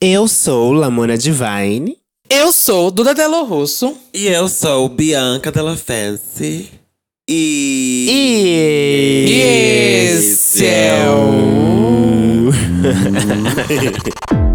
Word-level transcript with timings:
Eu 0.00 0.28
sou 0.28 0.70
Lamona 0.72 1.18
Divine. 1.18 1.98
Eu 2.30 2.52
sou 2.52 2.88
Duda 2.88 3.12
Delo 3.12 3.42
Russo. 3.42 3.96
E 4.14 4.28
eu 4.28 4.48
sou 4.48 4.88
Bianca 4.88 5.50
Della 5.50 5.76
Fancy. 5.76 6.70
E. 7.28 9.26
E 9.28 9.40
esse 10.12 10.64
é 10.66 11.04
o. 11.10 12.52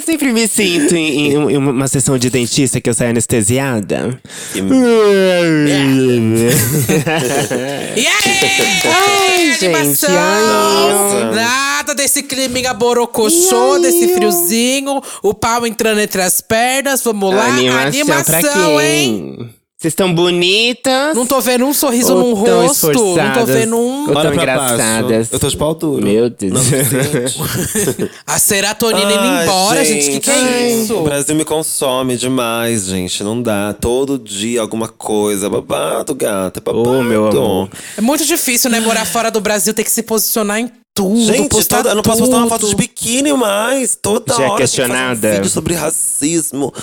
eu 0.00 0.02
sempre 0.02 0.32
me 0.32 0.48
sinto 0.48 0.96
em, 0.96 1.32
em 1.32 1.56
uma 1.56 1.86
sessão 1.86 2.16
de 2.18 2.30
dentista 2.30 2.80
que 2.80 2.88
eu 2.88 2.94
saio 2.94 3.10
anestesiada. 3.10 4.18
E 7.96 8.06
aí? 8.06 8.80
Ai, 8.86 9.52
gente, 9.52 9.66
animação! 9.66 10.10
ai, 10.18 10.42
Nossa. 10.42 11.30
Nada 11.32 11.94
desse 11.94 12.22
climinha 12.22 12.72
borocochô, 12.72 13.78
desse 13.78 14.08
friozinho, 14.14 15.02
o 15.22 15.34
pau 15.34 15.66
entrando 15.66 16.00
entre 16.00 16.22
as 16.22 16.40
pernas. 16.40 17.02
Vamos 17.04 17.34
lá, 17.34 17.46
Animação, 17.86 18.24
pra 18.24 18.52
quem? 18.52 18.80
hein? 18.80 19.54
Vocês 19.80 19.92
estão 19.92 20.12
bonitas? 20.14 21.16
Não 21.16 21.24
tô 21.24 21.40
vendo 21.40 21.64
um 21.64 21.72
sorriso 21.72 22.14
ou 22.14 22.36
no 22.36 22.44
tão 22.44 22.66
rosto. 22.66 22.88
Não 22.88 22.92
tô 22.92 23.00
esforçadas, 23.00 23.48
vendo 23.48 23.76
um. 23.78 24.00
Ou 24.00 24.06
tão 24.08 24.16
Olha 24.16 24.30
pra 24.32 24.34
engraçadas. 24.42 25.10
baixo. 25.10 25.28
Eu 25.32 25.38
tô 25.40 25.48
de 25.48 25.56
pau 25.56 25.74
duro. 25.74 26.04
Meu 26.04 26.28
Deus. 26.28 26.52
Não, 26.52 26.62
gente. 26.62 28.10
A 28.26 28.38
serotonina 28.38 29.10
indo 29.10 29.20
Ai, 29.22 29.44
embora, 29.44 29.82
gente. 29.82 30.10
Que 30.10 30.20
que 30.20 30.30
é 30.30 30.70
isso? 30.82 30.94
O 30.98 31.02
Brasil 31.04 31.34
me 31.34 31.46
consome 31.46 32.18
demais, 32.18 32.84
gente. 32.88 33.24
Não 33.24 33.40
dá. 33.40 33.72
Todo 33.72 34.18
dia 34.18 34.60
alguma 34.60 34.86
coisa. 34.86 35.48
Babado, 35.48 36.14
gata. 36.14 36.60
Babado. 36.60 36.98
Ô, 36.98 37.02
meu 37.02 37.28
amor. 37.28 37.70
É 37.96 38.02
muito 38.02 38.26
difícil, 38.26 38.70
né? 38.70 38.80
Morar 38.80 39.06
fora 39.06 39.30
do 39.30 39.40
Brasil, 39.40 39.72
ter 39.72 39.82
que 39.84 39.90
se 39.90 40.02
posicionar 40.02 40.58
em 40.60 40.70
tudo. 40.94 41.18
Gente, 41.24 41.48
postar 41.48 41.78
toda- 41.78 41.88
eu 41.90 41.94
não 41.94 42.02
posso 42.02 42.18
postar 42.18 42.36
uma 42.36 42.48
foto 42.48 42.60
tudo. 42.66 42.70
de 42.70 42.76
biquíni 42.76 43.32
mais. 43.32 43.96
Toda 43.96 44.34
Já 44.34 44.42
é 44.42 44.46
hora. 44.46 44.56
tem 44.58 44.66
que 44.66 44.70
fazer 44.72 44.82
questionada? 44.82 45.28
Um 45.28 45.32
vídeo 45.36 45.48
sobre 45.50 45.72
racismo, 45.72 46.74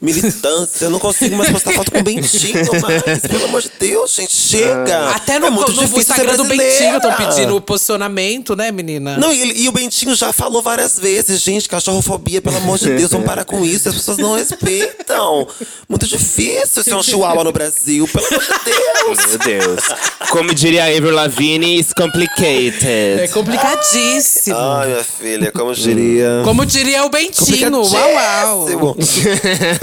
militância. 0.00 0.86
Eu 0.86 0.90
não 0.90 0.98
consigo 0.98 1.36
mais 1.36 1.50
postar 1.50 1.72
foto 1.72 1.90
com 1.90 1.98
o 1.98 2.02
Bentinho 2.02 2.54
mais. 2.80 3.20
Pelo 3.20 3.44
amor 3.44 3.62
de 3.62 3.70
Deus, 3.78 4.14
gente. 4.14 4.34
Chega. 4.34 5.10
Até 5.10 5.38
no, 5.38 5.46
é 5.46 5.50
muito 5.50 5.72
no 5.72 5.80
difícil 5.80 6.00
Instagram 6.00 6.36
do. 6.36 6.44
Bentinho 6.44 6.96
estão 6.96 7.14
pedindo 7.14 7.60
posicionamento, 7.60 8.54
né, 8.54 8.70
menina? 8.70 9.16
Não, 9.16 9.32
e, 9.32 9.62
e 9.62 9.68
o 9.68 9.72
Bentinho 9.72 10.14
já 10.14 10.32
falou 10.32 10.62
várias 10.62 10.98
vezes, 10.98 11.40
gente, 11.40 11.68
cachorrofobia, 11.68 12.40
pelo 12.40 12.56
amor 12.56 12.78
de 12.78 12.90
Deus, 12.94 13.10
vamos 13.10 13.26
parar 13.26 13.44
com 13.44 13.64
isso. 13.64 13.88
As 13.88 13.94
pessoas 13.94 14.18
não 14.18 14.36
respeitam. 14.36 15.46
Muito 15.88 16.06
difícil 16.06 16.82
ser 16.82 16.94
um 16.94 17.02
chihuahua 17.02 17.44
no 17.44 17.52
Brasil, 17.52 18.08
pelo 18.08 18.26
amor 18.26 18.40
de 18.40 18.64
Deus. 18.64 19.26
Meu 19.26 19.38
Deus. 19.38 19.84
Como 20.30 20.54
diria 20.54 20.84
a 20.84 20.88
Avril 20.88 21.12
Lavigne, 21.12 21.78
it's 21.78 21.92
complicated. 21.92 23.20
É 23.20 23.28
complicadíssimo. 23.28 24.56
Ai, 24.56 24.88
minha 24.88 25.04
filha, 25.04 25.52
como 25.52 25.74
diria. 25.74 26.42
Como 26.44 26.66
diria 26.66 27.04
o 27.04 27.08
Bentinho, 27.08 27.82
uau, 27.82 28.66
uau. 28.74 28.96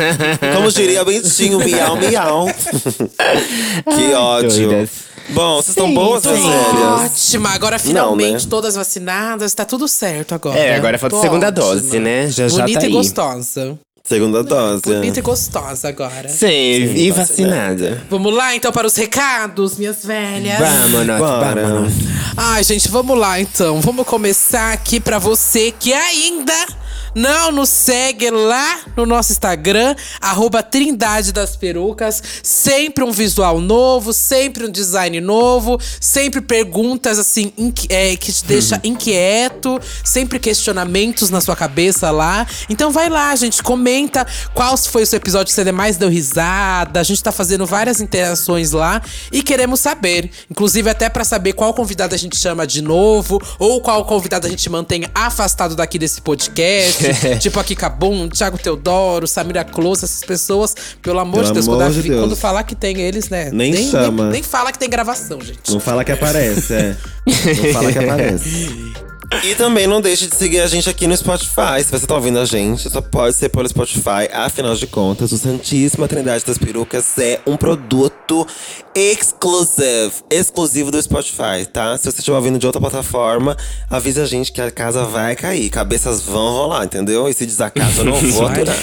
Como 0.56 0.72
diria 0.72 1.02
o 1.02 1.06
Bentinho, 1.06 1.60
miau, 1.60 1.96
miau. 1.98 2.48
que 3.96 4.14
ódio. 4.14 4.68
doidas. 4.68 4.90
Bom, 5.30 5.56
vocês 5.58 5.70
estão 5.70 5.94
boas, 5.94 6.26
minhas 6.26 6.40
velhas? 6.42 7.12
Ótima, 7.14 7.50
agora 7.52 7.80
finalmente 7.80 8.44
né? 8.44 8.50
todas 8.50 8.76
vacinadas, 8.76 9.54
tá 9.54 9.64
tudo 9.64 9.88
certo 9.88 10.36
agora. 10.36 10.60
É, 10.60 10.76
agora 10.76 10.98
falta 10.98 11.16
a 11.16 11.20
Tô 11.20 11.22
segunda 11.24 11.48
ótima. 11.48 11.66
dose, 11.66 12.00
né? 12.00 12.28
Já 12.30 12.48
já 12.48 12.62
Bonita 12.64 12.80
tá 12.80 12.86
e 12.86 12.90
aí. 12.90 12.94
gostosa. 12.94 13.80
Segunda 14.04 14.44
dose. 14.44 14.82
Bonita 14.84 15.20
e 15.20 15.22
gostosa 15.22 15.88
agora. 15.88 16.28
Sim, 16.28 16.48
e 16.50 17.12
vacinada. 17.12 18.02
Vamos 18.10 18.34
lá 18.34 18.56
então 18.56 18.72
para 18.72 18.88
os 18.88 18.96
recados, 18.96 19.78
minhas 19.78 20.04
velhas. 20.04 20.60
Vamos, 20.60 21.08
Bora. 21.20 21.68
vamos. 21.68 21.94
Ai, 22.36 22.64
gente, 22.64 22.90
vamos 22.90 23.18
lá 23.18 23.40
então. 23.40 23.80
Vamos 23.80 24.06
começar 24.06 24.74
aqui 24.74 25.00
pra 25.00 25.18
você 25.20 25.72
que 25.72 25.94
ainda 25.94 26.68
não 27.14 27.52
nos 27.52 27.70
segue 27.70 28.30
lá 28.30 28.82
no 28.96 29.06
nosso 29.06 29.32
Instagram, 29.32 29.96
arroba 30.20 30.64
Trindade 30.64 31.32
das 31.32 31.56
Perucas. 31.56 32.22
Sempre 32.44 33.04
um 33.04 33.12
visual 33.12 33.60
novo, 33.60 34.14
sempre 34.14 34.66
um 34.66 34.72
design 34.72 35.20
novo, 35.20 35.80
sempre 36.00 36.42
perguntas 36.42 37.20
assim 37.20 37.52
é, 37.90 38.16
que 38.16 38.32
te 38.32 38.46
deixa 38.46 38.80
inquieto, 38.84 39.80
sempre 40.04 40.40
questionamentos 40.40 41.30
na 41.30 41.42
sua 41.42 41.56
cabeça 41.56 42.12
lá. 42.12 42.48
Então 42.70 42.92
vai 42.92 43.10
lá, 43.10 43.36
gente, 43.36 43.62
comenta 43.62 44.26
qual 44.54 44.78
foi 44.78 45.04
o 45.04 45.06
seu 45.06 45.18
episódio 45.18 45.48
que 45.48 45.54
você 45.54 45.72
mais 45.72 45.98
deu 45.98 46.10
risada. 46.10 47.00
A 47.00 47.04
gente 47.04 47.22
tá 47.24 47.32
fazendo 47.32 47.66
várias 47.66 48.02
interações 48.02 48.72
lá 48.72 49.02
e 49.32 49.42
queremos 49.42 49.80
saber, 49.80 50.30
inclusive 50.50 50.90
até 50.90 51.10
pra 51.10 51.24
saber 51.24 51.54
qual 51.54 51.74
convidado 51.74 52.16
a 52.16 52.18
gente 52.18 52.38
chama 52.38 52.66
de 52.66 52.82
novo 52.82 53.42
ou 53.60 53.82
qual 53.82 54.06
convidado 54.06 54.48
a 54.48 54.50
gente 54.50 54.70
mantém 54.70 55.06
afastado 55.14 55.76
daqui 55.76 55.98
desse 55.98 56.22
podcast. 56.22 57.01
tipo 57.40 57.60
aqui 57.60 57.76
Cabum, 57.76 58.28
Thiago 58.30 58.58
Teodoro, 58.58 59.28
Samira 59.28 59.64
Close, 59.64 60.06
essas 60.06 60.24
pessoas, 60.24 60.76
pelo 61.02 61.20
amor 61.20 61.42
Pelo 61.42 61.48
de 61.48 61.54
Deus, 61.54 61.68
amor 61.68 61.78
quando, 61.80 61.94
de 61.94 62.10
Deus. 62.10 62.22
quando 62.22 62.36
falar 62.36 62.64
que 62.64 62.76
tem 62.76 63.00
eles, 63.00 63.30
né? 63.30 63.50
Nem 63.52 63.72
nem, 63.72 63.90
chama. 63.90 64.30
nem 64.30 64.44
fala 64.44 64.72
que 64.72 64.80
tem 64.80 64.90
gravação, 64.90 65.40
gente. 65.42 65.72
Não 65.72 65.80
fala 65.80 66.04
que 66.04 66.12
aparece, 66.12 66.74
é. 66.74 66.96
Não 67.26 67.74
fala 67.74 67.92
que 67.92 68.00
aparece. 68.00 68.94
E 69.44 69.56
também 69.56 69.88
não 69.88 70.02
deixe 70.02 70.28
de 70.28 70.36
seguir 70.36 70.60
a 70.60 70.68
gente 70.68 70.90
aqui 70.90 71.08
no 71.08 71.16
Spotify. 71.16 71.84
Se 71.84 71.90
você 71.90 72.06
tá 72.06 72.14
ouvindo 72.14 72.38
a 72.38 72.46
gente, 72.46 72.90
só 72.90 73.02
pode 73.02 73.36
ser 73.36 73.50
pelo 73.50 73.68
Spotify. 73.68 74.30
Afinal 74.32 74.76
de 74.76 74.86
contas, 74.86 75.32
o 75.32 75.38
Santíssima 75.38 76.08
Trindade 76.08 76.46
das 76.46 76.58
Perucas 76.58 77.18
é 77.18 77.40
um 77.48 77.58
produto 77.58 78.46
exclusive, 78.94 80.12
exclusivo 80.30 80.92
do 80.92 81.02
Spotify, 81.02 81.66
tá? 81.72 81.98
Se 81.98 82.12
você 82.12 82.20
estiver 82.20 82.36
ouvindo 82.36 82.60
de 82.60 82.68
outra 82.68 82.82
plataforma, 82.82 83.58
avisa 83.90 84.24
a 84.24 84.26
gente 84.28 84.52
que 84.52 84.62
a 84.62 84.70
casa 84.70 85.06
vai 85.06 85.36
cair. 85.36 85.70
Cabeças 85.70 86.22
vão 86.22 86.52
rolar, 86.52 86.86
entendeu? 86.86 87.28
Esse 87.28 87.46
desacato 87.46 88.00
eu 88.00 88.06
não 88.06 88.14
vou 88.14 88.46
aturar. 88.46 88.78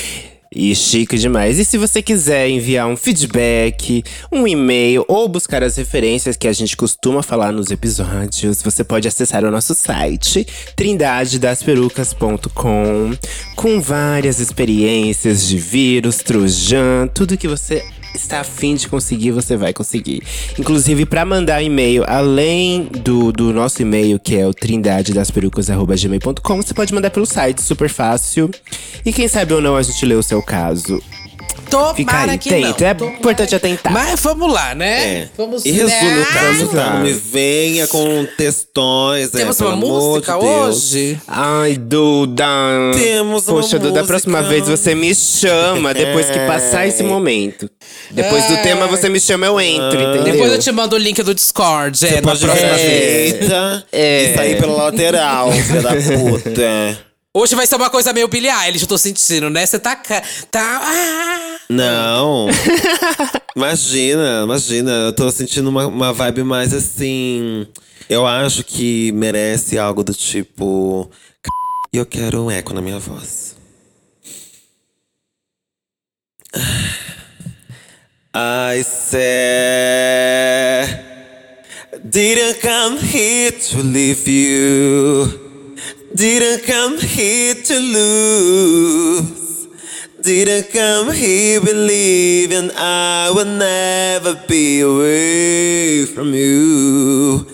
E 0.50 0.75
chique 0.75 1.19
demais. 1.19 1.59
E 1.59 1.64
se 1.64 1.76
você 1.76 2.00
quiser 2.00 2.48
enviar 2.48 2.88
um 2.88 2.97
feedback, 2.97 4.03
um 4.32 4.47
e-mail 4.47 5.04
ou 5.06 5.28
buscar 5.28 5.62
as 5.62 5.76
referências 5.76 6.38
que 6.38 6.48
a 6.48 6.53
gente 6.53 6.75
costuma 6.76 7.22
falar 7.22 7.53
nos 7.53 7.70
episódios, 7.70 8.62
você 8.62 8.82
pode 8.82 9.06
acessar 9.06 9.44
o 9.44 9.50
nosso 9.50 9.75
site 9.75 10.47
trindadedasperucas.com 10.75 13.10
com 13.54 13.81
várias 13.81 14.41
experiências 14.41 15.47
de 15.47 15.58
vírus, 15.58 16.16
trojan, 16.19 17.06
tudo 17.12 17.37
que 17.37 17.47
você 17.47 17.84
está 18.20 18.40
afim 18.40 18.74
de 18.74 18.88
conseguir, 18.88 19.30
você 19.30 19.56
vai 19.56 19.72
conseguir. 19.72 20.22
Inclusive, 20.58 21.06
para 21.06 21.24
mandar 21.24 21.62
e-mail, 21.62 22.04
além 22.06 22.84
do, 22.84 23.32
do 23.32 23.52
nosso 23.52 23.82
e-mail, 23.82 24.18
que 24.18 24.36
é 24.36 24.46
o 24.46 24.54
trindadedasperucas.gmail.com, 24.54 26.62
você 26.62 26.74
pode 26.74 26.94
mandar 26.94 27.10
pelo 27.10 27.26
site, 27.26 27.62
super 27.62 27.88
fácil. 27.88 28.50
E 29.04 29.12
quem 29.12 29.28
sabe 29.28 29.54
ou 29.54 29.60
não 29.60 29.76
a 29.76 29.82
gente 29.82 30.04
lê 30.04 30.14
o 30.14 30.22
seu 30.22 30.42
caso. 30.42 31.00
Tomara 31.68 31.94
Fica 31.94 32.16
aí, 32.18 32.38
que 32.38 32.48
tenta. 32.50 32.66
não. 32.84 32.88
É 32.90 32.94
Tomara 32.94 33.16
importante 33.16 33.48
que- 33.50 33.54
atentar. 33.54 33.92
Mas 33.92 34.20
vamos 34.20 34.52
lá, 34.52 34.74
né? 34.74 35.04
É. 35.22 35.28
Vamos 35.36 35.64
E 35.64 35.70
resume 35.70 36.12
o 36.12 36.16
né? 36.20 36.26
caso, 36.32 36.58
Vamos 36.58 36.74
tá? 36.74 36.80
lá. 36.86 36.94
Não 36.94 37.00
me 37.02 37.12
venha 37.12 37.86
com 37.86 38.26
textões, 38.36 39.34
é, 39.34 39.38
Temos 39.38 39.56
pelo 39.56 39.70
uma 39.70 39.76
música 39.76 40.32
de 40.32 40.44
hoje? 40.44 41.20
Ai, 41.26 41.76
Duda. 41.76 42.44
Temos 42.94 43.48
uma 43.48 43.60
Poxa, 43.60 43.78
Duda, 43.78 44.00
da 44.00 44.04
próxima 44.06 44.42
vez 44.42 44.68
você 44.68 44.94
me 44.94 45.14
chama 45.14 45.92
depois 45.94 46.26
que 46.30 46.38
passar 46.40 46.86
esse 46.86 47.02
momento. 47.02 47.68
Depois 48.10 48.44
do 48.46 48.54
É. 48.54 48.56
tema, 48.62 48.86
você 48.86 49.08
me 49.08 49.20
chama, 49.20 49.46
eu 49.46 49.60
entro, 49.60 50.00
entendeu? 50.00 50.24
Depois 50.32 50.52
eu 50.52 50.58
te 50.58 50.72
mando 50.72 50.96
o 50.96 50.98
link 50.98 51.22
do 51.22 51.34
Discord. 51.34 52.04
É, 52.04 52.08
Você 52.08 52.14
na 52.16 52.22
pode 52.22 52.44
próxima 52.44 52.68
vez. 52.74 53.32
direita 53.32 53.84
É. 53.92 54.22
e 54.24 54.34
sair 54.34 54.58
pela 54.60 54.84
lateral, 54.84 55.52
filha 55.52 55.82
da 55.82 55.90
puta. 55.90 56.98
Hoje 57.34 57.54
vai 57.54 57.66
ser 57.66 57.76
uma 57.76 57.90
coisa 57.90 58.12
meio 58.12 58.26
Billie 58.26 58.50
Eilish, 58.50 58.82
eu 58.82 58.88
tô 58.88 58.98
sentindo, 58.98 59.50
né? 59.50 59.64
Você 59.64 59.78
tá. 59.78 59.94
ca- 59.94 60.22
tá 60.50 60.80
ah. 60.82 61.58
Não. 61.69 62.48
imagina, 63.54 64.42
imagina. 64.44 64.90
Eu 64.90 65.12
tô 65.12 65.30
sentindo 65.30 65.69
uma, 65.69 65.86
uma 65.86 66.12
vibe 66.12 66.42
mais 66.42 66.72
assim. 66.72 67.66
Eu 68.08 68.26
acho 68.26 68.64
que 68.64 69.12
merece 69.12 69.78
algo 69.78 70.02
do 70.02 70.14
tipo. 70.14 71.10
E 71.92 71.98
eu 71.98 72.06
quero 72.06 72.44
um 72.44 72.50
eco 72.50 72.72
na 72.72 72.80
minha 72.80 72.98
voz. 72.98 73.56
I 78.34 78.82
said, 78.82 79.19
didn't 82.04 82.60
come 82.60 82.98
here 82.98 83.52
to 83.52 83.82
leave 83.82 84.26
you. 84.31 85.47
Didn't 86.19 86.67
come 86.67 86.99
here 86.99 87.55
to 87.55 87.79
lose. 87.79 89.69
Didn't 90.20 90.73
come 90.73 91.12
here 91.12 91.61
believing 91.61 92.73
I 92.75 93.31
would 93.32 93.47
never 93.47 94.35
be 94.49 94.81
away 94.81 96.06
from 96.06 96.35
you. 96.35 97.47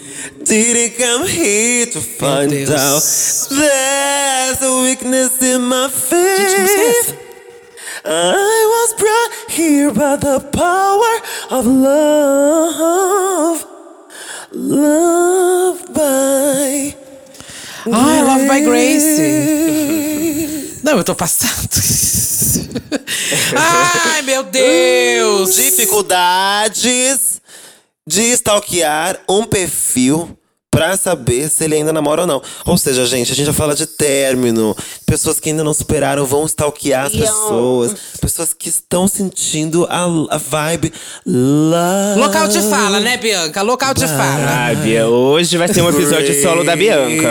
Didn't 0.44 0.96
come 0.96 1.26
here 1.26 1.84
to 1.84 2.00
find 2.00 2.52
Deus. 2.52 2.70
out 2.70 3.02
there's 3.54 4.62
a 4.62 4.82
weakness 4.82 5.42
in 5.42 5.68
my 5.68 5.88
Gente, 5.88 6.06
que 6.06 6.62
música 6.62 6.80
é 6.80 7.02
faith. 7.02 7.18
I 8.06 8.66
was 8.74 8.94
brought 8.94 9.32
here 9.50 9.92
by 9.92 10.16
the 10.16 10.40
power 10.40 11.20
of 11.50 11.66
love. 11.66 13.66
Love 14.52 15.92
by. 15.92 17.03
Ai, 17.92 18.22
Love 18.22 18.48
by 18.48 18.60
Grace. 18.62 19.20
Não, 20.82 20.96
eu 20.98 21.04
tô 21.04 21.14
passando. 21.14 21.52
Ai, 23.56 24.22
meu 24.22 24.42
Deus! 24.44 25.54
Dificuldades 25.56 27.40
de 28.06 28.22
stalkear 28.32 29.20
um 29.28 29.44
perfil 29.44 30.38
pra 30.74 30.96
saber 30.96 31.48
se 31.48 31.62
ele 31.64 31.76
ainda 31.76 31.92
namora 31.92 32.22
ou 32.22 32.26
não. 32.26 32.42
Ou 32.66 32.76
seja, 32.76 33.06
gente, 33.06 33.30
a 33.30 33.34
gente 33.34 33.46
já 33.46 33.52
fala 33.52 33.76
de 33.76 33.86
término. 33.86 34.76
Pessoas 35.06 35.38
que 35.38 35.50
ainda 35.50 35.62
não 35.62 35.72
superaram 35.72 36.26
vão 36.26 36.44
stalkear 36.46 37.06
as 37.06 37.12
pessoas. 37.12 37.94
Pessoas 38.20 38.52
que 38.52 38.68
estão 38.68 39.06
sentindo 39.06 39.86
a, 39.88 40.04
a 40.30 40.36
vibe 40.36 40.92
love. 41.24 42.20
Local 42.20 42.48
de 42.48 42.60
fala, 42.62 42.98
né, 42.98 43.16
Bianca? 43.16 43.62
Local 43.62 43.94
de 43.94 44.06
fala. 44.06 44.70
Ah, 44.70 44.74
Bia, 44.74 45.06
hoje 45.06 45.56
vai 45.56 45.72
ser 45.72 45.80
um 45.80 45.90
episódio 45.90 46.42
solo 46.42 46.64
da 46.64 46.74
Bianca. 46.74 47.28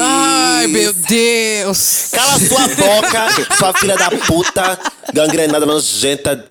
Ai, 0.00 0.66
meu 0.68 0.92
Deus! 0.92 2.10
Cala 2.12 2.38
sua 2.38 2.68
boca, 2.68 3.56
sua 3.58 3.72
filha 3.74 3.96
da 3.96 4.10
puta, 4.10 4.78
gangrenada, 5.12 5.66
nojenta, 5.66 6.44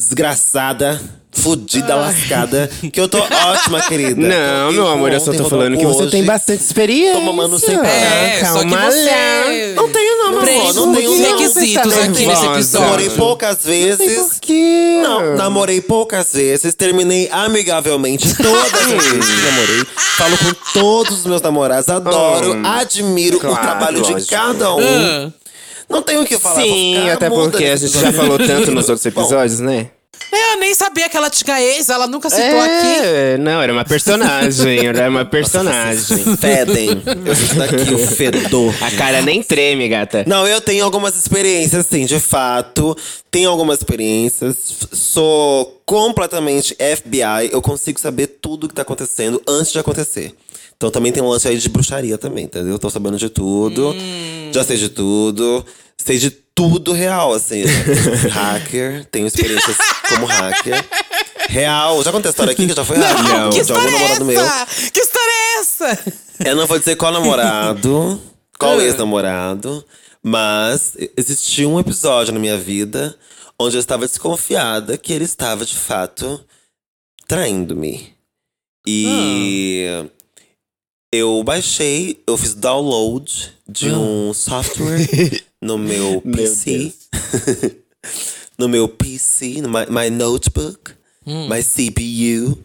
desgraçada, 0.00 1.00
fudida, 1.30 1.94
lascada. 1.94 2.70
Que 2.92 3.00
eu 3.00 3.08
tô 3.08 3.18
ótima, 3.18 3.80
querida. 3.82 4.20
Não, 4.20 4.72
meu 4.72 4.88
amor, 4.88 5.12
eu 5.12 5.20
só 5.20 5.32
tô 5.32 5.44
falando 5.44 5.76
que 5.76 5.84
você 5.84 6.06
tem 6.06 6.24
bastante 6.24 6.62
experiência. 6.62 7.14
Tô 7.14 7.20
mamando 7.20 7.58
sem 7.58 7.76
parar. 7.76 7.88
É, 7.90 8.44
só 8.44 8.60
que 8.60 8.70
Calma 8.70 8.90
você. 8.90 9.74
Não 9.76 9.88
tenho 9.90 10.18
não, 10.18 10.30
meu 10.30 10.40
amor, 10.40 10.74
não 10.74 10.94
tenho 10.94 11.10
os 11.12 11.20
não. 11.20 11.38
requisitos 11.38 11.94
tá 11.94 12.04
aqui 12.04 12.26
nesse 12.26 12.46
episódio. 12.46 12.80
Namorei 12.80 13.10
poucas 13.10 13.64
vezes. 13.64 14.16
Por 14.16 14.40
quê? 14.40 15.00
Não, 15.02 15.36
namorei 15.36 15.80
poucas 15.80 16.32
vezes, 16.32 16.74
terminei 16.74 17.28
amigavelmente 17.30 18.34
todas 18.36 18.74
as 18.74 18.86
vezes 18.86 19.26
que 19.28 19.42
namorei. 19.42 19.84
Falo 20.16 20.38
com 20.38 20.52
todos 20.80 21.18
os 21.20 21.26
meus 21.26 21.42
namorados, 21.42 21.88
adoro, 21.88 22.54
Hum, 22.54 22.62
admiro 22.66 23.36
o 23.36 23.40
claro, 23.40 23.62
trabalho 23.62 24.02
de 24.02 24.12
lógico. 24.12 24.30
cada 24.30 24.74
um. 24.74 24.80
Ah. 24.82 25.30
Não 25.90 26.02
tenho 26.02 26.22
o 26.22 26.26
que 26.26 26.38
falar. 26.38 26.62
Sim, 26.62 26.96
ficar 27.00 27.12
até 27.14 27.28
porque 27.28 27.64
a 27.64 27.76
gente 27.76 27.98
já 27.98 28.12
falou 28.12 28.38
tanto 28.38 28.70
nos 28.70 28.88
outros 28.88 29.12
Bom, 29.12 29.20
episódios, 29.22 29.60
né? 29.60 29.90
Eu 30.32 30.60
nem 30.60 30.72
sabia 30.74 31.08
que 31.08 31.16
ela 31.16 31.28
tinha 31.28 31.60
ex, 31.60 31.88
ela 31.88 32.06
nunca 32.06 32.30
citou 32.30 32.60
aqui. 32.60 33.00
É, 33.02 33.38
não, 33.38 33.60
era 33.60 33.72
uma 33.72 33.84
personagem, 33.84 34.86
era 34.86 35.08
uma 35.08 35.24
personagem. 35.24 36.36
Fedem. 36.36 37.02
Eu 37.24 37.34
sinto 37.34 37.54
daqui 37.56 37.94
o 37.94 37.98
fedor. 38.06 38.72
A 38.80 38.90
cara 38.92 39.22
nem 39.22 39.42
treme, 39.42 39.88
gata. 39.88 40.24
Não, 40.28 40.46
eu 40.46 40.60
tenho 40.60 40.84
algumas 40.84 41.16
experiências, 41.16 41.86
sim, 41.86 42.04
de 42.04 42.20
fato. 42.20 42.96
Tenho 43.30 43.50
algumas 43.50 43.78
experiências. 43.78 44.56
Sou 44.92 45.80
completamente 45.84 46.76
FBI. 46.76 47.50
Eu 47.50 47.60
consigo 47.60 47.98
saber 47.98 48.28
tudo 48.40 48.68
que 48.68 48.74
tá 48.74 48.82
acontecendo 48.82 49.42
antes 49.48 49.72
de 49.72 49.80
acontecer. 49.80 50.34
Então 50.80 50.90
também 50.90 51.12
tem 51.12 51.22
um 51.22 51.28
lance 51.28 51.46
aí 51.46 51.58
de 51.58 51.68
bruxaria 51.68 52.16
também, 52.16 52.44
entendeu? 52.46 52.78
Tô 52.78 52.88
sabendo 52.88 53.18
de 53.18 53.28
tudo. 53.28 53.94
Já 54.50 54.64
sei 54.64 54.78
de 54.78 54.88
tudo. 54.88 55.62
Sei 56.02 56.16
de 56.16 56.30
tudo 56.30 56.92
real, 56.92 57.34
assim. 57.34 57.64
hacker. 58.30 59.04
Tenho 59.10 59.26
experiências 59.26 59.76
como 60.08 60.24
hacker. 60.24 60.82
Real. 61.50 62.02
Já 62.02 62.10
contei 62.10 62.30
a 62.30 62.32
história 62.32 62.52
aqui 62.52 62.66
que 62.66 62.72
já 62.74 62.82
foi 62.82 62.96
hacker. 62.96 63.22
Não. 63.24 63.50
que 63.50 63.62
de 63.62 63.70
algum 63.72 63.86
é 63.86 63.90
namorado 63.90 64.24
meu. 64.24 64.40
Que 64.90 65.00
história 65.00 65.30
é 65.30 65.60
essa? 65.60 65.98
Eu 66.46 66.56
não 66.56 66.66
vou 66.66 66.78
dizer 66.78 66.96
qual 66.96 67.12
namorado, 67.12 68.18
qual 68.58 68.78
Ah. 68.78 68.82
ex-namorado, 68.82 69.84
mas 70.22 70.94
existiu 71.14 71.70
um 71.72 71.78
episódio 71.78 72.32
na 72.32 72.40
minha 72.40 72.56
vida 72.56 73.14
onde 73.58 73.76
eu 73.76 73.80
estava 73.80 74.06
desconfiada 74.06 74.96
que 74.96 75.12
ele 75.12 75.24
estava 75.26 75.66
de 75.66 75.76
fato 75.76 76.42
traindo-me. 77.28 78.14
E 78.86 79.86
Ah. 79.90 80.06
Eu 81.12 81.42
baixei, 81.44 82.22
eu 82.26 82.36
fiz 82.36 82.54
download 82.54 83.52
de 83.68 83.88
um 83.90 84.32
software 84.32 85.42
no 85.60 85.76
meu 85.78 86.22
Meu 86.24 86.36
PC. 86.36 86.92
no 88.58 88.68
meu 88.68 88.88
PC, 88.88 89.60
no 89.62 89.68
my, 89.68 89.86
my 89.88 90.10
notebook, 90.10 90.92
Hum. 91.26 91.48
my 91.48 91.62
CPU, 91.62 92.56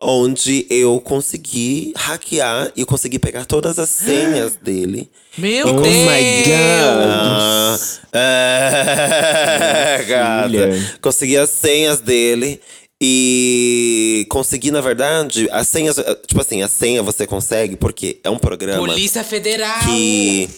onde 0.00 0.66
eu 0.70 0.98
consegui 1.02 1.92
hackear 1.94 2.72
e 2.74 2.84
consegui 2.86 3.18
pegar 3.18 3.44
todas 3.44 3.78
as 3.78 3.90
senhas 3.92 4.56
dele. 4.56 5.10
Meu 5.36 5.68
Oh 5.68 5.72
Deus! 5.82 5.84
my 5.86 6.42
God. 6.46 7.80
Ah, 8.12 8.18
é, 8.18 10.04
gata. 10.08 10.98
Consegui 11.02 11.36
as 11.36 11.50
senhas 11.50 12.00
dele. 12.00 12.60
E 13.02 14.26
consegui, 14.28 14.70
na 14.70 14.80
verdade, 14.80 15.48
as 15.50 15.66
senhas. 15.68 15.96
Tipo 16.26 16.40
assim, 16.40 16.62
a 16.62 16.68
senha 16.68 17.02
você 17.02 17.26
consegue, 17.26 17.76
porque 17.76 18.20
é 18.22 18.28
um 18.28 18.38
programa 18.38 18.78
Polícia 18.86 19.24
Federal. 19.24 19.80
que. 19.84 20.48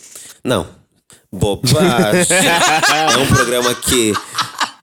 Não. 0.43 0.67
Bobagem. 1.33 2.27
é 3.15 3.17
um 3.19 3.27
programa 3.27 3.75
que 3.75 4.13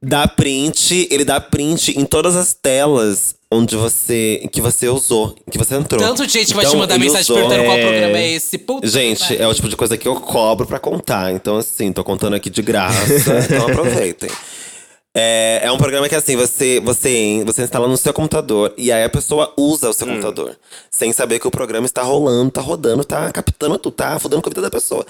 dá 0.02 0.28
print, 0.28 1.08
ele 1.12 1.24
dá 1.26 1.40
print 1.40 2.00
em 2.00 2.06
todas 2.06 2.36
as 2.36 2.54
telas 2.54 3.36
onde 3.52 3.76
você. 3.76 4.48
que 4.52 4.62
você 4.62 4.88
usou, 4.88 5.36
que 5.52 5.58
você 5.58 5.76
entrou. 5.76 6.02
Tanto 6.02 6.26
de 6.26 6.32
gente 6.34 6.54
vai 6.54 6.64
te 6.64 6.70
Então, 6.70 6.80
mandar 6.80 6.98
mensagem 6.98 7.22
usou- 7.24 7.36
perguntando 7.36 7.66
qual 7.66 7.78
é. 7.78 7.82
programa 7.82 8.18
é 8.18 8.32
esse. 8.34 8.58
Puta 8.58 8.88
Gente, 8.88 9.36
é 9.36 9.46
o 9.48 9.54
tipo 9.54 9.68
de 9.68 9.76
coisa 9.76 9.98
que 9.98 10.08
eu 10.08 10.16
cobro 10.16 10.66
pra 10.66 10.80
contar. 10.80 11.34
Então, 11.34 11.58
assim, 11.58 11.92
tô 11.92 12.04
contando 12.04 12.36
aqui 12.36 12.50
de 12.50 12.62
graça. 12.62 12.98
então 13.52 13.68
aproveitem. 13.68 14.30
É, 15.14 15.62
é 15.64 15.72
um 15.72 15.78
programa 15.78 16.08
que, 16.08 16.16
assim, 16.16 16.36
você, 16.36 16.80
você, 16.80 17.42
você 17.44 17.64
instala 17.64 17.88
no 17.88 17.98
seu 17.98 18.14
computador 18.14 18.74
e 18.78 18.92
aí 18.92 19.04
a 19.04 19.10
pessoa 19.10 19.52
usa 19.58 19.90
o 19.90 19.94
seu 19.94 20.06
computador. 20.06 20.56
Sem 20.92 21.12
saber 21.12 21.40
que 21.40 21.48
o 21.48 21.52
programa 21.52 21.86
está 21.86 22.04
rolando, 22.04 22.52
tá 22.52 22.62
rodando, 22.62 23.04
tá 23.04 23.32
captando 23.32 23.78
tudo, 23.80 23.94
tá 23.94 24.20
fudendo 24.20 24.42
com 24.42 24.50
a 24.50 24.52
vida 24.52 24.62
da 24.62 24.70
pessoa. 24.70 25.06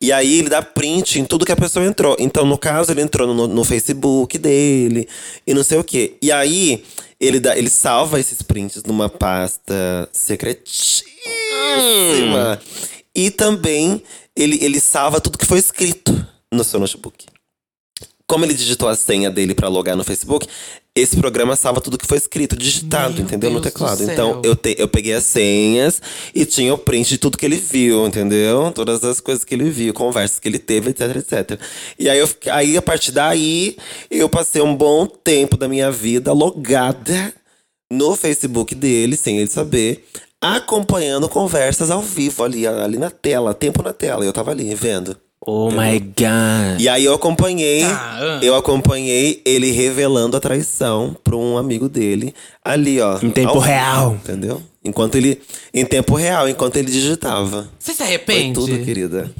E 0.00 0.10
aí 0.10 0.38
ele 0.38 0.48
dá 0.48 0.62
print 0.62 1.20
em 1.20 1.24
tudo 1.24 1.44
que 1.44 1.52
a 1.52 1.56
pessoa 1.56 1.84
entrou. 1.84 2.16
Então, 2.18 2.46
no 2.46 2.56
caso, 2.56 2.90
ele 2.90 3.02
entrou 3.02 3.32
no, 3.32 3.46
no 3.46 3.64
Facebook 3.64 4.38
dele 4.38 5.06
e 5.46 5.52
não 5.52 5.62
sei 5.62 5.78
o 5.78 5.84
quê. 5.84 6.16
E 6.20 6.32
aí, 6.32 6.82
ele, 7.20 7.38
dá, 7.38 7.56
ele 7.56 7.70
salva 7.70 8.18
esses 8.18 8.42
prints 8.42 8.82
numa 8.84 9.08
pasta 9.08 10.08
secretíssima. 10.12 11.12
E 13.14 13.30
também 13.30 14.02
ele, 14.34 14.58
ele 14.64 14.80
salva 14.80 15.20
tudo 15.20 15.38
que 15.38 15.46
foi 15.46 15.58
escrito 15.58 16.26
no 16.50 16.64
seu 16.64 16.80
notebook. 16.80 17.26
Como 18.26 18.44
ele 18.44 18.54
digitou 18.54 18.88
a 18.88 18.96
senha 18.96 19.30
dele 19.30 19.54
pra 19.54 19.68
logar 19.68 19.96
no 19.96 20.04
Facebook, 20.04 20.46
esse 20.94 21.16
programa 21.16 21.56
salva 21.56 21.80
tudo 21.80 21.96
que 21.96 22.06
foi 22.06 22.18
escrito, 22.18 22.54
digitado, 22.54 23.14
Meu 23.14 23.24
entendeu? 23.24 23.50
no 23.50 23.60
Deus 23.60 23.72
do 23.72 23.72
teclado. 23.72 24.02
Então 24.02 24.40
eu, 24.44 24.54
te, 24.54 24.76
eu 24.78 24.86
peguei 24.86 25.14
as 25.14 25.24
senhas 25.24 26.02
e 26.34 26.44
tinha 26.44 26.74
o 26.74 26.78
print 26.78 27.08
de 27.08 27.18
tudo 27.18 27.38
que 27.38 27.46
ele 27.46 27.56
viu, 27.56 28.06
entendeu? 28.06 28.70
Todas 28.74 29.02
as 29.02 29.18
coisas 29.18 29.42
que 29.42 29.54
ele 29.54 29.70
viu, 29.70 29.94
conversas 29.94 30.38
que 30.38 30.48
ele 30.48 30.58
teve, 30.58 30.90
etc, 30.90 31.16
etc. 31.16 31.60
E 31.98 32.10
aí, 32.10 32.18
eu, 32.18 32.28
aí 32.50 32.76
a 32.76 32.82
partir 32.82 33.10
daí, 33.10 33.76
eu 34.10 34.28
passei 34.28 34.60
um 34.60 34.76
bom 34.76 35.06
tempo 35.06 35.56
da 35.56 35.66
minha 35.66 35.90
vida 35.90 36.32
logada 36.32 37.32
no 37.90 38.14
Facebook 38.14 38.74
dele, 38.74 39.16
sem 39.16 39.38
ele 39.38 39.50
saber, 39.50 40.06
acompanhando 40.40 41.28
conversas 41.28 41.90
ao 41.90 42.02
vivo 42.02 42.44
ali, 42.44 42.66
ali 42.66 42.98
na 42.98 43.10
tela, 43.10 43.54
tempo 43.54 43.82
na 43.82 43.94
tela. 43.94 44.24
Eu 44.24 44.32
tava 44.32 44.50
ali 44.50 44.74
vendo. 44.74 45.16
Oh 45.44 45.70
my 45.72 45.98
god. 45.98 46.80
E 46.80 46.88
aí 46.88 47.04
eu 47.04 47.14
acompanhei, 47.14 47.82
Tá, 47.82 48.16
ah. 48.20 48.38
eu 48.42 48.54
acompanhei 48.54 49.42
ele 49.44 49.72
revelando 49.72 50.36
a 50.36 50.40
traição 50.40 51.16
pra 51.24 51.34
um 51.34 51.58
amigo 51.58 51.88
dele 51.88 52.32
ali, 52.64 53.00
ó. 53.00 53.18
Em 53.20 53.30
tempo 53.30 53.58
real. 53.58 54.12
Entendeu? 54.22 54.62
Enquanto 54.84 55.16
ele. 55.16 55.40
Em 55.74 55.84
tempo 55.84 56.14
real, 56.14 56.48
enquanto 56.48 56.76
ele 56.76 56.90
digitava. 56.90 57.68
Você 57.78 57.90
se 57.92 57.98
Foi 57.98 58.06
arrepende? 58.06 58.54
tudo, 58.54 58.78
querida. 58.84 59.30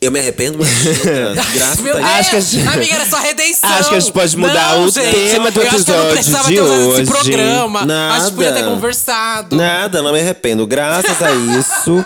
Eu 0.00 0.10
me 0.12 0.18
arrependo, 0.20 0.58
mas. 0.58 0.68
graças 1.54 1.80
Meu 1.80 1.94
a 1.94 1.96
Deus. 1.96 2.10
Acho 2.10 2.30
que 2.30 2.36
a 2.36 2.40
gente- 2.40 2.68
amiga, 2.68 2.94
era 2.94 3.06
só 3.06 3.16
redenção. 3.18 3.70
Acho 3.70 3.88
que 3.88 3.94
a 3.94 4.00
gente 4.00 4.12
pode 4.12 4.36
mudar 4.36 4.76
Não, 4.76 4.84
o 4.84 4.90
gente, 4.90 5.30
tema 5.30 5.50
do 5.50 5.60
eu 5.62 5.68
acho 5.70 5.84
que 5.84 5.90
eu 5.90 5.96
não 5.96 6.12
episódio 6.12 6.12
precisava 6.12 6.48
de 6.48 6.54
ter 6.54 6.60
usado 6.62 6.88
hoje. 6.90 7.02
esse 7.02 7.10
programa. 7.10 7.78
Acho 7.80 7.86
Nada. 7.88 8.24
que 8.30 8.36
podia 8.36 8.52
ter 8.52 8.64
conversado. 8.64 9.56
Nada, 9.56 10.02
não 10.02 10.12
me 10.12 10.20
arrependo. 10.20 10.66
Graças 10.66 11.22
a 11.22 11.30
isso, 11.58 12.04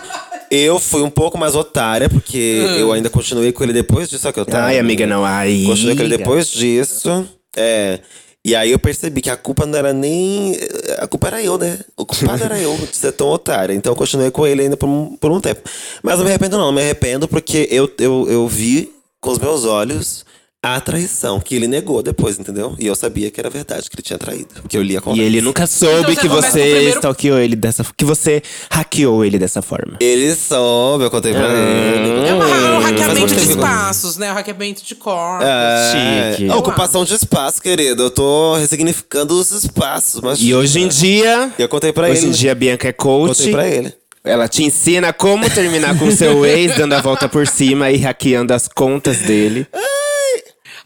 eu 0.50 0.78
fui 0.78 1.02
um 1.02 1.10
pouco 1.10 1.36
mais 1.38 1.54
otária, 1.54 2.08
porque 2.08 2.60
Hum. 2.62 2.76
eu 2.76 2.92
ainda 2.92 3.10
continuei 3.10 3.52
com 3.52 3.62
ele 3.64 3.72
depois 3.72 4.08
disso. 4.08 4.22
Só 4.22 4.32
que 4.32 4.40
eu 4.40 4.46
tava. 4.46 4.66
Ai, 4.66 4.78
amiga, 4.78 5.06
não. 5.06 5.24
Ai. 5.24 5.64
Continuei 5.66 5.96
com 5.96 6.02
ele 6.02 6.16
depois 6.16 6.48
disso. 6.48 7.26
É. 7.56 8.00
E 8.44 8.54
aí 8.54 8.70
eu 8.70 8.78
percebi 8.78 9.20
que 9.20 9.28
a 9.28 9.36
culpa 9.36 9.66
não 9.66 9.78
era 9.78 9.92
nem. 9.92 10.56
A 10.98 11.06
culpa 11.06 11.26
era 11.26 11.42
eu, 11.42 11.58
né? 11.58 11.80
O 11.96 12.06
culpado 12.06 12.42
era 12.44 12.58
eu 12.58 12.74
de 12.76 12.96
ser 12.96 13.12
tão 13.12 13.28
otária. 13.28 13.74
Então 13.74 13.92
eu 13.92 13.96
continuei 13.96 14.30
com 14.30 14.46
ele 14.46 14.62
ainda 14.62 14.76
por 14.76 14.88
um, 14.88 15.16
por 15.16 15.30
um 15.30 15.40
tempo. 15.40 15.68
Mas 16.02 16.16
não 16.16 16.24
me 16.24 16.30
arrependo, 16.30 16.56
não. 16.56 16.66
Não 16.66 16.72
me 16.72 16.80
arrependo 16.80 17.28
porque 17.28 17.68
eu, 17.70 17.90
eu, 17.98 18.26
eu 18.30 18.48
vi 18.48 18.90
com 19.20 19.30
os 19.30 19.38
meus 19.38 19.64
olhos 19.64 20.24
a 20.60 20.80
traição, 20.80 21.38
que 21.38 21.54
ele 21.54 21.68
negou 21.68 22.02
depois, 22.02 22.36
entendeu? 22.36 22.74
E 22.80 22.86
eu 22.86 22.96
sabia 22.96 23.30
que 23.30 23.38
era 23.38 23.48
verdade, 23.48 23.88
que 23.88 23.94
ele 23.94 24.02
tinha 24.02 24.18
traído. 24.18 24.48
Porque 24.60 24.76
eu 24.76 24.82
li 24.82 24.96
a 24.96 25.02
E 25.14 25.20
ele 25.20 25.40
nunca 25.40 25.68
soube 25.68 26.00
Então 26.00 26.14
você 26.14 26.20
que 26.20 26.28
começa 26.28 26.46
com 26.48 26.52
você 26.52 26.60
primeiro- 26.64 26.96
stalkeou 26.96 27.38
ele 27.38 27.54
dessa 27.54 27.86
que 27.96 28.04
você 28.04 28.42
hackeou 28.68 29.24
ele 29.24 29.38
dessa 29.38 29.62
forma. 29.62 29.96
Ele 30.00 30.34
soube, 30.34 31.04
eu 31.04 31.10
contei 31.12 31.32
pra 31.32 31.44
ele. 31.48 32.28
É 32.28 32.34
uma- 32.34 32.78
um 32.78 32.80
hackeamento 32.80 33.34
de 33.36 33.40
espaços, 33.50 34.16
né? 34.16 34.32
O 34.32 34.34
hackeamento 34.34 34.84
de 34.84 34.94
corpos. 34.96 35.46
É, 35.46 36.34
Chique. 36.36 36.50
a 36.50 36.56
ocupação 36.56 37.04
de 37.04 37.14
espaço, 37.14 37.62
querido. 37.62 38.02
Eu 38.02 38.10
tô 38.10 38.56
ressignificando 38.56 39.38
os 39.38 39.52
espaços. 39.52 40.20
Mas 40.20 40.40
E 40.40 40.52
hoje 40.52 40.80
em 40.80 40.88
dia, 40.88 41.52
Eu 41.56 41.68
contei 41.68 41.92
pra 41.92 42.08
hoje 42.08 42.22
ele. 42.22 42.28
em 42.28 42.32
dia 42.32 42.50
a 42.50 42.54
Bianca 42.56 42.88
é 42.88 42.92
coach. 42.92 43.36
Contei 43.36 43.52
pra 43.52 43.68
ele. 43.68 43.94
Ela 44.24 44.48
te 44.48 44.64
ensina 44.64 45.12
como 45.12 45.48
terminar 45.48 45.96
com 45.96 46.10
seu 46.10 46.44
ex, 46.44 46.76
dando 46.76 46.94
a 46.94 47.00
volta 47.00 47.28
por 47.28 47.46
cima 47.46 47.92
e 47.92 47.98
hackeando 47.98 48.52
as 48.52 48.66
contas 48.66 49.18
dele. 49.18 49.64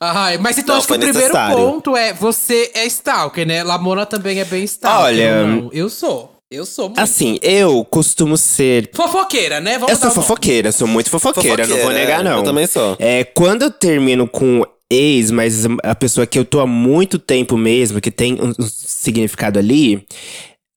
Ai, 0.04 0.36
mas 0.36 0.58
então 0.58 0.74
Não, 0.74 0.80
acho 0.80 0.88
que 0.88 0.94
o 0.94 0.98
primeiro 0.98 1.32
ponto 1.54 1.96
é 1.96 2.12
você 2.12 2.72
é 2.74 2.84
stalker, 2.86 3.46
né? 3.46 3.62
Lamona 3.62 4.04
também 4.04 4.40
é 4.40 4.44
bem 4.44 4.64
stalker. 4.64 5.04
Olha, 5.04 5.46
não? 5.46 5.70
eu 5.72 5.88
sou. 5.88 6.32
Eu 6.50 6.66
sou 6.66 6.86
muito. 6.88 6.98
Assim, 6.98 7.38
eu 7.40 7.84
costumo 7.84 8.36
ser 8.36 8.90
Fofoqueira, 8.92 9.60
né? 9.60 9.78
Vamos 9.78 9.90
Eu 9.90 9.96
sou 9.96 10.08
nome. 10.08 10.20
fofoqueira, 10.20 10.72
sou 10.72 10.88
muito 10.88 11.08
fofoqueira, 11.08 11.66
não 11.66 11.76
vou 11.76 11.84
Fofoqueira, 11.84 12.04
negar, 12.04 12.24
não. 12.24 12.38
Eu 12.38 12.42
também 12.42 12.66
sou. 12.66 12.96
É, 12.98 13.22
quando 13.24 13.62
eu 13.62 13.70
termino 13.70 14.28
com 14.28 14.62
ex, 14.90 15.30
mas 15.30 15.64
a 15.82 15.94
pessoa 15.94 16.26
que 16.26 16.38
eu 16.38 16.44
tô 16.44 16.60
há 16.60 16.66
muito 16.66 17.18
tempo 17.18 17.56
mesmo, 17.56 18.00
que 18.00 18.10
tem 18.10 18.34
um 18.34 18.52
significado 18.68 19.58
ali. 19.58 20.04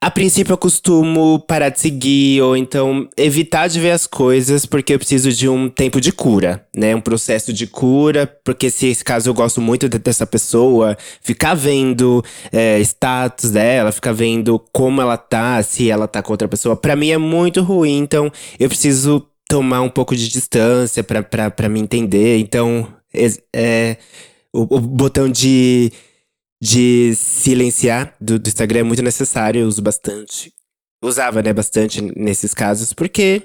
A 0.01 0.11
princípio 0.11 0.53
eu 0.53 0.57
costumo 0.57 1.39
parar 1.47 1.69
de 1.69 1.79
seguir, 1.79 2.39
ou 2.43 2.55
então 2.55 3.09
evitar 3.17 3.67
de 3.67 3.79
ver 3.79 3.89
as 3.91 4.05
coisas, 4.05 4.63
porque 4.63 4.93
eu 4.93 4.99
preciso 4.99 5.31
de 5.31 5.49
um 5.49 5.67
tempo 5.67 5.99
de 5.99 6.11
cura, 6.11 6.63
né? 6.75 6.95
Um 6.95 7.01
processo 7.01 7.51
de 7.51 7.65
cura, 7.65 8.27
porque 8.43 8.69
se 8.69 8.85
esse 8.87 9.03
caso 9.03 9.29
eu 9.29 9.33
gosto 9.33 9.59
muito 9.59 9.89
de- 9.89 9.97
dessa 9.97 10.27
pessoa, 10.27 10.95
ficar 11.23 11.55
vendo 11.55 12.23
é, 12.51 12.79
status 12.81 13.49
dela, 13.49 13.91
ficar 13.91 14.11
vendo 14.11 14.59
como 14.71 15.01
ela 15.01 15.17
tá, 15.17 15.63
se 15.63 15.89
ela 15.89 16.07
tá 16.07 16.21
com 16.21 16.31
outra 16.33 16.47
pessoa, 16.47 16.75
pra 16.75 16.95
mim 16.95 17.09
é 17.09 17.17
muito 17.17 17.63
ruim, 17.63 17.97
então 17.97 18.31
eu 18.59 18.69
preciso 18.69 19.25
tomar 19.49 19.81
um 19.81 19.89
pouco 19.89 20.15
de 20.15 20.27
distância 20.29 21.03
pra 21.03 21.67
me 21.69 21.79
entender. 21.79 22.37
Então, 22.37 22.87
es- 23.11 23.39
é, 23.55 23.97
o, 24.53 24.75
o 24.75 24.79
botão 24.79 25.27
de, 25.29 25.91
de 26.61 27.13
silenciar 27.15 28.15
do, 28.19 28.39
do 28.39 28.47
Instagram 28.47 28.79
é 28.79 28.83
muito 28.83 29.03
necessário, 29.03 29.61
eu 29.61 29.67
uso 29.67 29.81
bastante. 29.81 30.53
Usava, 31.03 31.41
né, 31.41 31.53
bastante 31.53 32.01
nesses 32.01 32.53
casos, 32.53 32.93
porque 32.93 33.43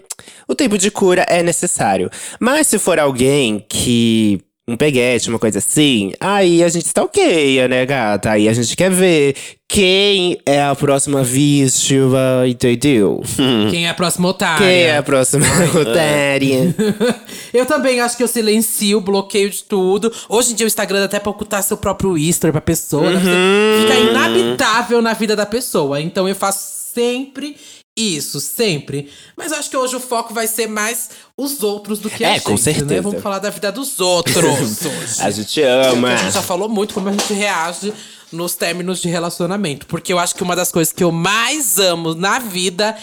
o 0.48 0.54
tempo 0.54 0.78
de 0.78 0.90
cura 0.90 1.26
é 1.28 1.42
necessário. 1.42 2.10
Mas 2.38 2.66
se 2.66 2.78
for 2.78 2.98
alguém 2.98 3.64
que. 3.68 4.40
Um 4.70 4.76
peguete, 4.76 5.28
uma 5.28 5.38
coisa 5.38 5.58
assim, 5.58 6.12
aí 6.20 6.62
a 6.62 6.68
gente 6.68 6.86
stalkeia, 6.86 7.66
né, 7.66 7.84
gata? 7.84 8.30
Aí 8.30 8.48
a 8.48 8.52
gente 8.52 8.76
quer 8.76 8.88
ver 8.88 9.34
quem 9.68 10.38
é 10.46 10.62
a 10.62 10.74
próxima 10.76 11.24
vítima, 11.24 12.44
entendeu? 12.46 13.20
Quem 13.68 13.86
é 13.86 13.90
a 13.90 13.94
próxima 13.94 14.28
otária? 14.28 14.64
Quem 14.64 14.82
é 14.82 14.96
a 14.96 15.02
próxima 15.02 15.44
otária? 15.74 16.72
eu 17.52 17.66
também 17.66 18.00
acho 18.00 18.16
que 18.16 18.22
eu 18.22 18.28
silencio, 18.28 19.00
bloqueio 19.00 19.50
de 19.50 19.64
tudo. 19.64 20.12
Hoje 20.28 20.52
em 20.52 20.54
dia 20.54 20.66
o 20.66 20.68
Instagram 20.68 21.00
dá 21.00 21.04
até 21.06 21.18
pra 21.18 21.30
ocultar 21.30 21.64
seu 21.64 21.76
próprio 21.76 22.16
history 22.16 22.52
pra 22.52 22.60
pessoa. 22.60 23.10
né? 23.10 23.16
Uhum. 23.16 23.82
Fica 23.82 23.98
inabitável 23.98 25.02
na 25.02 25.14
vida 25.14 25.34
da 25.34 25.46
pessoa. 25.46 26.00
Então 26.00 26.28
eu 26.28 26.34
faço 26.36 26.92
sempre 26.94 27.56
isso, 28.00 28.40
sempre. 28.40 29.10
Mas 29.36 29.52
eu 29.52 29.58
acho 29.58 29.70
que 29.70 29.76
hoje 29.76 29.96
o 29.96 30.00
foco 30.00 30.32
vai 30.34 30.46
ser 30.46 30.66
mais 30.66 31.10
os 31.36 31.62
outros 31.62 31.98
do 31.98 32.08
que 32.10 32.24
a 32.24 32.30
É, 32.30 32.34
gente, 32.34 32.44
com 32.44 32.56
certeza. 32.56 32.86
Né? 32.86 33.00
Vamos 33.00 33.22
falar 33.22 33.38
da 33.38 33.50
vida 33.50 33.70
dos 33.70 34.00
outros 34.00 34.36
hoje. 34.36 35.16
A 35.20 35.30
gente 35.30 35.60
Porque 35.60 35.62
ama. 35.62 36.12
a 36.12 36.16
gente 36.16 36.32
já 36.34 36.42
falou 36.42 36.68
muito 36.68 36.94
como 36.94 37.08
a 37.08 37.12
gente 37.12 37.32
reage 37.32 37.92
nos 38.32 38.54
términos 38.54 39.00
de 39.00 39.08
relacionamento. 39.08 39.86
Porque 39.86 40.12
eu 40.12 40.18
acho 40.18 40.34
que 40.34 40.42
uma 40.42 40.54
das 40.56 40.70
coisas 40.70 40.92
que 40.92 41.02
eu 41.04 41.10
mais 41.12 41.78
amo 41.78 42.14
na 42.14 42.38
vida. 42.38 42.96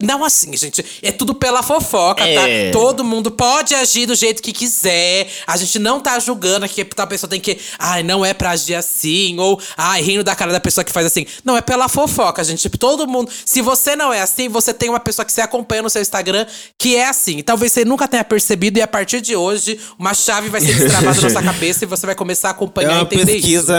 Não 0.00 0.24
assim, 0.24 0.56
gente. 0.56 0.84
É 1.02 1.12
tudo 1.12 1.34
pela 1.34 1.62
fofoca, 1.62 2.24
É. 2.26 2.70
tá? 2.70 2.72
Todo 2.78 3.04
mundo 3.04 3.30
pode 3.30 3.74
agir 3.74 4.06
do 4.06 4.14
jeito 4.14 4.42
que 4.42 4.52
quiser. 4.52 5.28
A 5.46 5.56
gente 5.56 5.78
não 5.78 6.00
tá 6.00 6.18
julgando 6.18 6.68
que 6.68 6.84
tal 6.84 7.06
pessoa 7.06 7.28
tem 7.28 7.40
que. 7.40 7.58
Ai, 7.78 8.02
não 8.02 8.24
é 8.24 8.32
pra 8.32 8.50
agir 8.50 8.74
assim. 8.74 9.38
Ou, 9.38 9.60
ai, 9.76 10.00
rindo 10.02 10.24
da 10.24 10.34
cara 10.34 10.52
da 10.52 10.60
pessoa 10.60 10.84
que 10.84 10.92
faz 10.92 11.06
assim. 11.06 11.26
Não, 11.44 11.56
é 11.56 11.60
pela 11.60 11.88
fofoca, 11.88 12.42
gente. 12.42 12.62
Tipo, 12.62 12.78
todo 12.78 13.06
mundo. 13.06 13.30
Se 13.44 13.60
você 13.60 13.94
não 13.94 14.12
é 14.12 14.20
assim, 14.22 14.48
você 14.48 14.72
tem 14.72 14.88
uma 14.88 15.00
pessoa 15.00 15.24
que 15.24 15.32
você 15.32 15.40
acompanha 15.40 15.82
no 15.82 15.90
seu 15.90 16.00
Instagram 16.02 16.46
que 16.78 16.96
é 16.96 17.08
assim. 17.08 17.42
Talvez 17.42 17.72
você 17.72 17.84
nunca 17.84 18.08
tenha 18.08 18.24
percebido 18.24 18.78
e 18.78 18.82
a 18.82 18.88
partir 18.88 19.20
de 19.20 19.36
hoje, 19.36 19.78
uma 19.98 20.14
chave 20.14 20.48
vai 20.48 20.60
ser 20.60 20.74
destravada 20.74 21.20
na 21.20 21.30
sua 21.30 21.42
cabeça 21.42 21.84
e 21.84 21.86
você 21.86 22.06
vai 22.06 22.14
começar 22.14 22.48
a 22.48 22.50
É 22.50 22.52
acompanhar 22.52 22.92
e 22.92 22.94
uma 22.94 23.02
entender 23.02 23.36
isso. 23.36 23.72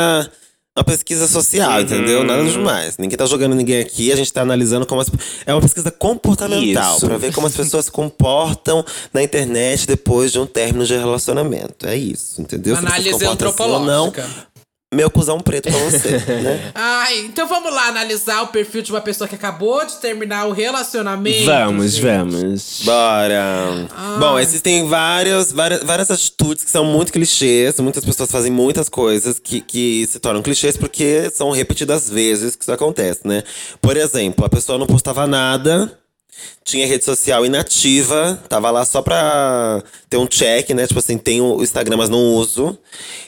Uma 0.73 0.85
pesquisa 0.85 1.27
social, 1.27 1.81
entendeu? 1.81 2.23
Nada 2.23 2.45
demais. 2.45 2.97
Ninguém 2.97 3.17
tá 3.17 3.25
jogando 3.25 3.53
ninguém 3.53 3.81
aqui, 3.81 4.09
a 4.09 4.15
gente 4.15 4.31
tá 4.31 4.41
analisando 4.41 4.85
como 4.85 5.01
as. 5.01 5.11
É 5.45 5.53
uma 5.53 5.59
pesquisa 5.59 5.91
comportamental, 5.91 6.95
Isso. 6.95 7.05
pra 7.05 7.17
ver 7.17 7.33
como 7.33 7.45
as 7.45 7.53
pessoas 7.53 7.85
se 7.85 7.91
comportam 7.91 8.85
na 9.13 9.21
internet 9.21 9.85
depois 9.85 10.31
de 10.31 10.39
um 10.39 10.45
término 10.45 10.85
de 10.85 10.95
relacionamento. 10.95 11.85
É 11.85 11.97
isso, 11.97 12.41
entendeu? 12.41 12.77
Análise 12.77 13.09
assim 13.09 13.25
ou 13.25 13.31
antropológica. 13.33 14.21
Não, 14.21 14.29
meu 14.93 15.10
cuzão 15.10 15.39
preto 15.39 15.69
pra 15.71 15.79
você, 15.79 16.17
né? 16.43 16.71
Ai, 16.75 17.19
então 17.19 17.48
vamos 17.48 17.74
lá 17.74 17.88
analisar 17.88 18.41
o 18.41 18.48
perfil 18.48 18.81
de 18.81 18.91
uma 18.91 19.00
pessoa 19.00 19.25
que 19.25 19.36
acabou 19.36 19.86
de 19.86 19.95
terminar 19.95 20.48
o 20.48 20.51
relacionamento. 20.51 21.45
Vamos, 21.45 21.93
gente. 21.93 22.03
vamos. 22.03 22.81
Bora! 22.83 23.88
Bom, 24.19 24.38
existem 24.38 24.86
várias, 24.89 25.53
várias, 25.53 25.81
várias 25.83 26.12
atitudes 26.12 26.65
que 26.65 26.69
são 26.69 26.83
muito 26.83 27.13
clichês. 27.13 27.79
Muitas 27.79 28.03
pessoas 28.03 28.29
fazem 28.29 28.51
muitas 28.51 28.89
coisas 28.89 29.39
que, 29.39 29.62
que 29.62 30.05
se 30.07 30.19
tornam 30.19 30.41
clichês 30.41 30.75
porque 30.75 31.29
são 31.33 31.51
repetidas 31.51 32.10
vezes 32.10 32.57
que 32.57 32.63
isso 32.63 32.71
acontece, 32.71 33.21
né? 33.24 33.43
Por 33.81 33.95
exemplo, 33.95 34.43
a 34.43 34.50
pessoa 34.50 34.77
não 34.77 34.86
postava 34.86 35.25
nada, 35.25 36.00
tinha 36.63 36.86
rede 36.88 37.03
social 37.03 37.45
inativa, 37.45 38.39
tava 38.48 38.69
lá 38.71 38.86
só 38.86 39.01
pra 39.01 39.81
ter 40.10 40.17
um 40.17 40.27
check, 40.27 40.69
né? 40.71 40.86
Tipo 40.88 41.00
assim, 41.00 41.17
tem 41.17 41.41
o 41.41 41.62
Instagram, 41.62 41.98
mas 41.98 42.10
não 42.10 42.19
uso. 42.36 42.77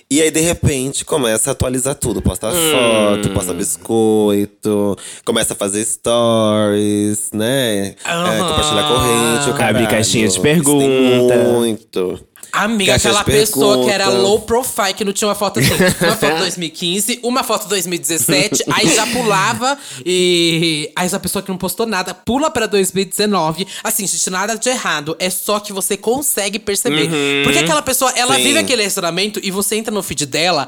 E 0.09 0.21
aí, 0.21 0.29
de 0.29 0.39
repente, 0.41 1.03
começa 1.03 1.49
a 1.49 1.53
atualizar 1.53 1.95
tudo. 1.95 2.21
Posta 2.21 2.51
foto, 2.51 3.29
posta 3.33 3.53
biscoito, 3.53 4.95
começa 5.25 5.53
a 5.53 5.55
fazer 5.55 5.83
stories, 5.83 7.31
né? 7.33 7.95
É, 8.05 8.09
Aham. 8.11 8.47
compartilhar 8.49 8.87
corrente, 8.87 9.47
o 9.47 9.51
Abre 9.51 9.57
caralho. 9.57 9.87
caixinha 9.89 10.27
de 10.27 10.33
Isso 10.33 10.41
tem 10.41 10.53
pergunta. 10.55 11.35
Muito. 11.51 12.19
Amiga, 12.55 12.91
Caixa 12.91 13.09
aquela 13.09 13.23
pessoa 13.23 13.77
que 13.79 13.85
pergunta. 13.87 13.93
era 13.93 14.09
low 14.09 14.39
profile, 14.41 14.93
que 14.93 15.03
não 15.03 15.11
tinha 15.11 15.27
uma 15.27 15.33
foto 15.33 15.59
assim. 15.59 15.71
Uma 15.73 16.15
foto 16.15 16.37
2015, 16.37 17.19
uma 17.23 17.43
foto 17.43 17.67
2017, 17.67 18.63
aí 18.71 18.93
já 18.93 19.07
pulava 19.07 19.75
e. 20.05 20.91
Aí 20.95 21.05
essa 21.07 21.19
pessoa 21.19 21.41
que 21.41 21.49
não 21.49 21.57
postou 21.57 21.87
nada, 21.87 22.13
pula 22.13 22.51
pra 22.51 22.67
2019. 22.67 23.65
Assim, 23.83 24.05
gente, 24.05 24.29
nada 24.29 24.55
de 24.55 24.69
errado. 24.69 25.15
É 25.19 25.31
só 25.31 25.59
que 25.59 25.73
você 25.73 25.97
consegue 25.97 26.59
perceber. 26.59 27.09
Porque 27.43 27.57
aquela 27.57 27.81
pessoa, 27.81 28.11
ela 28.15 28.35
Sim. 28.35 28.43
vive 28.43 28.59
aquele 28.59 28.83
relacionamento 28.83 29.39
e 29.41 29.49
você 29.49 29.75
entra 29.75 29.91
no 29.91 30.03
feed 30.03 30.27
dela. 30.27 30.67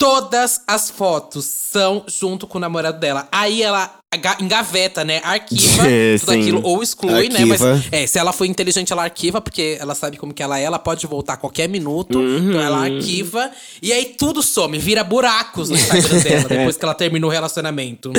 Todas 0.00 0.62
as 0.66 0.88
fotos 0.90 1.44
são 1.44 2.04
junto 2.08 2.46
com 2.46 2.56
o 2.56 2.60
namorado 2.60 2.98
dela. 2.98 3.28
Aí 3.30 3.62
ela 3.62 3.96
engaveta, 4.40 5.04
né? 5.04 5.20
Arquiva 5.22 5.84
tudo 6.18 6.32
Sim. 6.32 6.40
aquilo 6.40 6.60
ou 6.64 6.82
exclui, 6.82 7.28
né? 7.28 7.44
Mas 7.44 7.60
Arquiva. 7.60 7.94
é, 7.94 8.06
se 8.06 8.18
ela 8.18 8.32
for 8.32 8.46
inteligente, 8.46 8.90
ela 8.94 9.02
arquiva, 9.04 9.42
porque 9.42 9.76
ela 9.78 9.94
sabe 9.94 10.16
como 10.16 10.32
que 10.32 10.42
ela 10.42 10.58
é, 10.58 10.62
ela 10.62 10.78
pode 10.78 11.06
voltar 11.06 11.34
a 11.34 11.36
qualquer 11.36 11.68
minuto. 11.68 12.18
Uhum. 12.18 12.48
Então 12.48 12.60
ela 12.62 12.78
arquiva. 12.84 13.50
E 13.82 13.92
aí 13.92 14.06
tudo 14.18 14.42
some, 14.42 14.78
vira 14.78 15.04
buracos 15.04 15.68
no 15.68 15.76
Instagram 15.76 16.18
dela, 16.24 16.48
depois 16.48 16.76
que 16.78 16.84
ela 16.84 16.94
terminou 16.94 17.28
o 17.28 17.32
relacionamento. 17.32 18.10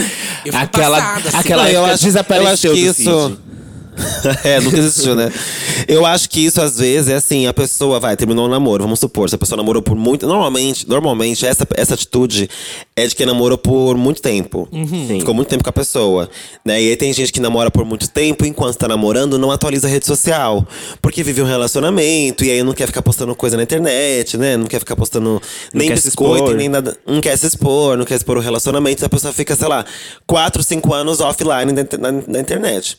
Eu 0.46 0.54
fico 0.54 0.58
Aquela- 0.58 1.02
passada, 1.02 1.30
assim. 1.30 1.38
aquela- 1.40 1.64
Não, 1.64 1.70
eu 1.72 1.80
época 1.80 1.94
acho, 1.96 2.04
desapareceu 2.04 2.46
eu 2.46 2.54
acho 2.54 2.62
que 2.62 2.94
do 2.94 3.02
isso. 3.02 3.40
é, 4.44 4.60
nunca 4.60 4.78
existiu, 4.78 5.16
né? 5.16 5.32
Eu 5.88 6.06
acho 6.06 6.30
que 6.30 6.40
isso, 6.46 6.62
às 6.62 6.78
vezes, 6.80 7.10
é 7.10 7.16
assim, 7.16 7.48
a 7.48 7.54
pessoa 7.54 8.00
vai, 8.00 8.16
terminou 8.16 8.46
o 8.46 8.50
namoro, 8.50 8.84
vamos 8.84 9.00
supor, 9.00 9.30
se 9.30 9.36
a 9.36 9.38
pessoa 9.38 9.58
namorou 9.58 9.82
por 9.82 9.96
muito. 9.96 10.26
Normalmente, 10.28 10.88
normalmente, 10.88 11.46
essa, 11.46 11.68
essa 11.76 11.94
atitude 11.94 12.50
é 12.96 13.06
de 13.06 13.16
quem 13.16 13.26
namorou 13.26 13.58
por 13.58 13.98
muito 13.98 14.22
tempo. 14.22 14.68
Ficou 15.20 15.34
muito 15.34 15.50
tempo 15.50 15.64
com 15.64 15.70
a 15.70 15.74
pessoa. 15.74 16.30
Né? 16.64 16.82
E 16.82 16.90
aí 16.90 16.96
tem 16.96 17.12
gente 17.14 17.32
que 17.34 17.40
namora 17.40 17.70
por 17.70 17.84
muito 17.86 18.10
tempo, 18.10 18.46
enquanto 18.46 18.78
tá 18.78 18.88
namorando, 18.88 19.38
não 19.38 19.52
atualiza 19.52 19.88
a 19.88 19.90
rede 19.90 20.06
social. 20.06 20.66
Porque 21.02 21.24
vive 21.24 21.42
um 21.42 21.46
relacionamento, 21.46 22.44
e 22.46 22.52
aí 22.52 22.64
não 22.64 22.74
quer 22.74 22.88
ficar 22.88 23.02
postando 23.02 23.36
coisa 23.36 23.58
na 23.58 23.64
internet, 23.64 24.38
né? 24.38 24.56
Não 24.58 24.68
quer 24.68 24.80
ficar 24.80 24.96
postando 24.96 25.42
nem 25.74 25.88
se 25.98 26.08
biscoito, 26.10 26.44
nem 26.58 26.70
nada. 26.70 26.98
Não 27.06 27.20
quer 27.22 27.38
se 27.38 27.46
expor, 27.48 27.98
não 27.98 28.06
quer 28.06 28.16
expor 28.16 28.38
o 28.38 28.40
relacionamento. 28.42 29.00
Então 29.00 29.08
a 29.08 29.10
pessoa 29.10 29.34
fica, 29.34 29.56
sei 29.56 29.68
lá, 29.68 29.84
4, 30.26 30.64
5 30.64 30.94
anos 30.94 31.20
offline 31.20 31.72
inter- 31.72 32.00
na, 32.00 32.12
na 32.12 32.40
internet. 32.40 32.98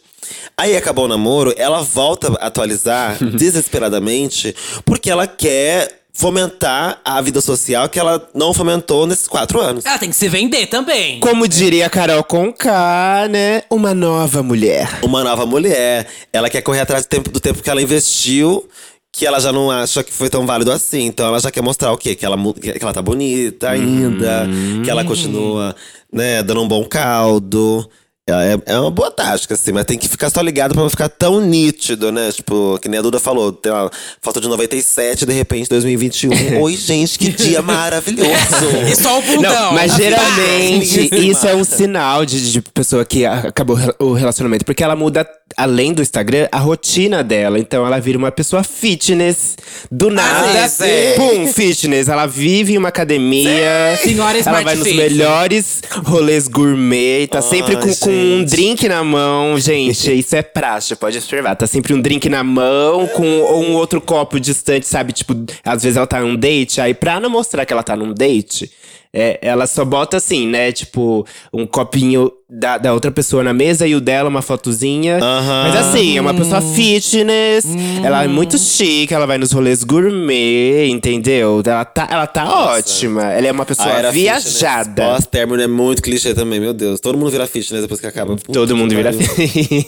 Aí 0.57 0.77
acabou 0.77 1.07
o 1.07 1.09
namoro, 1.09 1.53
ela 1.57 1.83
volta 1.83 2.33
a 2.41 2.47
atualizar 2.47 3.17
desesperadamente 3.37 4.55
porque 4.85 5.11
ela 5.11 5.27
quer 5.27 6.03
fomentar 6.13 7.01
a 7.05 7.21
vida 7.23 7.41
social 7.41 7.89
que 7.89 7.99
ela 7.99 8.29
não 8.35 8.53
fomentou 8.53 9.07
nesses 9.07 9.27
quatro 9.27 9.61
anos. 9.61 9.85
Ela 9.87 9.99
tem 9.99 10.11
que 10.11 10.17
se 10.17 10.29
vender 10.29 10.67
também. 10.67 11.19
Como 11.21 11.49
diria 11.49 11.87
a 11.87 11.91
Carol 11.91 12.23
Conká, 12.23 13.27
né? 13.31 13.63
Uma 13.71 13.95
nova 13.95 14.43
mulher. 14.43 15.01
Uma 15.03 15.25
nova 15.25 15.47
mulher, 15.47 16.07
ela 16.33 16.51
quer 16.51 16.61
correr 16.61 16.81
atrás 16.81 17.07
do 17.07 17.09
tempo, 17.09 17.31
do 17.31 17.41
tempo 17.41 17.63
que 17.63 17.71
ela 17.71 17.81
investiu 17.81 18.69
que 19.15 19.27
ela 19.27 19.39
já 19.39 19.53
não 19.53 19.71
acha 19.71 20.03
que 20.03 20.11
foi 20.11 20.31
tão 20.31 20.47
válido 20.47 20.73
assim. 20.73 21.05
Então 21.05 21.27
ela 21.27 21.39
já 21.39 21.51
quer 21.51 21.63
mostrar 21.63 21.93
o 21.93 21.99
quê? 21.99 22.15
Que 22.15 22.25
ela, 22.25 22.37
que 22.55 22.83
ela 22.83 22.95
tá 22.95 23.03
bonita 23.03 23.69
ainda, 23.69 24.49
que 24.83 24.91
ela 24.91 25.05
continua, 25.05 25.77
né, 26.11 26.43
dando 26.43 26.63
um 26.63 26.69
bom 26.69 26.83
caldo. 26.85 27.89
É, 28.31 28.75
é 28.75 28.79
uma 28.79 28.91
boa 28.91 29.11
tática, 29.11 29.55
assim, 29.55 29.73
mas 29.73 29.85
tem 29.85 29.99
que 29.99 30.09
ficar 30.09 30.31
só 30.31 30.41
ligado 30.41 30.75
pra 30.75 30.83
não 30.83 30.89
ficar 30.89 31.09
tão 31.09 31.41
nítido, 31.41 32.13
né? 32.13 32.31
Tipo, 32.31 32.79
que 32.81 32.89
nem 32.89 33.01
a 33.01 33.03
Duda 33.03 33.19
falou, 33.19 33.53
tem 33.53 33.73
uma 33.73 33.91
foto 34.21 34.41
de 34.41 34.47
97, 34.47 35.27
de 35.27 35.33
repente 35.33 35.69
2021. 35.69 36.31
Oi, 36.63 36.77
gente, 36.77 37.19
que 37.19 37.31
dia 37.33 37.61
maravilhoso! 37.61 38.33
E 38.89 38.95
só 38.95 39.19
o 39.19 39.23
bundão. 39.23 39.53
Não, 39.53 39.73
mas 39.73 39.95
geralmente 39.95 41.09
isso 41.15 41.47
é 41.47 41.55
um 41.55 41.65
sinal 41.65 42.25
de, 42.25 42.53
de 42.53 42.63
pessoa 42.63 43.05
que 43.05 43.25
acabou 43.25 43.77
o 43.99 44.13
relacionamento. 44.13 44.65
Porque 44.65 44.85
ela 44.85 44.95
muda, 44.95 45.29
além 45.57 45.93
do 45.93 46.03
Instagram, 46.03 46.49
a 46.51 46.59
rotina 46.59 47.23
dela. 47.23 47.59
Então 47.59 47.87
ela 47.87 47.99
vira 47.99 48.19
uma 48.19 48.31
pessoa 48.31 48.63
fitness. 48.63 49.57
Do 49.91 50.11
nada, 50.11 50.53
vezes 50.53 50.81
é. 50.81 51.15
pum, 51.15 51.53
fitness. 51.53 52.09
Ela 52.09 52.27
vive 52.27 52.75
em 52.75 52.79
uma 52.79 52.89
academia. 52.89 53.97
Senhora 54.03 54.39
ela 54.39 54.41
Smart 54.41 54.65
vai 54.65 54.75
nos 54.75 54.87
Fit. 54.87 54.97
melhores 54.97 55.83
rolês 56.05 56.49
gourmet. 56.49 57.27
Tá 57.29 57.43
sempre 57.43 57.77
com, 57.77 57.95
com 57.97 58.11
um 58.11 58.45
drink 58.45 58.89
na 58.89 59.03
mão. 59.03 59.59
Gente, 59.59 60.13
isso 60.17 60.37
é 60.37 60.43
praxe, 60.43 60.95
pode 60.97 61.19
observar. 61.19 61.57
Tá 61.57 61.67
sempre 61.67 61.95
um 61.95 62.01
drink 62.01 62.29
na 62.29 62.43
mão, 62.45 63.07
com 63.09 63.41
ou 63.41 63.65
um 63.65 63.73
outro 63.75 64.01
copo 64.01 64.39
distante, 64.39 64.87
sabe? 64.87 65.13
Tipo, 65.13 65.35
às 65.65 65.83
vezes 65.83 65.97
ela 65.97 66.07
tá 66.07 66.21
num 66.21 66.37
date, 66.37 66.81
aí 66.81 66.95
pra 66.95 67.21
não 67.21 67.31
mostrar 67.31 67.65
que 67.65 67.73
ela 67.73 67.83
tá 67.83 67.97
num 67.97 68.13
date, 68.13 68.71
é, 69.15 69.39
ela 69.43 69.67
só 69.67 69.85
bota 69.85 70.17
assim, 70.17 70.47
né? 70.47 70.73
Tipo, 70.73 71.27
um 71.53 71.67
copinho 71.67 72.31
da, 72.49 72.77
da 72.77 72.93
outra 72.93 73.11
pessoa 73.11 73.43
na 73.43 73.53
mesa 73.55 73.87
e 73.87 73.95
o 73.95 74.01
dela, 74.01 74.29
uma 74.29 74.43
fotozinha. 74.43 75.19
Aham. 75.23 75.69
Mas 75.69 75.77
assim, 75.77 76.19
é 76.19 76.21
uma 76.21 76.35
pessoa 76.35 76.61
fitness, 76.61 77.65
ela 78.05 78.25
é 78.25 78.29
muito 78.29 78.59
chique, 78.59 79.13
ela 79.15 79.27
vai 79.27 79.39
nos 79.39 79.53
rolês 79.53 79.83
gourmet, 79.85 80.87
entendeu? 80.89 81.63
Ela 81.65 81.85
tá, 81.85 82.09
ela 82.11 82.27
tá 82.27 82.45
ótima. 82.75 83.33
Ela 83.33 83.47
é 83.49 83.53
uma 83.53 83.65
pessoa 83.65 83.89
Ah, 83.89 83.99
era 83.99 84.11
viajada. 84.13 84.85
fitness. 84.91 85.09
Pós-término 85.13 85.63
é 85.63 85.67
muito 85.67 86.03
clichê 86.03 86.35
também, 86.35 86.61
meu 86.61 86.75
Deus. 86.75 87.01
Todo 87.01 87.17
mundo 87.17 87.31
vira 87.31 87.47
fitness 87.47 87.81
depois 87.83 88.01
que 88.01 88.07
acaba. 88.07 88.37
Puta 88.37 88.53
Todo 88.53 88.77
mundo 88.77 88.95
vira 88.95 89.13
pariu. 89.13 89.29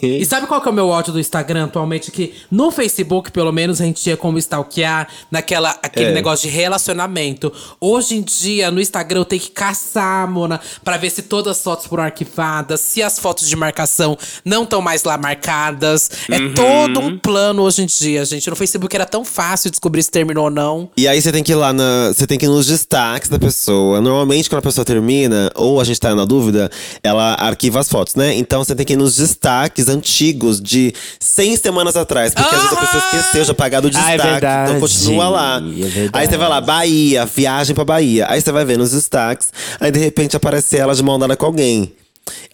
E 0.02 0.25
sabe 0.25 0.47
qual 0.47 0.61
que 0.61 0.69
é 0.69 0.71
o 0.71 0.75
meu 0.75 0.88
ódio 0.88 1.12
do 1.12 1.21
Instagram 1.21 1.64
atualmente? 1.64 2.11
Que 2.11 2.33
no 2.50 2.71
Facebook, 2.71 3.31
pelo 3.31 3.52
menos, 3.52 3.81
a 3.81 3.85
gente 3.85 4.02
tinha 4.02 4.16
como 4.16 4.38
stalkear 4.38 5.09
naquela, 5.31 5.71
aquele 5.83 6.11
É. 6.11 6.12
negócio 6.12 6.49
de 6.49 6.54
relacionamento. 6.57 7.52
Hoje 7.81 8.16
em 8.16 8.23
dia, 8.23 8.71
no 8.71 8.81
Instagram, 8.81 9.13
eu 9.14 9.25
tenho 9.25 9.40
que 9.42 9.50
caçar, 9.50 10.28
Mona, 10.30 10.61
pra 10.85 10.97
ver 10.97 11.11
se 11.11 11.23
todas 11.23 11.56
as 11.59 11.62
fotos 11.62 11.87
foram 11.87 12.02
arquivadas, 12.04 12.80
se 12.80 13.02
as 13.02 13.18
fotos 13.18 13.49
de 13.49 13.56
marcação 13.56 14.16
não 14.44 14.64
estão 14.64 14.80
mais 14.80 15.04
lá 15.04 15.16
marcadas. 15.18 16.11
É 16.30 16.38
Uhum. 16.38 16.54
todo 16.54 17.00
um 17.00 17.18
plano 17.18 17.62
hoje 17.62 17.83
em 17.83 17.87
dia, 17.87 18.25
gente. 18.25 18.49
No 18.50 18.56
Facebook 18.56 18.94
era 18.94 19.06
tão 19.06 19.25
fácil 19.25 19.71
descobrir 19.71 20.02
se 20.02 20.11
terminou 20.11 20.44
ou 20.44 20.50
não. 20.50 20.90
E 20.97 21.06
aí 21.09 21.21
você 21.21 21.33
tem 21.33 21.42
que 21.42 21.52
ir 21.52 21.56
lá 21.56 21.73
na. 21.73 22.09
Você 22.09 22.26
tem 22.26 22.38
que 22.38 22.47
ir 22.47 22.49
nos 22.49 22.66
destaques 22.66 23.28
da 23.28 23.38
pessoa. 23.38 24.00
Normalmente, 24.00 24.49
quando 24.49 24.59
a 24.59 24.62
pessoa 24.62 24.85
termina, 24.85 25.50
ou 25.54 25.80
a 25.80 25.85
gente 25.85 25.99
tá 26.00 26.14
na 26.14 26.25
dúvida, 26.25 26.71
ela 27.02 27.35
arquiva 27.35 27.80
as 27.80 27.88
fotos, 27.88 28.14
né? 28.14 28.35
Então 28.35 28.62
você 28.64 28.75
tem 28.75 28.85
que 28.85 28.92
ir 28.94 28.97
nos 28.97 29.16
destaques 29.16 29.88
antigos 29.88 30.61
de 30.61 30.92
100 31.21 31.56
semanas 31.56 31.97
atrás. 31.97 32.35
Porque 32.35 32.54
às 32.54 32.61
vezes 32.62 32.76
a 32.76 32.80
pessoa 32.80 33.02
esqueceu 33.04 33.44
de 33.44 33.50
apagar 33.50 33.80
do 33.83 33.88
Ah, 33.88 33.90
é 33.90 33.92
destaque. 34.16 34.23
verdade. 34.33 34.71
então 34.71 34.80
continua 34.80 35.28
lá. 35.28 35.56
É 35.59 35.61
verdade. 35.88 36.11
Aí 36.12 36.26
você 36.28 36.37
vai 36.37 36.49
lá, 36.49 36.61
Bahia, 36.61 37.26
viagem 37.26 37.75
pra 37.75 37.85
Bahia. 37.85 38.26
Aí 38.28 38.40
você 38.40 38.52
vai 38.52 38.64
ver 38.64 38.78
nos 38.78 38.92
destaques. 39.05 39.53
Aí 39.79 39.91
de 39.91 39.99
repente 39.99 40.37
aparece 40.37 40.77
ela 40.77 40.95
de 40.95 41.03
mão 41.03 41.19
dada 41.19 41.37
com 41.37 41.47
alguém. 41.47 41.95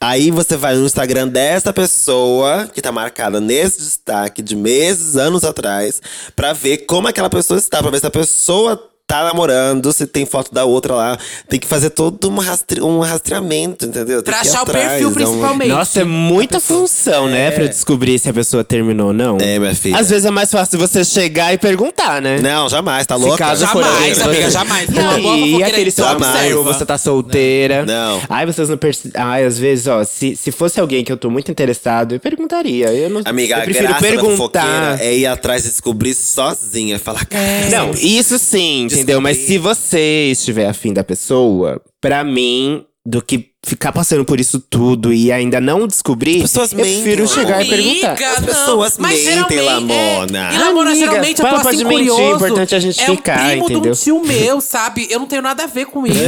Aí 0.01 0.31
você 0.31 0.57
vai 0.57 0.75
no 0.75 0.85
Instagram 0.85 1.29
dessa 1.29 1.73
pessoa, 1.73 2.67
que 2.67 2.83
tá 2.83 2.91
marcada 2.91 3.41
nesse 3.41 3.79
destaque 3.79 4.43
de 4.43 4.57
meses, 4.57 5.17
anos 5.17 5.45
atrás, 5.45 6.03
pra 6.35 6.53
ver 6.53 6.79
como 6.79 7.07
aquela 7.07 7.31
pessoa 7.31 7.59
está, 7.59 7.81
pra 7.81 7.91
ver 7.91 8.01
se 8.01 8.07
a 8.07 8.11
pessoa 8.11 8.90
tá 9.11 9.25
namorando, 9.25 9.93
se 9.93 10.07
tem 10.07 10.25
foto 10.25 10.55
da 10.55 10.65
outra 10.65 10.95
lá. 10.95 11.19
Tem 11.49 11.59
que 11.59 11.67
fazer 11.67 11.91
todo 11.91 12.31
um, 12.31 12.39
rastre 12.39 12.81
um 12.81 13.01
rastreamento, 13.01 13.87
entendeu? 13.87 14.23
Tem 14.23 14.33
Pra 14.33 14.41
achar 14.43 14.61
o 14.61 14.63
atrás, 14.63 14.89
perfil, 14.89 15.07
é 15.07 15.11
um- 15.11 15.15
principalmente. 15.15 15.69
Nossa, 15.69 16.01
é 16.01 16.05
muita 16.05 16.61
função, 16.61 17.27
né? 17.29 17.51
Pra 17.51 17.67
descobrir 17.67 18.19
se 18.19 18.29
a 18.29 18.33
pessoa 18.33 18.63
terminou 18.63 19.09
ou 19.09 19.13
não. 19.13 19.37
É, 19.41 19.59
minha 19.59 19.75
filha. 19.75 19.99
Às 19.99 20.11
vezes 20.11 20.25
é 20.25 20.31
mais 20.31 20.51
fácil 20.51 20.79
você 20.79 21.05
chegar 21.05 21.53
e 21.53 21.59
perguntar, 21.59 22.23
né? 22.23 22.39
Não, 22.41 22.69
jamais, 22.69 23.07
tá 23.07 23.17
Se 23.17 23.23
louca? 23.23 23.39
caso 23.39 23.67
for 23.67 23.83
Jamais, 23.83 24.21
alguém- 24.21 24.37
amiga, 24.45 24.51
jamais. 24.51 24.89
E 24.91 24.99
aí, 24.99 25.63
aquele 25.65 25.91
seu 25.91 26.07
amigo, 26.07 26.25
observa. 26.27 26.63
você 26.63 26.87
tá 26.87 26.97
solteira. 26.99 27.85
Não. 27.85 28.21
Ai, 28.29 28.47
vocês 28.47 28.69
não 28.69 28.77
percebem. 28.77 29.13
Ai, 29.21 29.45
às 29.45 29.59
vezes, 29.59 29.87
ó, 29.87 30.05
se, 30.05 30.37
se 30.37 30.53
fosse 30.53 30.79
alguém 30.81 31.03
que 31.05 31.11
eu 31.13 31.17
tô 31.17 31.29
muito 31.31 31.51
interessado, 31.51 32.15
eu 32.15 32.21
perguntaria. 32.21 32.93
Eu 32.93 33.11
não 33.11 33.23
Amiga, 33.25 33.57
eu 33.57 33.61
a 33.61 33.65
prefiro 33.65 33.95
perguntar. 33.97 35.01
é 35.01 35.15
ir 35.17 35.27
atrás 35.27 35.65
e 35.65 35.69
descobrir 35.71 36.15
sozinha. 36.15 36.99
Falar, 36.99 37.25
cara, 37.27 37.43
Não, 37.71 37.91
isso 37.93 38.39
sim, 38.39 38.87
entendeu? 39.03 39.21
Mas 39.21 39.37
se 39.39 39.59
você 39.59 40.31
estiver 40.31 40.67
afim 40.67 40.93
da 40.93 41.05
pessoa, 41.05 41.83
pra 42.01 42.23
mim, 42.25 42.85
do 43.05 43.23
que 43.23 43.50
ficar 43.63 43.93
passando 43.93 44.25
por 44.25 44.41
isso 44.41 44.59
tudo 44.59 45.13
e 45.13 45.31
ainda 45.31 45.61
não 45.61 45.87
descobrir, 45.87 46.41
pessoas 46.41 46.73
eu 46.73 46.79
prefiro 46.79 47.23
mentem, 47.23 47.27
chegar 47.29 47.65
e 47.65 47.69
perguntar. 47.69 48.09
Amiga, 48.13 48.31
As 48.31 48.39
não. 48.41 48.47
pessoas 48.47 48.99
Mas 48.99 49.25
mentem, 49.27 49.61
Lamona. 49.61 50.51
É, 50.51 50.55
e 50.55 50.59
Lamona, 50.59 50.91
Amiga, 50.91 51.07
geralmente 51.07 51.43
eu 51.43 51.49
tô 51.49 51.55
assim 51.57 51.85
mentir, 51.85 51.87
curioso. 51.87 52.23
o 52.23 52.37
importante 52.37 52.75
é 52.75 52.79
a 52.79 52.81
gente 52.81 53.01
é 53.03 53.07
ficar, 53.07 53.39
o 53.39 53.49
primo 53.51 53.67
de 53.67 53.73
entendeu? 53.75 53.93
um 53.93 53.95
tio 53.95 54.25
meu, 54.25 54.61
sabe? 54.63 55.07
Eu 55.11 55.21
não 55.21 55.27
tenho 55.27 55.43
nada 55.43 55.65
a 55.65 55.67
ver 55.67 55.85
com 55.87 56.07
isso. 56.07 56.19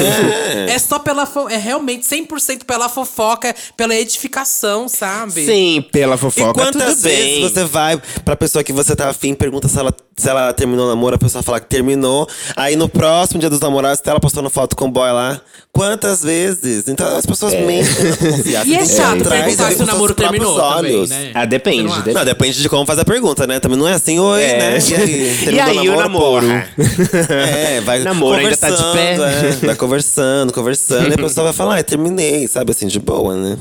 É, 0.69 0.79
só 0.79 0.99
pela… 0.99 1.27
É 1.51 1.57
realmente 1.57 2.07
100% 2.07 2.65
pela 2.65 2.89
fofoca, 2.89 3.55
pela 3.77 3.95
edificação, 3.95 4.87
sabe? 4.89 5.45
Sim, 5.47 5.85
pela 5.91 6.15
E 6.17 6.19
fofoca, 6.19 6.53
quantas 6.53 6.97
tudo 6.97 7.03
vezes 7.03 7.25
bem. 7.41 7.49
você 7.49 7.65
vai 7.65 8.01
pra 8.25 8.37
pessoa 8.37 8.63
que 8.63 8.73
você 8.73 8.95
tá 8.95 9.09
afim, 9.09 9.35
pergunta 9.35 9.69
se 9.69 9.79
ela, 9.79 9.95
se 10.17 10.29
ela 10.29 10.53
terminou 10.53 10.87
o 10.87 10.89
namoro, 10.91 11.17
a 11.17 11.19
pessoa 11.19 11.43
fala 11.43 11.59
que 11.61 11.67
terminou. 11.67 12.29
Aí 12.55 12.77
no 12.77 12.89
próximo 12.89 13.41
dia 13.41 13.49
dos 13.49 13.61
namorados, 13.61 14.01
ela 14.05 14.21
postando 14.21 14.51
foto 14.51 14.77
com 14.77 14.85
o 14.85 14.91
boy 14.91 15.11
lá. 15.11 15.41
Quantas 15.73 16.23
vezes? 16.23 16.87
Então 16.89 17.22
as 17.23 17.27
pessoas 17.27 17.55
mentem 17.55 18.05
na 18.05 18.17
confiança. 18.37 18.67
E 18.69 18.75
é 18.75 18.85
chato 18.87 19.25
perguntar 19.29 19.69
se 19.71 19.75
o 19.75 19.79
com 19.79 19.85
namoro 19.87 20.15
terminou 20.15 20.55
também, 20.61 20.95
olhos. 20.97 21.11
né? 21.11 21.31
Ah, 21.35 21.45
depende. 21.45 21.85
Não 21.85 21.97
depende. 21.99 22.15
Não, 22.17 22.25
depende 22.25 22.63
de 22.63 22.69
como 22.69 22.85
faz 22.85 22.99
a 22.99 23.05
pergunta, 23.05 23.47
né? 23.47 23.61
Também 23.61 23.79
não 23.79 23.89
é 23.89 23.93
assim, 23.95 24.19
oi, 24.19 24.43
É. 24.43 24.59
né? 24.59 24.79
E 24.91 24.95
aí, 24.95 25.33
E 25.33 25.45
terminou 25.45 25.81
aí, 25.83 25.89
o 25.89 25.97
namoro? 25.97 26.47
porra? 26.47 26.69
É, 27.31 27.81
vai 27.83 28.01
Namoro 28.01 28.37
ainda 28.39 28.57
tá 28.57 28.71
de 28.71 28.77
conversando, 28.77 29.23
pé? 29.23 29.49
é, 29.65 29.67
vai 29.67 29.75
conversando, 29.77 30.53
conversando. 30.53 31.11
e 31.11 31.15
a 31.15 31.19
pessoa 31.19 31.45
vai 31.45 31.53
falar, 31.53 31.79
ah, 31.79 31.83
terminei, 31.83 32.47
sabe? 32.49 32.73
Assim, 32.73 32.87
de 32.87 32.99
boa, 32.99 33.35
né? 33.37 33.57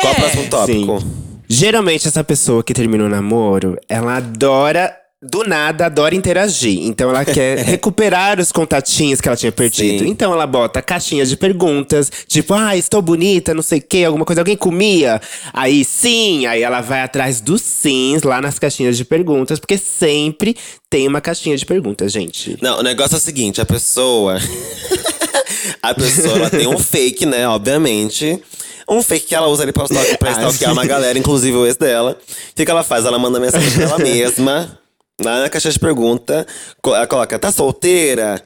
Qual 0.00 0.12
É. 0.12 0.16
o 0.16 0.20
próximo 0.20 0.46
tópico? 0.48 1.00
Sim. 1.00 1.06
Geralmente, 1.48 2.08
essa 2.08 2.24
pessoa 2.24 2.62
que 2.64 2.72
terminou 2.72 3.06
o 3.06 3.10
namoro, 3.10 3.76
ela 3.88 4.16
adora. 4.16 4.94
Do 5.24 5.44
nada, 5.44 5.86
adora 5.86 6.16
interagir. 6.16 6.80
Então, 6.84 7.10
ela 7.10 7.24
quer 7.24 7.58
recuperar 7.64 8.40
os 8.40 8.50
contatinhos 8.50 9.20
que 9.20 9.28
ela 9.28 9.36
tinha 9.36 9.52
perdido. 9.52 10.00
Sim. 10.04 10.10
Então, 10.10 10.32
ela 10.32 10.48
bota 10.48 10.82
caixinhas 10.82 11.28
de 11.28 11.36
perguntas. 11.36 12.10
Tipo, 12.26 12.54
ah, 12.54 12.76
estou 12.76 13.00
bonita, 13.00 13.54
não 13.54 13.62
sei 13.62 13.78
o 13.78 13.82
quê, 13.82 14.02
alguma 14.04 14.24
coisa. 14.24 14.40
Alguém 14.40 14.56
comia? 14.56 15.20
Aí, 15.52 15.84
sim. 15.84 16.44
Aí, 16.46 16.60
ela 16.62 16.80
vai 16.80 17.02
atrás 17.02 17.40
dos 17.40 17.62
sims 17.62 18.24
lá 18.24 18.40
nas 18.40 18.58
caixinhas 18.58 18.96
de 18.96 19.04
perguntas. 19.04 19.60
Porque 19.60 19.78
sempre 19.78 20.56
tem 20.90 21.06
uma 21.06 21.20
caixinha 21.20 21.56
de 21.56 21.64
perguntas, 21.64 22.10
gente. 22.10 22.58
Não, 22.60 22.80
o 22.80 22.82
negócio 22.82 23.14
é 23.14 23.18
o 23.18 23.20
seguinte, 23.20 23.60
a 23.60 23.64
pessoa. 23.64 24.38
a 25.80 25.94
pessoa 25.94 26.34
ela 26.36 26.50
tem 26.50 26.66
um 26.66 26.78
fake, 26.78 27.26
né? 27.26 27.46
Obviamente. 27.46 28.42
Um 28.88 29.00
fake 29.02 29.26
que 29.26 29.34
ela 29.34 29.46
usa 29.46 29.62
ali 29.62 29.72
pra, 29.72 29.84
Ah, 29.84 30.32
stalkear 30.32 30.72
uma 30.72 30.84
galera, 30.84 31.16
inclusive 31.16 31.56
o 31.56 31.64
ex 31.64 31.76
dela. 31.76 32.18
O 32.20 32.54
que, 32.56 32.64
que 32.64 32.70
ela 32.70 32.82
faz? 32.82 33.06
Ela 33.06 33.18
manda 33.18 33.38
mensagem 33.38 33.70
pra 33.70 33.84
ela 33.84 33.98
mesma, 34.02 34.78
lá 35.24 35.40
na 35.40 35.48
caixa 35.48 35.70
de 35.70 35.78
pergunta. 35.78 36.46
Ela 36.84 37.06
coloca, 37.06 37.38
tá 37.38 37.50
solteira? 37.50 38.42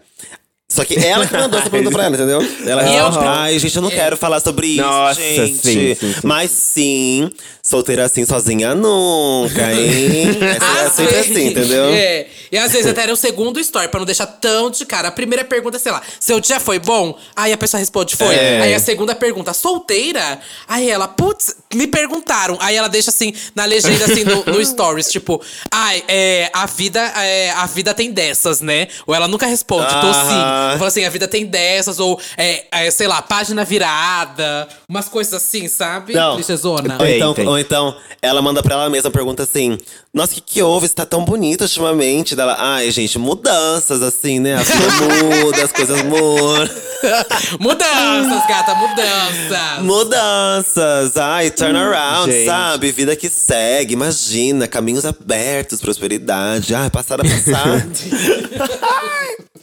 Só 0.69 0.85
que 0.85 0.97
ela 0.97 1.25
que 1.25 1.33
mandou 1.33 1.61
essa 1.61 1.71
pergunta 1.71 1.93
pra 1.95 2.07
ela, 2.07 2.17
entendeu? 2.17 2.41
Ela 2.67 2.83
E 2.91 2.97
eu- 2.97 3.21
ai, 3.21 3.57
gente, 3.59 3.77
eu 3.77 3.83
não 3.83 3.89
quero 3.91 4.17
falar 4.17 4.41
sobre 4.41 4.67
isso, 4.67 4.83
Nossa, 4.83 5.21
gente. 5.21 5.55
sim, 5.59 5.95
sim, 5.95 6.13
sim. 6.13 6.15
Mas 6.25 6.51
sim, 6.51 7.31
solteira 7.63 8.05
assim, 8.05 8.27
sozinha 8.27 8.75
nunca, 8.75 9.73
hein? 9.73 10.27
É, 10.43 10.83
é 10.83 10.87
Às 10.87 10.93
sempre 10.93 11.13
vezes- 11.15 11.31
assim, 11.31 11.47
entendeu? 11.49 11.85
É. 11.87 12.27
E 12.51 12.59
às 12.59 12.73
vezes 12.73 12.87
até 12.89 13.03
era 13.03 13.13
o 13.13 13.17
segundo 13.17 13.61
story, 13.61 13.89
pra 13.89 13.99
não 14.01 14.05
deixar 14.07 14.27
tão 14.27 14.69
de 14.71 14.85
cara. 14.85 15.09
A 15.09 15.11
primeira 15.13 15.45
pergunta 15.45 15.79
sei 15.79 15.93
lá, 15.93 16.03
seu 16.19 16.41
dia 16.41 16.59
foi 16.59 16.79
bom? 16.81 17.17
Aí 17.37 17.53
a 17.53 17.57
pessoa 17.57 17.79
responde, 17.79 18.17
foi. 18.17 18.35
É. 18.35 18.61
Aí 18.63 18.75
a 18.75 18.79
segunda 18.81 19.15
pergunta, 19.15 19.53
solteira? 19.53 20.41
Aí 20.67 20.91
ela, 20.91 21.07
putz, 21.07 21.57
me 21.73 21.87
perguntaram. 21.87 22.59
Aí 22.61 22.75
ela 22.77 22.89
deixa 22.89 23.11
assim, 23.11 23.33
na 23.55 23.65
legenda, 23.65 24.05
assim, 24.05 24.25
no, 24.25 24.45
no 24.45 24.65
stories, 24.65 25.11
tipo, 25.13 25.41
ai, 25.71 26.03
é, 26.09 26.51
a 26.53 26.67
vida, 26.67 27.01
é, 27.01 27.51
a 27.53 27.67
vida 27.67 27.95
tem 27.95 28.11
dessas, 28.11 28.61
né? 28.61 28.89
Ou 29.07 29.15
ela 29.15 29.29
nunca 29.29 29.47
responde, 29.47 29.89
tô 30.01 30.13
sim. 30.13 30.56
Fala 30.77 30.89
assim, 30.89 31.05
a 31.05 31.11
vida 31.11 31.27
tem 31.29 31.47
dessas, 31.47 31.99
ou, 31.99 32.21
é, 32.37 32.65
é, 32.71 32.91
sei 32.91 33.07
lá, 33.07 33.23
página 33.23 33.65
virada. 33.65 34.69
Umas 34.89 35.09
coisas 35.09 35.35
assim, 35.35 35.69
sabe? 35.69 36.15
Não. 36.15 36.35
Clichêzona. 36.35 36.97
Ou 36.99 37.07
então, 37.07 37.35
ou 37.47 37.59
então, 37.59 37.97
ela 38.23 38.41
manda 38.43 38.63
pra 38.63 38.75
ela 38.75 38.91
mesma, 38.91 39.11
pergunta 39.11 39.43
assim: 39.43 39.79
Nossa, 40.17 40.33
o 40.33 40.37
que, 40.37 40.41
que 40.41 40.63
houve? 40.63 40.89
Você 40.89 40.95
tá 40.95 41.05
tão 41.05 41.27
bonita 41.27 41.65
ultimamente. 41.65 42.35
Dela, 42.35 42.57
ai, 42.59 42.91
gente, 42.91 43.19
mudanças, 43.19 44.01
assim, 44.01 44.41
né? 44.41 44.55
As 44.55 44.67
coisas 44.67 44.95
mudam, 45.43 45.63
as 45.63 45.73
coisas 45.73 46.03
mudam. 46.03 46.87
Mudanças, 47.61 48.47
gata, 48.49 48.75
mudanças. 48.75 49.83
Mudanças, 49.83 51.17
ai, 51.19 51.51
turnaround, 51.51 52.33
gente. 52.33 52.47
sabe? 52.47 52.91
Vida 52.91 53.15
que 53.15 53.29
segue, 53.29 53.93
imagina, 53.93 54.67
caminhos 54.67 55.05
abertos, 55.05 55.83
prosperidade. 55.83 56.75
Ai, 56.75 56.89
passada, 56.89 57.23
passada. 57.23 57.87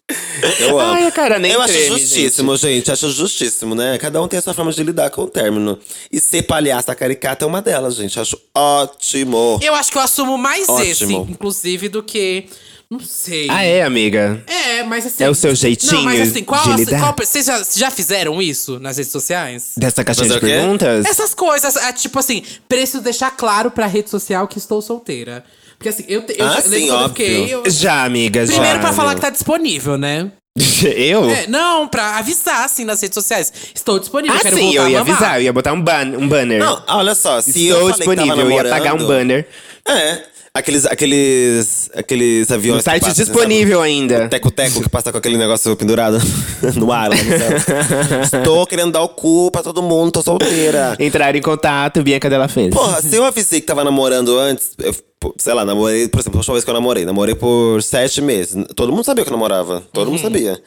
Eu 0.59 0.79
amo. 0.79 0.93
Ai, 0.93 1.11
cara 1.11 1.39
nem 1.39 1.51
Eu 1.51 1.61
acho 1.61 1.73
treme, 1.73 1.99
justíssimo, 1.99 2.57
gente. 2.57 2.91
Acho 2.91 3.09
justíssimo, 3.09 3.73
né? 3.73 3.97
Cada 3.97 4.21
um 4.21 4.27
tem 4.27 4.37
a 4.39 4.41
sua 4.41 4.53
forma 4.53 4.71
de 4.71 4.83
lidar 4.83 5.09
com 5.09 5.23
o 5.23 5.27
término. 5.27 5.79
E 6.11 6.19
ser 6.19 6.43
palhaça 6.43 6.93
caricata 6.93 7.45
é 7.45 7.47
uma 7.47 7.61
delas, 7.61 7.95
gente. 7.95 8.19
Acho 8.19 8.37
ótimo. 8.53 9.59
Eu 9.61 9.73
acho 9.73 9.91
que 9.91 9.97
eu 9.97 10.01
assumo 10.01 10.37
mais 10.43 10.67
esse, 10.69 11.05
Ótimo. 11.05 11.27
inclusive, 11.29 11.89
do 11.89 12.03
que. 12.03 12.45
Não 12.91 12.99
sei. 12.99 13.47
Ah, 13.49 13.63
é, 13.63 13.81
amiga? 13.81 14.43
É, 14.45 14.83
mas 14.83 15.05
assim. 15.07 15.23
É 15.23 15.29
o 15.29 15.33
seu 15.33 15.55
jeitinho 15.55 15.93
Não, 15.93 16.03
mas 16.03 16.29
assim, 16.29 16.43
qual, 16.43 16.61
de 16.63 16.69
assim, 16.73 16.83
lidar? 16.85 16.99
qual- 16.99 17.15
vocês 17.17 17.45
já, 17.45 17.63
já 17.75 17.89
fizeram 17.89 18.39
isso 18.39 18.77
nas 18.79 18.97
redes 18.97 19.11
sociais? 19.11 19.71
Dessa 19.77 20.03
caixinha 20.03 20.29
de 20.29 20.39
perguntas? 20.39 21.03
Essas 21.05 21.33
coisas, 21.33 21.75
é, 21.75 21.91
tipo 21.93 22.19
assim, 22.19 22.43
preciso 22.67 23.01
deixar 23.01 23.31
claro 23.31 23.71
pra 23.71 23.87
rede 23.87 24.09
social 24.11 24.47
que 24.47 24.59
estou 24.59 24.79
solteira. 24.81 25.43
Porque 25.77 25.89
assim, 25.89 26.05
eu, 26.07 26.23
eu 26.37 26.45
Ah, 26.45 26.53
já- 26.55 26.61
sim, 26.61 26.87
eu 26.87 26.93
óbvio. 26.93 27.09
fiquei. 27.09 27.53
eu- 27.55 27.63
Já, 27.69 28.03
amiga, 28.05 28.45
já. 28.45 28.51
primeiro 28.53 28.79
pra 28.79 28.93
falar 28.93 29.15
que 29.15 29.21
tá 29.21 29.31
disponível, 29.31 29.97
né? 29.97 30.31
eu? 30.95 31.27
É, 31.31 31.47
não, 31.47 31.87
pra 31.87 32.17
avisar, 32.19 32.63
assim, 32.65 32.85
nas 32.85 33.01
redes 33.01 33.15
sociais. 33.15 33.51
Estou 33.73 33.97
disponível, 33.97 34.37
Ah, 34.37 34.39
quero 34.39 34.55
sim, 34.55 34.65
voltar 34.65 34.81
eu 34.81 34.89
ia 34.89 34.99
a 34.99 35.03
mamar. 35.03 35.15
avisar, 35.15 35.37
eu 35.39 35.43
ia 35.45 35.53
botar 35.53 35.73
um, 35.73 35.81
ban 35.81 36.05
um 36.19 36.27
banner. 36.27 36.59
Não, 36.59 36.83
olha 36.89 37.15
só, 37.15 37.41
se 37.41 37.65
eu 37.65 37.89
Estou 37.89 38.05
falei 38.05 38.07
que 38.09 38.15
tava 38.15 38.27
disponível, 38.35 38.51
eu 38.59 38.63
ia 38.65 38.69
pagar 38.69 38.93
um 38.93 39.07
banner. 39.07 39.47
É. 39.87 40.32
Aqueles, 40.55 40.85
aqueles, 40.85 41.89
aqueles 41.95 42.51
aviões. 42.51 42.77
No 42.77 42.83
site 42.83 43.01
passam, 43.01 43.25
disponível 43.25 43.79
sabe? 43.79 43.89
ainda. 43.89 44.29
Teco-teco 44.29 44.83
que 44.83 44.89
passa 44.89 45.11
com 45.11 45.17
aquele 45.17 45.35
negócio 45.35 45.75
pendurado 45.75 46.19
no 46.77 46.91
ar. 46.91 47.09
Lá 47.09 47.15
no 47.15 47.23
céu. 47.23 48.21
Estou 48.39 48.67
querendo 48.67 48.91
dar 48.91 49.01
o 49.01 49.09
cu 49.09 49.49
pra 49.49 49.63
todo 49.63 49.81
mundo, 49.81 50.11
tô 50.11 50.21
solteira. 50.21 50.95
Entrar 50.99 51.35
em 51.35 51.41
contato, 51.41 52.03
Bianca 52.03 52.29
Della 52.29 52.47
Fez. 52.47 52.69
Porra, 52.71 53.01
se 53.01 53.15
eu 53.15 53.25
avisei 53.25 53.61
que 53.61 53.65
tava 53.65 53.83
namorando 53.83 54.37
antes, 54.37 54.73
eu, 54.77 54.93
sei 55.39 55.55
lá, 55.55 55.65
namorei, 55.65 56.07
por 56.07 56.19
exemplo, 56.19 56.37
a 56.37 56.41
última 56.41 56.53
vez 56.53 56.63
que 56.63 56.69
eu 56.69 56.75
namorei, 56.75 57.03
namorei 57.03 57.33
por 57.33 57.81
sete 57.81 58.21
meses. 58.21 58.63
Todo 58.75 58.91
mundo 58.91 59.03
sabia 59.03 59.23
que 59.23 59.29
eu 59.31 59.35
namorava. 59.35 59.81
Todo 59.91 60.11
mundo 60.11 60.21
sabia. 60.21 60.61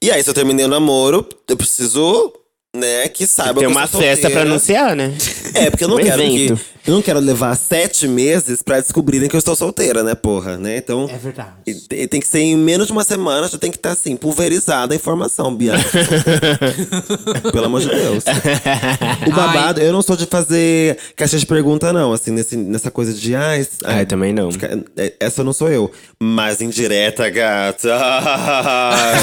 E 0.00 0.08
aí, 0.08 0.22
se 0.22 0.30
eu 0.30 0.34
terminei 0.34 0.64
o 0.64 0.68
namoro, 0.68 1.26
eu 1.48 1.56
preciso, 1.56 2.32
né, 2.76 3.08
que 3.08 3.26
saiba 3.26 3.54
Tem 3.60 3.60
que 3.60 3.64
eu 3.66 3.70
uma 3.70 3.86
festa 3.86 4.30
pra 4.30 4.42
anunciar, 4.42 4.94
né? 4.94 5.12
É, 5.54 5.70
porque 5.70 5.84
eu 5.84 5.88
não 5.88 5.96
Um 5.96 6.00
quero 6.02 6.22
que. 6.22 6.54
Eu 6.86 6.94
não 6.94 7.02
quero 7.02 7.18
levar 7.18 7.56
sete 7.56 8.06
meses 8.06 8.62
pra 8.62 8.78
descobrirem 8.78 9.28
que 9.28 9.34
eu 9.34 9.38
estou 9.38 9.56
solteira, 9.56 10.04
né, 10.04 10.14
porra, 10.14 10.56
né? 10.56 10.76
Então. 10.76 11.10
É 11.12 11.18
verdade. 11.18 11.50
e 11.66 11.74
Tem, 11.74 12.06
tem 12.06 12.20
que 12.20 12.28
ser 12.28 12.38
em 12.38 12.56
menos 12.56 12.86
de 12.86 12.92
uma 12.92 13.02
semana, 13.02 13.48
já 13.48 13.58
tem 13.58 13.72
que 13.72 13.76
estar 13.76 13.90
assim, 13.90 14.14
pulverizada 14.14 14.94
a 14.94 14.96
informação, 14.96 15.52
Bianca. 15.52 15.82
Pelo 17.50 17.64
amor 17.66 17.80
de 17.80 17.88
Deus. 17.88 18.24
O 19.26 19.30
babado, 19.32 19.80
eu 19.80 19.92
não 19.92 20.02
sou 20.02 20.16
de 20.16 20.26
fazer 20.26 20.96
caixa 21.16 21.36
de 21.38 21.44
pergunta, 21.46 21.92
não, 21.92 22.12
assim, 22.12 22.30
nesse, 22.30 22.56
nessa 22.56 22.90
coisa 22.90 23.12
de. 23.12 23.34
Ai, 23.34 23.66
Ai, 23.84 24.06
também 24.06 24.32
não. 24.32 24.52
fica- 24.52 24.78
é, 24.96 25.12
Essa 25.18 25.42
não 25.42 25.52
sou 25.52 25.68
eu. 25.68 25.90
Mas 26.22 26.60
indireta, 26.60 27.28
gata. 27.28 27.88
Ai, 27.98 29.20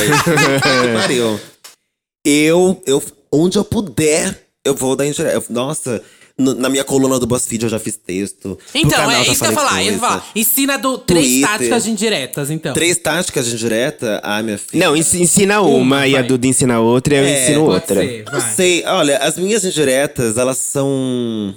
pariu. 0.93 1.39
Eu, 2.25 2.81
eu, 2.85 3.01
onde 3.33 3.57
eu 3.57 3.63
puder, 3.65 4.37
eu 4.63 4.75
vou 4.75 4.95
dar 4.95 5.05
indireta. 5.07 5.43
Nossa, 5.49 6.01
na 6.37 6.67
minha 6.69 6.83
coluna 6.83 7.19
do 7.19 7.27
BuzzFeed 7.27 7.63
eu 7.63 7.69
já 7.69 7.77
fiz 7.79 7.95
texto. 7.97 8.57
Então, 8.73 8.91
canal 8.91 9.11
é 9.11 9.21
isso 9.21 9.39
que 9.39 9.45
eu 9.45 9.49
ia 9.49 9.55
falar. 9.55 9.83
Eu. 9.83 9.99
Ensina 10.35 10.77
do 10.77 10.97
três 10.97 11.25
Twitter. 11.27 11.47
táticas 11.49 11.83
de 11.83 11.91
indiretas, 11.91 12.49
então. 12.49 12.73
Três 12.73 12.97
táticas 12.97 13.45
de 13.45 13.53
indireta? 13.53 14.19
Ai, 14.23 14.41
minha 14.43 14.57
filha. 14.57 14.85
Não, 14.87 14.95
ens- 14.95 15.13
ensina 15.13 15.61
uma, 15.61 15.77
Uma, 15.77 16.07
e 16.07 16.15
a. 16.17 16.21
Duda 16.21 16.47
ensina 16.47 16.79
outra, 16.79 17.15
eu 17.15 17.23
É, 17.23 17.43
ensino 17.43 17.65
Pode 17.65 17.73
outra. 17.75 18.01
ser, 18.01 18.25
Não 18.31 18.41
sei, 18.41 18.83
olha, 18.85 19.17
as 19.17 19.37
minhas 19.37 19.63
indiretas, 19.63 20.37
elas 20.37 20.57
são. 20.57 21.53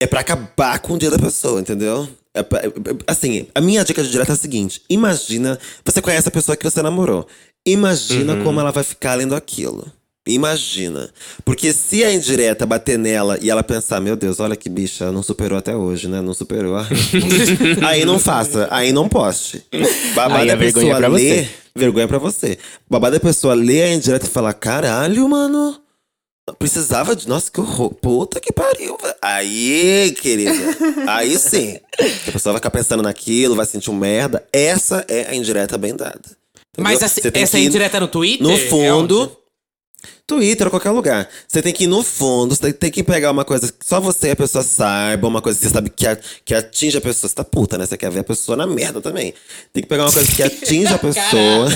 É 0.00 0.06
pra 0.06 0.20
acabar 0.20 0.78
com 0.80 0.94
o 0.94 0.98
dia 0.98 1.10
da 1.10 1.18
pessoa, 1.18 1.60
entendeu? 1.60 2.06
É 2.34 2.42
pra- 2.42 2.60
é- 2.60 2.66
é- 2.66 2.70
assim, 3.06 3.46
a 3.54 3.60
minha 3.60 3.84
dica 3.84 4.02
de 4.02 4.10
direta 4.10 4.32
é 4.32 4.34
a 4.34 4.36
seguinte: 4.36 4.82
imagina, 4.90 5.58
você 5.84 6.02
conhece 6.02 6.28
a 6.28 6.32
pessoa 6.32 6.56
que 6.56 6.68
você 6.68 6.82
namorou. 6.82 7.26
Imagina 7.66 8.36
como 8.42 8.60
ela 8.60 8.72
vai 8.72 8.84
ficar 8.84 9.14
lendo 9.14 9.34
aquilo. 9.34 9.90
Imagina. 10.26 11.10
Porque 11.44 11.72
se 11.72 12.02
a 12.02 12.12
indireta 12.12 12.64
bater 12.64 12.98
nela 12.98 13.38
e 13.42 13.50
ela 13.50 13.62
pensar, 13.62 14.00
meu 14.00 14.16
Deus, 14.16 14.40
olha 14.40 14.56
que 14.56 14.68
bicha, 14.70 15.12
não 15.12 15.22
superou 15.22 15.58
até 15.58 15.76
hoje, 15.76 16.08
né? 16.08 16.20
Não 16.22 16.32
superou. 16.32 16.76
aí 17.86 18.04
não 18.04 18.18
faça, 18.18 18.66
aí 18.70 18.92
não 18.92 19.08
poste. 19.08 19.62
Babado 20.14 20.42
Aí 20.42 20.48
é 20.48 20.52
a 20.52 20.56
vergonha 20.56 20.86
pessoa 20.86 20.96
é 20.96 20.98
pra 21.00 21.08
você. 21.10 21.24
ler, 21.24 21.50
vergonha 21.76 22.08
pra 22.08 22.18
você. 22.18 22.58
Babado 22.88 23.16
é 23.16 23.18
a 23.18 23.20
pessoa 23.20 23.54
ler 23.54 23.82
a 23.82 23.92
indireta 23.94 24.26
e 24.26 24.30
falar, 24.30 24.54
caralho, 24.54 25.28
mano. 25.28 25.78
Precisava 26.58 27.16
de. 27.16 27.26
Nossa, 27.26 27.50
que 27.50 27.58
horror. 27.60 27.94
Puta 27.94 28.38
que 28.38 28.52
pariu. 28.52 28.98
velho. 29.00 29.14
Aí, 29.22 30.14
querida. 30.20 30.52
Aí 31.06 31.38
sim. 31.38 31.78
A 32.28 32.32
pessoa 32.32 32.52
vai 32.52 32.60
ficar 32.60 32.70
pensando 32.70 33.02
naquilo, 33.02 33.56
vai 33.56 33.64
sentir 33.64 33.90
um 33.90 33.94
merda. 33.94 34.44
Essa 34.52 35.04
é 35.08 35.26
a 35.30 35.34
indireta 35.34 35.78
bem 35.78 35.96
dada. 35.96 36.20
Mas 36.76 36.96
Entendeu? 36.96 37.08
Você 37.08 37.30
tem 37.30 37.42
essa 37.44 37.56
que 37.56 37.62
ir 37.62 37.66
indireta 37.66 37.98
no 37.98 38.08
Twitter? 38.08 38.46
No 38.46 38.52
É 38.52 38.58
fundo. 38.58 39.22
onde? 39.22 39.43
Twitter 40.26 40.66
ou 40.66 40.70
qualquer 40.70 40.90
lugar. 40.90 41.28
Você 41.46 41.60
tem 41.60 41.72
que 41.72 41.84
ir 41.84 41.86
no 41.86 42.02
fundo, 42.02 42.54
você 42.54 42.72
tem 42.72 42.90
que 42.90 43.02
pegar 43.02 43.30
uma 43.30 43.44
coisa 43.44 43.68
que 43.70 43.86
só 43.86 44.00
você 44.00 44.28
e 44.28 44.30
a 44.30 44.36
pessoa 44.36 44.64
saiba, 44.64 45.28
uma 45.28 45.42
coisa 45.42 45.58
que 45.58 45.66
você 45.66 45.72
sabe 45.72 45.90
que, 45.90 46.06
a- 46.06 46.18
que 46.44 46.54
atinge 46.54 46.96
a 46.96 47.00
pessoa. 47.00 47.28
Você 47.28 47.34
tá 47.34 47.44
puta, 47.44 47.76
né? 47.76 47.84
Você 47.86 47.96
quer 47.98 48.10
ver 48.10 48.20
a 48.20 48.24
pessoa 48.24 48.56
na 48.56 48.66
merda 48.66 49.00
também. 49.00 49.34
Tem 49.72 49.82
que 49.82 49.88
pegar 49.88 50.04
uma 50.04 50.12
coisa 50.12 50.30
que 50.32 50.42
atinge 50.42 50.92
a 50.92 50.96
pessoa. 50.98 51.68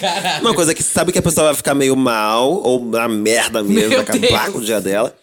Caralho. 0.00 0.40
Uma 0.46 0.54
coisa 0.54 0.72
que 0.74 0.82
sabe 0.82 1.12
que 1.12 1.18
a 1.18 1.22
pessoa 1.22 1.46
vai 1.46 1.54
ficar 1.54 1.74
meio 1.74 1.96
mal, 1.96 2.50
ou 2.52 2.84
na 2.84 3.08
merda 3.08 3.62
mesmo, 3.62 3.78
Meu 3.80 3.90
vai 3.90 3.98
acabar 4.00 4.20
Deus. 4.44 4.48
com 4.52 4.58
o 4.58 4.64
dia 4.64 4.80
dela. 4.80 5.14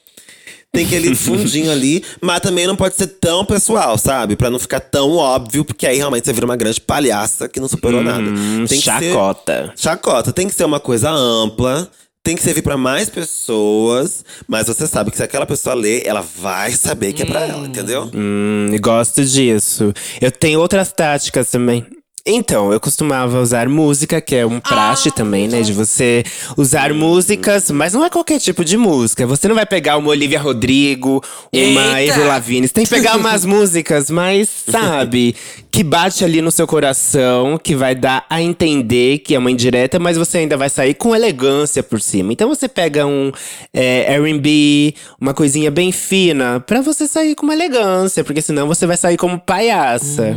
Tem 0.72 0.86
que 0.86 0.94
ir 0.94 0.98
ali 0.98 1.16
fundinho 1.16 1.72
ali, 1.72 2.04
mas 2.20 2.42
também 2.42 2.68
não 2.68 2.76
pode 2.76 2.96
ser 2.96 3.08
tão 3.08 3.46
pessoal, 3.46 3.98
sabe? 3.98 4.36
Pra 4.36 4.50
não 4.50 4.60
ficar 4.60 4.82
tão 4.82 5.12
óbvio, 5.16 5.64
porque 5.64 5.88
aí 5.88 5.96
realmente 5.96 6.26
você 6.26 6.34
vira 6.34 6.46
uma 6.46 6.58
grande 6.58 6.82
palhaça 6.82 7.48
que 7.48 7.62
não 7.62 7.68
superou 7.70 8.04
nada. 8.04 8.20
Hum, 8.22 8.66
Tem 8.68 8.78
que 8.78 8.84
ser- 8.84 9.00
chacota. 9.14 9.72
Chacota, 9.78 10.34
tem 10.34 10.50
que 10.50 10.54
ser 10.54 10.66
uma 10.66 10.82
coisa 10.82 11.10
ampla, 11.10 11.90
tem 12.26 12.36
que 12.36 12.42
servir 12.42 12.64
pra 12.64 12.76
mais 12.76 13.08
pessoas, 13.08 14.26
mas 14.48 14.66
você 14.66 14.88
sabe 14.88 15.12
que 15.12 15.18
se 15.18 15.22
aquela 15.22 15.46
pessoa 15.46 15.76
ler, 15.76 16.02
ela 16.08 16.22
vai 16.22 16.72
saber 16.72 17.14
que 17.14 17.22
é 17.22 17.26
pra 17.26 17.46
ela, 17.46 17.68
entendeu? 17.68 18.10
Hum, 18.14 18.76
gosto 18.82 19.24
disso. 19.24 19.94
Eu 20.20 20.32
tenho 20.32 20.60
outras 20.60 20.92
táticas 20.92 21.52
também. 21.52 21.86
Então, 22.28 22.74
eu 22.74 22.80
costumava 22.80 23.40
usar 23.40 23.70
música, 23.70 24.20
que 24.20 24.34
é 24.34 24.44
um 24.44 24.60
praxe 24.60 25.12
também, 25.12 25.48
né? 25.48 25.62
De 25.62 25.72
você 25.72 26.24
usar 26.58 26.92
músicas, 26.92 27.70
mas 27.70 27.94
não 27.94 28.04
é 28.04 28.10
qualquer 28.10 28.40
tipo 28.40 28.66
de 28.66 28.78
música. 28.78 29.28
Você 29.28 29.48
não 29.48 29.54
vai 29.54 29.66
pegar 29.66 29.96
uma 29.98 30.10
Olivia 30.10 30.40
Rodrigo, 30.40 31.24
uma 31.54 32.02
Eita! 32.02 32.14
Avril 32.14 32.28
Lavigne. 32.28 32.68
Você 32.68 32.74
tem 32.74 32.84
que 32.84 32.90
pegar 32.90 33.16
umas 33.22 33.46
músicas 33.46 34.10
mais, 34.10 34.50
sabe? 34.68 35.36
Que 35.70 35.84
bate 35.84 36.26
ali 36.26 36.42
no 36.42 36.50
seu 36.50 36.66
coração, 36.66 37.60
que 37.62 37.76
vai 37.76 37.94
dar 37.94 38.26
a 38.28 38.42
entender 38.42 39.20
que 39.20 39.36
é 39.36 39.38
uma 39.38 39.52
indireta, 39.52 40.00
mas 40.00 40.18
você 40.18 40.40
ainda 40.40 40.58
vai 40.58 40.70
sair 40.70 40.96
com 40.96 41.16
elegância 41.16 41.84
por 41.84 42.02
cima. 42.02 42.34
Então 42.34 42.50
você 42.50 42.68
pega 42.68 43.06
um 43.06 43.32
é, 43.72 44.16
R&B, 44.16 44.96
uma 45.22 45.34
coisinha 45.36 45.70
bem 45.70 45.92
fina, 45.92 46.60
pra 46.60 46.82
você 46.82 47.08
sair 47.08 47.36
com 47.36 47.44
uma 47.44 47.54
elegância, 47.54 48.24
porque 48.24 48.42
senão 48.42 48.68
você 48.68 48.88
vai 48.88 48.98
sair 48.98 49.18
como 49.18 49.38
palhaça. 49.38 50.36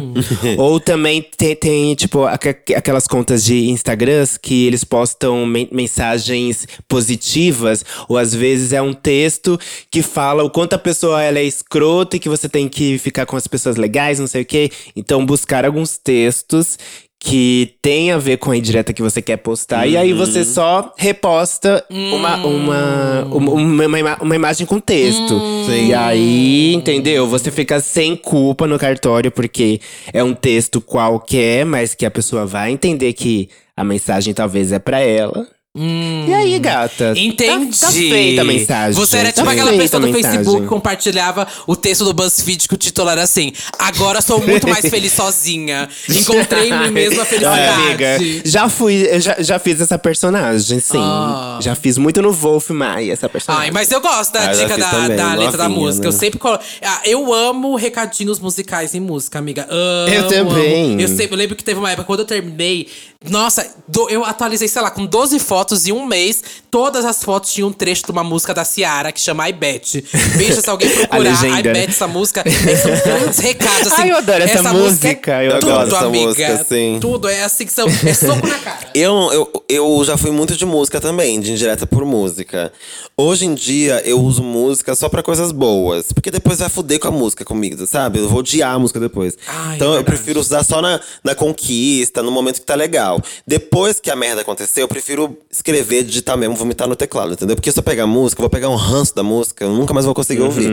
Ou 0.58 0.78
também 0.78 1.24
tem, 1.36 1.56
tem, 1.56 1.77
tipo, 1.96 2.24
aqua- 2.24 2.54
aquelas 2.76 3.06
contas 3.06 3.44
de 3.44 3.68
Instagrams 3.70 4.36
que 4.38 4.66
eles 4.66 4.84
postam 4.84 5.44
men- 5.46 5.68
mensagens 5.72 6.66
positivas, 6.86 7.84
ou 8.08 8.16
às 8.16 8.34
vezes 8.34 8.72
é 8.72 8.82
um 8.82 8.92
texto 8.92 9.58
que 9.90 10.02
fala 10.02 10.42
o 10.44 10.50
quanto 10.50 10.74
a 10.74 10.78
pessoa 10.78 11.22
ela 11.22 11.38
é 11.38 11.44
escrota 11.44 12.16
e 12.16 12.20
que 12.20 12.28
você 12.28 12.48
tem 12.48 12.68
que 12.68 12.98
ficar 12.98 13.26
com 13.26 13.36
as 13.36 13.46
pessoas 13.46 13.76
legais, 13.76 14.18
não 14.18 14.26
sei 14.26 14.42
o 14.42 14.46
quê. 14.46 14.70
Então, 14.94 15.24
buscar 15.24 15.64
alguns 15.64 15.98
textos 15.98 16.78
que 17.20 17.74
tem 17.82 18.12
a 18.12 18.18
ver 18.18 18.36
com 18.36 18.50
a 18.50 18.56
indireta 18.56 18.92
que 18.92 19.02
você 19.02 19.20
quer 19.20 19.38
postar. 19.38 19.86
E 19.86 19.96
aí 19.96 20.12
você 20.12 20.44
só 20.44 20.92
reposta 20.96 21.84
uma, 21.90 22.36
uma, 22.36 23.24
uma, 23.24 23.52
uma, 23.54 23.86
uma 23.86 24.18
uma 24.22 24.36
imagem 24.36 24.66
com 24.66 24.78
texto. 24.78 25.34
E 25.68 25.92
aí, 25.92 26.74
entendeu? 26.74 27.26
Você 27.26 27.50
fica 27.50 27.80
sem 27.80 28.14
culpa 28.14 28.66
no 28.66 28.78
cartório, 28.78 29.30
porque 29.30 29.80
é 30.12 30.22
um 30.22 30.32
texto 30.32 30.80
qualquer, 30.80 31.66
mas 31.66 31.94
que 31.94 32.06
a 32.06 32.10
pessoa 32.10 32.46
vai 32.46 32.70
entender 32.70 33.12
que 33.12 33.48
a 33.76 33.82
mensagem 33.82 34.32
talvez 34.32 34.70
é 34.72 34.78
pra 34.78 35.00
ela. 35.00 35.46
E 35.76 36.32
aí, 36.34 36.58
gata? 36.58 37.12
Entendi. 37.16 37.78
Tá, 37.78 37.86
tá 37.86 37.92
feita 37.92 38.40
a 38.40 38.44
mensagem. 38.44 38.94
Você 38.94 39.16
era 39.18 39.28
Tá 39.28 39.42
tipo 39.42 39.48
aquela 39.50 39.72
pessoa 39.74 40.00
do. 40.00 40.12
Facebook 40.12 40.62
que 40.62 40.66
compartilhava 40.66 41.46
o 41.66 41.76
texto 41.76 42.04
do 42.04 42.12
BuzzFeed 42.12 42.66
que 42.66 42.74
o 42.74 42.76
título 42.76 43.08
era 43.10 43.22
assim: 43.22 43.52
Agora 43.78 44.20
sou 44.20 44.44
muito 44.44 44.66
mais 44.66 44.80
feliz 44.90 45.12
sozinha. 45.12 45.88
Encontrei 46.08 46.72
mim 46.72 46.90
mesma 46.90 47.22
felicidade. 47.26 47.82
amiga, 47.82 48.18
já 48.44 48.68
fui, 48.68 49.06
eu 49.08 49.20
já, 49.20 49.36
já 49.38 49.58
fiz 49.58 49.80
essa 49.80 49.98
personagem, 49.98 50.80
sim. 50.80 50.98
Ah. 50.98 51.58
Já 51.62 51.76
fiz 51.76 51.96
muito 51.98 52.20
no 52.22 52.32
Wolf 52.32 52.70
Maia, 52.70 53.12
essa 53.12 53.28
personagem. 53.28 53.66
Ai, 53.66 53.70
mas 53.70 53.90
eu 53.92 54.00
gosto 54.00 54.32
da 54.32 54.40
Ah, 54.50 54.52
dica 54.52 54.76
da, 54.78 54.90
também, 54.90 55.16
da 55.16 55.34
letra 55.34 55.58
da 55.58 55.68
música. 55.68 56.02
né? 56.04 56.08
Eu 56.08 56.12
sempre 56.12 56.38
colo... 56.40 56.58
ah, 56.82 57.00
Eu 57.04 57.32
amo 57.32 57.76
recadinhos 57.76 58.40
musicais 58.40 58.94
em 58.94 59.00
música, 59.00 59.38
amiga. 59.38 59.66
Amo, 59.70 60.12
Eu 60.12 60.26
também. 60.28 60.92
amo. 60.92 61.00
Eu, 61.00 61.08
sempre, 61.08 61.32
eu 61.32 61.36
lembro 61.36 61.54
que 61.54 61.62
teve 61.62 61.78
uma 61.78 61.90
época, 61.92 62.04
quando 62.06 62.20
eu 62.20 62.26
terminei, 62.26 62.88
nossa, 63.28 63.66
do- 63.88 64.08
eu 64.08 64.24
atualizei, 64.24 64.68
sei 64.68 64.80
lá, 64.80 64.92
com 64.92 65.04
12 65.04 65.40
fotos 65.40 65.88
em 65.88 65.92
um 65.92 66.06
mês. 66.06 66.40
Todas 66.70 67.04
as 67.04 67.22
fotos 67.24 67.52
tinham 67.52 67.68
um 67.68 67.72
trecho 67.72 68.04
de 68.04 68.12
uma 68.12 68.22
música 68.22 68.54
da 68.54 68.64
Ciara 68.64 69.10
que 69.10 69.20
chama 69.20 69.48
I 69.48 69.52
Bet. 69.52 70.04
Veja 70.36 70.60
se 70.60 70.70
alguém 70.70 70.88
procurar 70.94 71.18
legenda. 71.18 71.58
I 71.58 71.62
Bet, 71.72 71.90
essa 71.90 72.06
música. 72.06 72.44
É, 72.46 72.76
são 72.76 72.90
grandes 73.18 73.38
recados, 73.40 73.86
assim. 73.92 74.02
Ai, 74.02 74.10
eu 74.12 74.16
adoro 74.18 74.42
essa 74.44 74.72
música, 74.72 75.32
é 75.42 75.48
eu 75.48 75.58
tudo, 75.58 75.66
gosto 75.72 75.96
amiga. 75.96 76.26
música, 76.26 76.64
sim. 76.68 76.98
Tudo, 77.00 77.28
é 77.28 77.42
assim 77.42 77.66
que 77.66 77.72
são. 77.72 77.88
É 77.88 78.14
soco 78.14 78.46
na 78.46 78.58
cara. 78.58 78.78
Eu, 78.94 79.14
eu, 79.32 79.64
eu 79.68 80.04
já 80.04 80.16
fui 80.16 80.30
muito 80.32 80.56
de 80.56 80.66
música 80.66 81.00
também, 81.00 81.38
de 81.40 81.52
indireta 81.52 81.86
por 81.86 82.04
música. 82.04 82.72
Hoje 83.16 83.46
em 83.46 83.54
dia, 83.54 84.02
eu 84.04 84.20
uso 84.20 84.42
música 84.42 84.94
só 84.96 85.08
pra 85.08 85.22
coisas 85.22 85.52
boas. 85.52 86.10
Porque 86.12 86.30
depois 86.32 86.58
vai 86.58 86.68
fuder 86.68 86.98
com 86.98 87.08
a 87.08 87.10
música 87.12 87.44
comigo, 87.44 87.86
sabe? 87.86 88.18
Eu 88.18 88.28
vou 88.28 88.40
odiar 88.40 88.74
a 88.74 88.78
música 88.78 88.98
depois. 88.98 89.36
Ai, 89.46 89.76
então 89.76 89.94
é 89.94 89.98
eu 89.98 90.04
prefiro 90.04 90.40
usar 90.40 90.64
só 90.64 90.80
na, 90.82 91.00
na 91.22 91.34
conquista, 91.34 92.22
no 92.22 92.32
momento 92.32 92.60
que 92.60 92.66
tá 92.66 92.74
legal. 92.74 93.07
Depois 93.46 94.00
que 94.00 94.10
a 94.10 94.16
merda 94.16 94.42
aconteceu, 94.42 94.82
eu 94.82 94.88
prefiro 94.88 95.36
escrever, 95.50 96.04
digitar 96.04 96.36
mesmo, 96.36 96.54
vomitar 96.54 96.88
no 96.88 96.96
teclado, 96.96 97.32
entendeu? 97.32 97.56
Porque 97.56 97.70
se 97.72 97.78
eu 97.78 97.82
pegar 97.82 98.06
música, 98.06 98.40
eu 98.40 98.44
vou 98.44 98.50
pegar 98.50 98.68
um 98.68 98.76
ranço 98.76 99.14
da 99.14 99.22
música, 99.22 99.64
eu 99.64 99.72
nunca 99.72 99.94
mais 99.94 100.04
vou 100.06 100.14
conseguir 100.14 100.42
ouvir. 100.42 100.70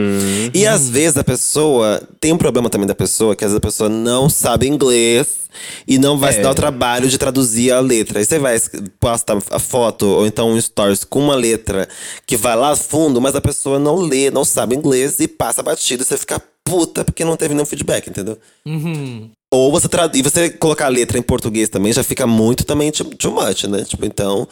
E 0.53 0.65
às 0.65 0.89
vezes 0.89 1.17
a 1.17 1.23
pessoa. 1.23 2.01
Tem 2.19 2.33
um 2.33 2.37
problema 2.37 2.69
também 2.69 2.87
da 2.87 2.95
pessoa, 2.95 3.35
que 3.35 3.43
às 3.43 3.51
vezes 3.51 3.57
a 3.57 3.61
pessoa 3.61 3.89
não 3.89 4.29
sabe 4.29 4.67
inglês. 4.67 5.45
E 5.87 5.97
não 5.97 6.17
vai 6.17 6.33
se 6.33 6.41
dar 6.41 6.51
o 6.51 6.55
trabalho 6.55 7.07
de 7.07 7.17
traduzir 7.17 7.71
a 7.71 7.79
letra. 7.79 8.19
Aí 8.19 8.25
você 8.25 8.37
vai 8.37 8.59
postar 8.99 9.37
a 9.49 9.57
foto 9.57 10.05
ou 10.05 10.25
então 10.27 10.51
um 10.51 10.59
stories 10.59 11.05
com 11.05 11.19
uma 11.19 11.35
letra 11.35 11.87
que 12.25 12.35
vai 12.35 12.57
lá 12.57 12.75
fundo, 12.75 13.21
mas 13.21 13.35
a 13.35 13.41
pessoa 13.41 13.79
não 13.79 13.95
lê, 13.95 14.29
não 14.29 14.43
sabe 14.43 14.75
inglês 14.75 15.17
e 15.21 15.29
passa 15.29 15.63
batido. 15.63 16.03
E 16.03 16.05
você 16.05 16.17
fica 16.17 16.41
puta 16.61 17.05
porque 17.05 17.23
não 17.23 17.37
teve 17.37 17.53
nenhum 17.53 17.65
feedback, 17.65 18.09
entendeu? 18.09 18.37
Ou 19.55 19.71
você 19.71 19.87
traduz. 19.87 20.19
E 20.19 20.21
você 20.21 20.49
colocar 20.49 20.85
a 20.85 20.89
letra 20.89 21.17
em 21.17 21.21
português 21.21 21.69
também 21.69 21.93
já 21.93 22.03
fica 22.03 22.27
muito 22.27 22.65
também 22.65 22.91
too 22.91 23.31
much, 23.31 23.63
né? 23.65 23.83
Tipo, 23.83 24.05
então. 24.05 24.47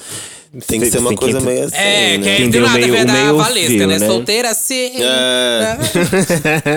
Tem 0.67 0.79
que 0.79 0.91
ser 0.91 0.99
uma 0.99 1.09
que 1.09 1.15
coisa 1.15 1.39
meio 1.41 1.63
assim. 1.65 1.75
É, 1.75 2.11
que 2.11 2.17
né? 2.19 2.35
é 2.43 2.59
nada 2.59 2.77
meio- 2.77 2.93
o 2.93 3.05
da 3.05 3.13
meio 3.13 3.37
Valesca, 3.37 3.69
fio, 3.69 3.87
né? 3.87 3.97
né? 3.97 4.07
Solteira 4.07 4.49
assim. 4.51 4.91
É. 5.01 5.77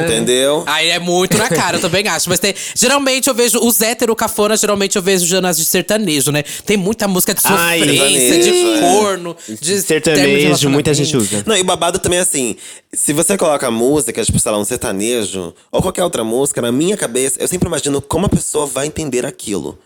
Entendeu? 0.04 0.64
Aí 0.66 0.88
é 0.88 0.98
muito 0.98 1.36
na 1.36 1.48
cara, 1.48 1.76
eu 1.76 1.80
também 1.80 2.06
acho. 2.08 2.28
Mas 2.30 2.38
tem. 2.38 2.54
Geralmente 2.74 3.28
eu 3.28 3.34
vejo 3.34 3.58
os 3.58 3.80
hétero 3.82 4.16
cafona, 4.16 4.56
geralmente 4.56 4.96
eu 4.96 5.02
vejo 5.02 5.26
Jonas 5.26 5.58
de 5.58 5.64
sertanejo, 5.66 6.32
né? 6.32 6.42
Tem 6.64 6.76
muita 6.76 7.06
música 7.06 7.34
de 7.34 7.40
Ai, 7.44 7.80
sofrência, 7.80 8.38
de 8.40 8.48
é. 8.50 8.80
corno, 8.80 9.36
de 9.60 9.82
Sertanejo, 9.82 10.70
muita 10.70 10.94
gente 10.94 11.14
usa. 11.16 11.42
Não, 11.44 11.56
e 11.56 11.60
o 11.60 11.64
babado 11.64 11.98
também 11.98 12.18
é 12.18 12.22
assim. 12.22 12.56
Se 12.92 13.12
você 13.12 13.36
coloca 13.36 13.70
música, 13.70 14.24
tipo, 14.24 14.38
sei 14.38 14.52
lá, 14.52 14.58
um 14.58 14.64
sertanejo, 14.64 15.52
ou 15.70 15.82
qualquer 15.82 16.02
outra 16.02 16.24
música, 16.24 16.62
na 16.62 16.72
minha 16.72 16.96
cabeça, 16.96 17.36
eu 17.38 17.46
sempre 17.46 17.68
imagino 17.68 18.00
como 18.00 18.24
a 18.24 18.28
pessoa 18.28 18.64
vai 18.64 18.86
entender 18.86 19.26
aquilo. 19.26 19.78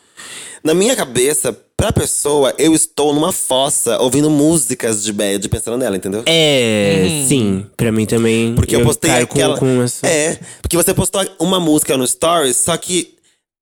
Na 0.62 0.74
minha 0.74 0.94
cabeça, 0.94 1.56
pra 1.76 1.90
pessoa, 1.90 2.54
eu 2.58 2.74
estou 2.74 3.14
numa 3.14 3.32
fossa 3.32 3.98
ouvindo 3.98 4.28
músicas 4.28 5.02
de 5.02 5.12
bad 5.12 5.48
pensando 5.48 5.78
nela, 5.78 5.96
entendeu? 5.96 6.22
É, 6.26 7.24
sim. 7.26 7.66
Pra 7.76 7.90
mim 7.90 8.04
também. 8.04 8.54
Porque 8.54 8.76
eu, 8.76 8.82
postei 8.82 9.10
caio 9.10 9.24
aquela. 9.24 9.58
Com, 9.58 9.76
com 9.76 9.82
essa... 9.82 10.06
É, 10.06 10.38
porque 10.60 10.76
você 10.76 10.92
postou 10.92 11.24
uma 11.38 11.58
música 11.58 11.96
no 11.96 12.06
Stories, 12.06 12.58
só 12.58 12.76
que 12.76 13.14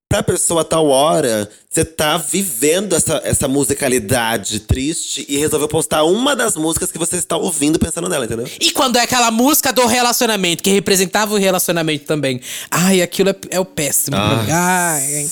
pra 0.08 0.22
pessoa 0.22 0.62
a 0.62 0.64
tal 0.64 0.88
hora, 0.88 1.48
você 1.70 1.84
tá 1.84 2.16
vivendo 2.16 2.96
essa, 2.96 3.20
essa 3.24 3.46
musicalidade 3.46 4.60
triste 4.60 5.24
e 5.28 5.36
resolveu 5.36 5.68
postar 5.68 6.02
uma 6.04 6.34
das 6.34 6.56
músicas 6.56 6.90
que 6.90 6.98
você 6.98 7.16
está 7.16 7.36
ouvindo 7.36 7.78
pensando 7.78 8.08
nela, 8.08 8.24
entendeu? 8.24 8.48
E 8.58 8.72
quando 8.72 8.96
é 8.96 9.02
aquela 9.02 9.30
música 9.30 9.72
do 9.72 9.86
relacionamento, 9.86 10.62
que 10.62 10.70
representava 10.70 11.34
o 11.34 11.38
relacionamento 11.38 12.06
também. 12.06 12.40
Ai, 12.70 13.02
aquilo 13.02 13.28
é, 13.28 13.36
é 13.50 13.60
o 13.60 13.64
péssimo. 13.64 14.16
mim. 14.16 14.50
Ai. 14.50 15.30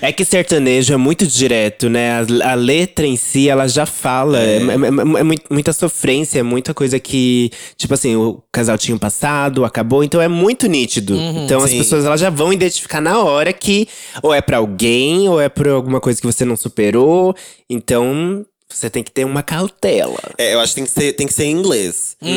É 0.00 0.12
que 0.12 0.24
sertanejo 0.24 0.92
é 0.92 0.96
muito 0.96 1.26
direto, 1.26 1.88
né? 1.88 2.24
A, 2.42 2.52
a 2.52 2.54
letra 2.54 3.06
em 3.06 3.16
si, 3.16 3.48
ela 3.48 3.68
já 3.68 3.86
fala. 3.86 4.40
É, 4.40 4.56
é- 4.56 4.58
é- 4.58 5.18
é 5.20 5.22
muito- 5.22 5.44
muita 5.50 5.72
sofrência, 5.72 6.40
é 6.40 6.42
muita 6.42 6.74
coisa 6.74 6.98
que… 6.98 7.50
Tipo 7.76 7.94
assim, 7.94 8.16
o 8.16 8.42
casal 8.50 8.76
tinha 8.76 8.94
um 8.94 8.98
passado, 8.98 9.64
acabou. 9.64 10.02
Então 10.02 10.20
é 10.20 10.28
muito 10.28 10.66
nítido. 10.66 11.16
então 11.16 11.62
as 11.62 11.70
Sim. 11.70 11.78
pessoas, 11.78 12.04
elas 12.04 12.20
já 12.20 12.30
vão 12.30 12.52
identificar 12.52 13.00
na 13.00 13.20
hora 13.22 13.52
que… 13.52 13.86
Ou 14.22 14.34
é 14.34 14.40
pra 14.40 14.56
alguém, 14.58 15.28
ou 15.28 15.40
é 15.40 15.48
por 15.48 15.68
alguma 15.68 16.00
coisa 16.00 16.20
que 16.20 16.26
você 16.26 16.44
não 16.44 16.56
superou. 16.56 17.34
Então… 17.68 18.44
Você 18.74 18.88
tem 18.88 19.02
que 19.02 19.10
ter 19.10 19.26
uma 19.26 19.42
cautela. 19.42 20.16
É, 20.38 20.54
eu 20.54 20.60
acho 20.60 20.72
que 20.72 20.76
tem 20.76 20.84
que 20.86 20.90
ser, 20.90 21.12
tem 21.12 21.26
que 21.26 21.34
ser 21.34 21.44
em 21.44 21.50
inglês. 21.50 22.16
Pra 22.18 22.28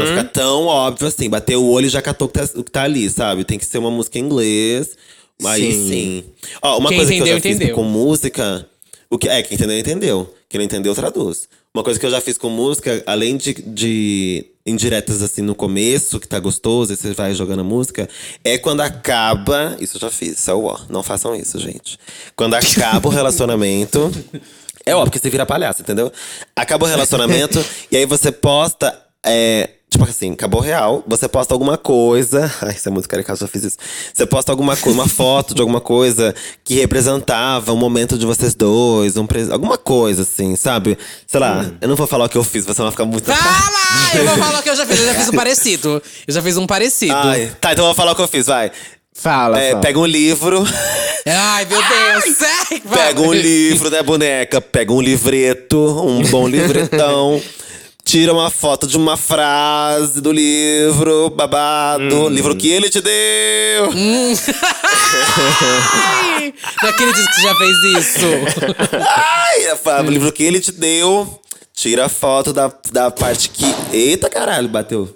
não 0.00 0.06
ficar 0.06 0.24
tão 0.24 0.66
óbvio 0.66 1.08
assim. 1.08 1.30
Bater 1.30 1.56
o 1.56 1.64
olho 1.66 1.86
e 1.86 1.88
já 1.88 2.02
catou 2.02 2.28
o 2.28 2.30
que, 2.30 2.38
tá, 2.38 2.48
o 2.60 2.62
que 2.62 2.70
tá 2.70 2.82
ali, 2.82 3.08
sabe? 3.08 3.42
Tem 3.42 3.58
que 3.58 3.64
ser 3.64 3.78
uma 3.78 3.90
música 3.90 4.18
em 4.18 4.22
inglês. 4.22 4.90
Aí 5.44 5.72
Sim. 5.72 5.88
sim. 5.88 6.24
Ó, 6.60 6.78
uma 6.78 6.88
Quem 6.88 6.98
coisa 6.98 7.12
que 7.12 7.18
eu 7.18 7.22
entendeu, 7.22 7.36
já 7.36 7.40
fiz 7.42 7.56
entendeu. 7.56 7.74
com 7.74 7.82
música. 7.84 8.66
O 9.10 9.18
que, 9.18 9.28
é, 9.28 9.42
quem 9.42 9.56
entendeu, 9.56 9.78
entendeu. 9.78 10.34
Quem 10.48 10.58
não 10.58 10.64
entendeu, 10.64 10.94
traduz. 10.94 11.48
Uma 11.74 11.82
coisa 11.82 11.98
que 11.98 12.04
eu 12.04 12.10
já 12.10 12.20
fiz 12.20 12.36
com 12.36 12.50
música, 12.50 13.02
além 13.06 13.36
de, 13.36 13.54
de 13.54 14.44
indiretas 14.64 15.22
assim 15.22 15.40
no 15.40 15.54
começo, 15.54 16.20
que 16.20 16.28
tá 16.28 16.38
gostoso, 16.38 16.92
e 16.92 16.96
você 16.96 17.12
vai 17.12 17.34
jogando 17.34 17.60
a 17.60 17.64
música, 17.64 18.08
é 18.44 18.58
quando 18.58 18.82
acaba. 18.82 19.76
Isso 19.80 19.96
eu 19.96 20.00
já 20.00 20.10
fiz, 20.10 20.38
isso 20.38 20.50
é 20.50 20.54
o 20.54 20.64
ó. 20.64 20.78
Não 20.90 21.02
façam 21.02 21.34
isso, 21.34 21.58
gente. 21.58 21.98
Quando 22.36 22.54
acaba 22.54 23.08
o 23.08 23.12
relacionamento. 23.12 24.10
É 24.84 24.94
óbvio 24.94 25.12
que 25.12 25.18
você 25.18 25.30
vira 25.30 25.46
palhaço, 25.46 25.80
entendeu? 25.80 26.12
Acaba 26.56 26.84
o 26.86 26.88
relacionamento 26.88 27.64
e 27.90 27.96
aí 27.96 28.04
você 28.04 28.32
posta. 28.32 29.00
É, 29.24 29.70
tipo 29.92 30.04
assim, 30.04 30.32
acabou 30.32 30.60
real. 30.60 31.04
Você 31.06 31.28
posta 31.28 31.54
alguma 31.54 31.76
coisa. 31.78 32.52
Ai, 32.62 32.72
isso 32.74 32.88
é 32.88 32.90
muito 32.92 33.08
caricato, 33.08 33.38
já 33.38 33.46
fiz 33.46 33.62
isso. 33.64 33.76
Você 34.12 34.26
posta 34.26 34.50
alguma 34.50 34.76
coisa, 34.76 34.98
uma 34.98 35.08
foto 35.08 35.54
de 35.54 35.60
alguma 35.60 35.80
coisa 35.80 36.34
que 36.64 36.74
representava 36.74 37.72
um 37.72 37.76
momento 37.76 38.16
de 38.18 38.26
vocês 38.26 38.54
dois, 38.54 39.16
um 39.16 39.26
pres- 39.26 39.50
alguma 39.50 39.76
coisa, 39.78 40.22
assim, 40.22 40.56
sabe? 40.56 40.98
Sei 41.26 41.38
lá, 41.38 41.70
eu 41.80 41.88
não 41.88 41.94
vou 41.94 42.06
falar 42.06 42.24
o 42.24 42.28
que 42.28 42.36
eu 42.38 42.42
fiz, 42.44 42.64
você 42.64 42.80
vai 42.82 42.90
ficar 42.90 43.04
muito. 43.04 43.26
Fala! 43.26 43.82
Eu 44.14 44.26
vou 44.26 44.36
falar 44.36 44.58
o 44.60 44.62
que 44.62 44.68
eu 44.68 44.76
já 44.76 44.84
fiz. 44.84 44.98
Eu 45.00 45.06
já 45.06 45.14
fiz 45.14 45.28
um 45.28 45.32
parecido. 45.36 46.02
Eu 46.26 46.34
já 46.34 46.42
fiz 46.42 46.56
um 46.58 46.66
parecido. 46.66 47.14
Ai, 47.14 47.50
tá, 47.60 47.72
então 47.72 47.84
eu 47.84 47.88
vou 47.88 47.94
falar 47.94 48.12
o 48.12 48.14
que 48.14 48.20
eu 48.20 48.28
fiz, 48.28 48.46
vai. 48.46 48.70
Fala, 49.14 49.58
É, 49.60 49.70
fala. 49.70 49.80
pega 49.82 49.98
um 49.98 50.04
livro. 50.06 50.66
Ai, 51.26 51.64
meu 51.66 51.78
Deus. 51.80 52.42
Ai, 52.42 52.80
Pega 52.80 53.20
um 53.22 53.32
livro 53.32 53.88
da 53.90 54.02
boneca, 54.02 54.60
pega 54.60 54.92
um 54.92 55.00
livreto, 55.00 55.78
um 55.78 56.22
bom 56.24 56.46
livretão. 56.48 57.40
Tira 58.12 58.30
uma 58.30 58.50
foto 58.50 58.86
de 58.86 58.98
uma 58.98 59.16
frase 59.16 60.20
do 60.20 60.30
livro, 60.30 61.30
babado, 61.30 62.28
livro 62.28 62.54
que 62.54 62.70
ele 62.70 62.90
te 62.90 63.00
deu. 63.00 63.86
Ai, 65.94 66.52
Não 66.82 66.90
acredito 66.90 67.26
que 67.26 67.34
você 67.36 67.40
já 67.40 67.54
fez 67.54 67.74
isso. 67.96 68.26
Ai, 69.00 70.02
o 70.04 70.10
livro 70.10 70.30
que 70.30 70.42
ele 70.42 70.60
te 70.60 70.72
deu. 70.72 71.40
Tira 71.72 72.04
a 72.04 72.08
foto 72.10 72.52
da, 72.52 72.70
da 72.92 73.10
parte 73.10 73.48
que. 73.48 73.64
Eita 73.90 74.28
caralho, 74.28 74.68
bateu. 74.68 75.08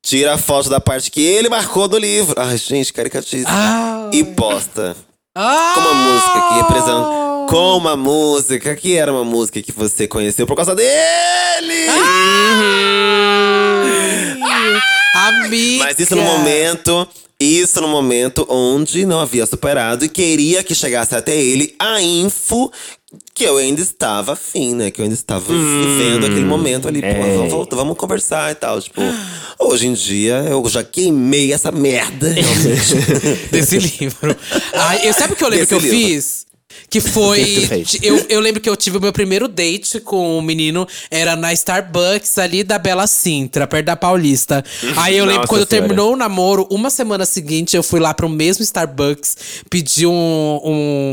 Tira 0.00 0.34
a 0.34 0.38
foto 0.38 0.70
da 0.70 0.78
parte 0.78 1.10
que 1.10 1.20
ele 1.20 1.48
marcou 1.48 1.88
do 1.88 1.98
livro. 1.98 2.40
Ai, 2.40 2.56
gente, 2.56 2.92
caricatíssimo. 2.92 3.48
Ah. 3.48 4.10
E 4.12 4.22
posta. 4.22 4.96
Ah. 5.34 5.72
Com 5.74 5.80
uma 5.80 5.94
música 5.94 6.40
que 6.40 6.54
representa. 6.54 7.27
Com 7.48 7.78
uma 7.78 7.96
música 7.96 8.76
que 8.76 8.94
era 8.94 9.10
uma 9.10 9.24
música 9.24 9.62
que 9.62 9.72
você 9.72 10.06
conheceu 10.06 10.46
por 10.46 10.54
causa 10.54 10.74
dele! 10.74 11.88
Amiga. 15.14 15.84
Mas 15.84 15.98
isso 15.98 16.14
no 16.14 16.22
momento. 16.22 17.08
Isso 17.40 17.80
no 17.80 17.88
momento 17.88 18.44
onde 18.50 19.06
não 19.06 19.20
havia 19.20 19.46
superado 19.46 20.04
e 20.04 20.08
queria 20.10 20.62
que 20.62 20.74
chegasse 20.74 21.14
até 21.14 21.34
ele 21.36 21.74
a 21.78 22.02
info 22.02 22.70
que 23.32 23.44
eu 23.44 23.56
ainda 23.56 23.80
estava 23.80 24.32
afim, 24.34 24.74
né? 24.74 24.90
Que 24.90 25.00
eu 25.00 25.04
ainda 25.04 25.14
estava 25.14 25.46
vivendo 25.46 26.26
aquele 26.26 26.44
momento 26.44 26.86
ali. 26.86 27.00
Pô, 27.00 27.06
vamos, 27.08 27.50
voltar, 27.50 27.76
vamos 27.76 27.96
conversar 27.96 28.52
e 28.52 28.56
tal. 28.56 28.78
Tipo, 28.82 29.00
hoje 29.58 29.86
em 29.86 29.94
dia 29.94 30.44
eu 30.50 30.68
já 30.68 30.84
queimei 30.84 31.52
essa 31.52 31.72
merda. 31.72 32.28
realmente. 32.34 33.48
Desse 33.50 33.78
livro. 33.78 34.36
Ai, 34.74 35.08
eu, 35.08 35.14
sabe 35.14 35.32
o 35.32 35.36
que 35.36 35.44
eu 35.44 35.48
lembro 35.48 35.66
Desse 35.66 35.80
que 35.80 35.86
eu 35.86 35.90
livro. 35.92 36.08
fiz? 36.08 36.47
Que 36.90 37.00
foi. 37.00 37.68
Eu, 38.02 38.26
eu 38.28 38.40
lembro 38.40 38.60
que 38.60 38.68
eu 38.68 38.76
tive 38.76 38.98
o 38.98 39.00
meu 39.00 39.12
primeiro 39.12 39.48
date 39.48 40.00
com 40.00 40.38
um 40.38 40.42
menino, 40.42 40.86
era 41.10 41.34
na 41.36 41.52
Starbucks 41.52 42.38
ali 42.38 42.62
da 42.62 42.78
Bela 42.78 43.06
Sintra, 43.06 43.66
perto 43.66 43.86
da 43.86 43.96
Paulista. 43.96 44.64
Aí 44.96 45.16
eu 45.16 45.24
lembro 45.24 45.40
Nossa 45.42 45.48
quando 45.48 45.66
Senhora. 45.68 45.86
terminou 45.88 46.12
o 46.12 46.16
namoro, 46.16 46.66
uma 46.70 46.90
semana 46.90 47.24
seguinte 47.26 47.76
eu 47.76 47.82
fui 47.82 47.98
lá 48.00 48.12
pro 48.14 48.28
mesmo 48.28 48.62
Starbucks, 48.62 49.36
pedi 49.70 50.06
um, 50.06 50.60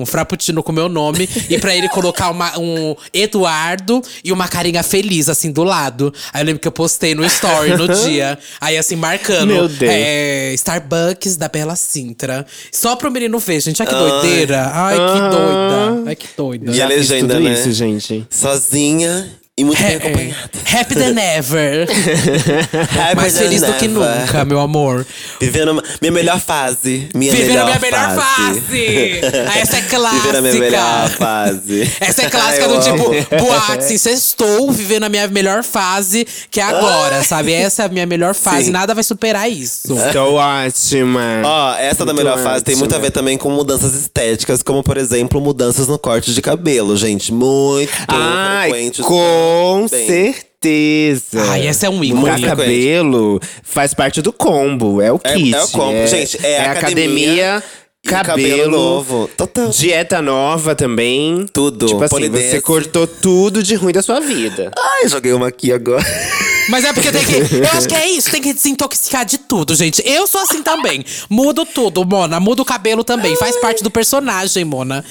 um 0.01 0.03
frappuccino 0.05 0.61
com 0.61 0.71
meu 0.71 0.87
nome 0.89 1.27
e 1.49 1.57
pra 1.57 1.75
ele 1.75 1.87
colocar 1.89 2.29
uma- 2.31 2.57
um 2.59 2.95
Eduardo 3.13 4.01
e 4.23 4.31
uma 4.31 4.47
carinha 4.47 4.83
feliz, 4.83 5.29
assim, 5.29 5.51
do 5.51 5.63
lado. 5.63 6.13
Aí 6.33 6.41
eu 6.41 6.45
lembro 6.45 6.61
que 6.61 6.67
eu 6.67 6.71
postei 6.71 7.15
no 7.15 7.25
story 7.25 7.75
no 7.77 7.87
dia. 8.05 8.37
Aí 8.61 8.77
assim, 8.77 8.95
marcando. 8.95 9.47
Meu 9.47 9.67
Deus. 9.67 9.91
É, 9.93 10.53
Starbucks 10.53 11.37
da 11.37 11.47
Bela 11.47 11.75
Sintra. 11.75 12.45
Só 12.71 12.95
pro 12.95 13.11
menino 13.11 13.39
ver, 13.39 13.59
gente. 13.61 13.81
Olha 13.81 13.91
que 13.91 13.97
doideira. 13.97 14.69
Ai, 14.73 14.95
que 14.95 15.29
doida. 15.45 16.09
Ai, 16.09 16.15
que 16.15 16.27
doida. 16.35 16.71
E 16.71 16.81
a 16.81 16.87
legenda, 16.87 17.39
né? 17.39 17.53
isso, 17.53 17.71
gente. 17.71 18.25
Sozinha 18.29 19.29
e 19.57 19.63
muito 19.63 19.81
bem 19.81 19.95
acompanhada. 19.95 20.49
happy 20.77 20.95
than 20.95 21.17
ever. 21.17 21.87
Happy 22.99 23.15
Mais 23.15 23.33
than 23.33 23.39
feliz 23.39 23.61
do 23.61 23.73
que 23.73 23.87
never. 23.87 24.19
nunca, 24.19 24.43
meu 24.43 24.59
amor. 24.59 25.05
Vivendo 25.39 25.71
uma- 25.71 25.83
minha 26.01 26.11
melhor 26.11 26.39
fase. 26.41 27.07
Minha 27.15 27.31
Vivendo 27.31 27.47
melhor 27.47 27.61
a 27.63 27.65
minha 27.67 27.79
melhor 27.79 28.15
fase. 28.15 29.21
Ah, 29.49 29.59
Essa 29.59 29.77
é 29.77 29.81
clássica. 29.83 30.21
Vivendo 30.27 30.35
a 30.37 30.41
minha 30.41 30.53
melhor 30.55 31.09
fase. 31.09 31.91
Essa 32.01 32.21
é 32.23 32.29
clássica 32.29 32.63
Eu 32.63 32.69
do 32.69 32.79
tipo, 32.83 33.05
amo. 33.07 33.43
boate, 33.45 33.71
assim, 33.79 33.97
sextou 33.97 34.71
vivendo 34.73 35.03
a 35.03 35.09
minha 35.09 35.27
melhor 35.29 35.63
fase, 35.63 36.27
que 36.51 36.59
é 36.59 36.63
agora, 36.63 37.23
sabe? 37.23 37.53
Essa 37.53 37.83
é 37.83 37.85
a 37.85 37.89
minha 37.89 38.05
melhor 38.05 38.35
fase, 38.35 38.65
Sim. 38.65 38.71
nada 38.71 38.93
vai 38.93 39.03
superar 39.05 39.49
isso. 39.49 39.93
Estou 40.07 40.33
ótima. 40.33 41.21
Ó, 41.45 41.75
essa 41.75 42.05
da 42.05 42.11
Muito 42.13 42.25
melhor 42.25 42.43
fase 42.43 42.61
tem 42.63 42.75
muito 42.75 42.93
a 42.93 42.97
ver 42.99 43.11
também 43.11 43.37
com 43.37 43.49
mudanças 43.49 43.93
estéticas, 43.93 44.61
como 44.61 44.83
por 44.83 44.97
exemplo, 44.97 45.39
mudanças 45.39 45.87
no 45.87 45.97
corte 45.97 46.33
de 46.33 46.41
cabelo, 46.41 46.97
gente. 46.97 47.31
Muito 47.31 47.89
Ai, 48.09 48.69
frequente. 48.69 49.01
Com 49.45 49.87
Bem, 49.89 50.07
certeza. 50.07 51.43
Ai, 51.51 51.67
essa 51.67 51.85
é 51.85 51.89
um 51.89 52.03
ícone. 52.03 52.19
Mudar 52.21 52.41
cabelo 52.41 53.39
faz 53.63 53.93
parte 53.93 54.21
do 54.21 54.33
combo, 54.33 55.01
é 55.01 55.11
o 55.11 55.19
É- 55.23 55.33
kit. 55.33 55.53
é 55.55 55.63
o 55.63 55.67
combo, 55.69 56.07
gente, 56.07 56.37
é 56.45 56.65
academia, 56.65 57.63
e 58.03 58.07
cabelo, 58.09 58.25
cabelo 58.59 58.71
novo. 58.71 59.29
Total. 59.37 59.69
dieta 59.69 60.21
nova 60.21 60.75
também. 60.75 61.45
Tudo, 61.51 61.85
Tipo 61.87 62.03
assim, 62.03 62.15
polidense. 62.15 62.49
você 62.51 62.61
cortou 62.61 63.05
tudo 63.07 63.61
de 63.63 63.75
ruim 63.75 63.93
da 63.93 64.01
sua 64.01 64.19
vida. 64.19 64.71
Ai, 64.77 65.07
joguei 65.07 65.33
uma 65.33 65.47
aqui 65.47 65.71
agora. 65.71 66.03
Mas 66.69 66.83
é 66.85 66.93
porque 66.93 67.11
tem 67.11 67.23
que. 67.25 67.55
Eu 67.55 67.69
acho 67.73 67.87
que 67.87 67.95
é 67.95 68.07
isso, 68.09 68.29
tem 68.31 68.41
que 68.41 68.53
desintoxicar 68.53 69.25
de 69.25 69.37
tudo, 69.37 69.75
gente. 69.75 70.01
Eu 70.05 70.25
sou 70.27 70.41
assim 70.41 70.63
também. 70.63 71.05
Mudo 71.29 71.65
tudo, 71.65 72.03
Mona. 72.05 72.39
Mudo 72.39 72.61
o 72.61 72.65
cabelo 72.65 73.03
também. 73.03 73.35
Faz 73.35 73.55
parte 73.59 73.83
do 73.83 73.91
personagem, 73.91 74.65
Mona. 74.65 75.03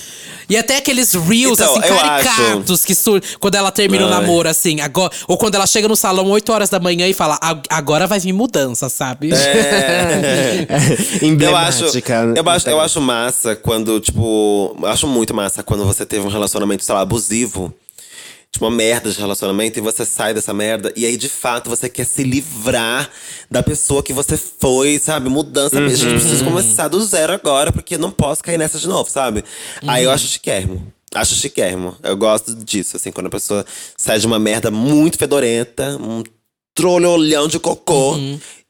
E 0.48 0.56
até 0.58 0.76
aqueles 0.76 1.14
reels, 1.14 1.58
Então, 1.58 1.72
assim, 1.76 1.80
caricatos 1.80 2.84
que 2.84 2.94
sur 2.94 3.22
quando 3.40 3.54
ela 3.54 3.70
termina 3.70 4.04
o 4.04 4.12
Ai. 4.12 4.20
namoro, 4.20 4.46
assim. 4.48 4.80
Agora, 4.80 5.10
ou 5.26 5.38
quando 5.38 5.54
ela 5.54 5.66
chega 5.66 5.88
no 5.88 5.96
salão 5.96 6.26
8 6.28 6.52
horas 6.52 6.68
da 6.68 6.78
manhã 6.78 7.08
e 7.08 7.14
fala: 7.14 7.38
"Ag- 7.40 7.66
agora 7.70 8.06
vai 8.06 8.18
vir 8.20 8.32
mudança, 8.32 8.88
sabe? 8.88 9.30
É. 9.32 10.66
Eu 11.44 11.56
acho, 11.56 11.84
eu, 11.84 12.48
acho, 12.50 12.68
eu 12.68 12.80
acho 12.80 13.00
massa 13.00 13.54
quando, 13.56 14.00
tipo. 14.00 14.76
Eu 14.80 14.86
acho 14.88 15.06
muito 15.06 15.32
massa 15.34 15.62
quando 15.62 15.84
você 15.84 16.04
teve 16.04 16.26
um 16.26 16.30
relacionamento, 16.30 16.84
sei 16.84 16.94
lá, 16.94 17.00
abusivo. 17.00 17.72
Tipo, 18.54 18.66
uma 18.66 18.70
merda 18.70 19.10
de 19.10 19.18
relacionamento, 19.18 19.80
e 19.80 19.82
você 19.82 20.04
sai 20.04 20.32
dessa 20.32 20.54
merda, 20.54 20.92
e 20.94 21.04
aí 21.04 21.16
de 21.16 21.28
fato 21.28 21.68
você 21.68 21.88
quer 21.88 22.06
se 22.06 22.22
livrar 22.22 23.10
da 23.50 23.64
pessoa 23.64 24.00
que 24.00 24.12
você 24.12 24.36
foi, 24.36 24.96
sabe? 25.00 25.28
Mudança. 25.28 25.76
A 25.76 25.88
gente 25.88 26.08
precisa 26.08 26.44
começar 26.44 26.86
do 26.86 27.04
zero 27.04 27.32
agora, 27.32 27.72
porque 27.72 27.96
eu 27.96 27.98
não 27.98 28.12
posso 28.12 28.44
cair 28.44 28.56
nessa 28.56 28.78
de 28.78 28.86
novo, 28.86 29.10
sabe? 29.10 29.42
Aí 29.88 30.04
eu 30.04 30.10
acho 30.12 30.28
chiquérrimo. 30.28 30.86
Acho 31.12 31.34
chiquérrimo. 31.34 31.96
Eu 32.00 32.16
gosto 32.16 32.54
disso, 32.54 32.96
assim, 32.96 33.10
quando 33.10 33.26
a 33.26 33.30
pessoa 33.30 33.66
sai 33.96 34.20
de 34.20 34.26
uma 34.26 34.38
merda 34.38 34.70
muito 34.70 35.18
fedorenta, 35.18 35.96
um 36.00 36.22
trolholhão 36.76 37.48
de 37.48 37.58
cocô. 37.58 38.16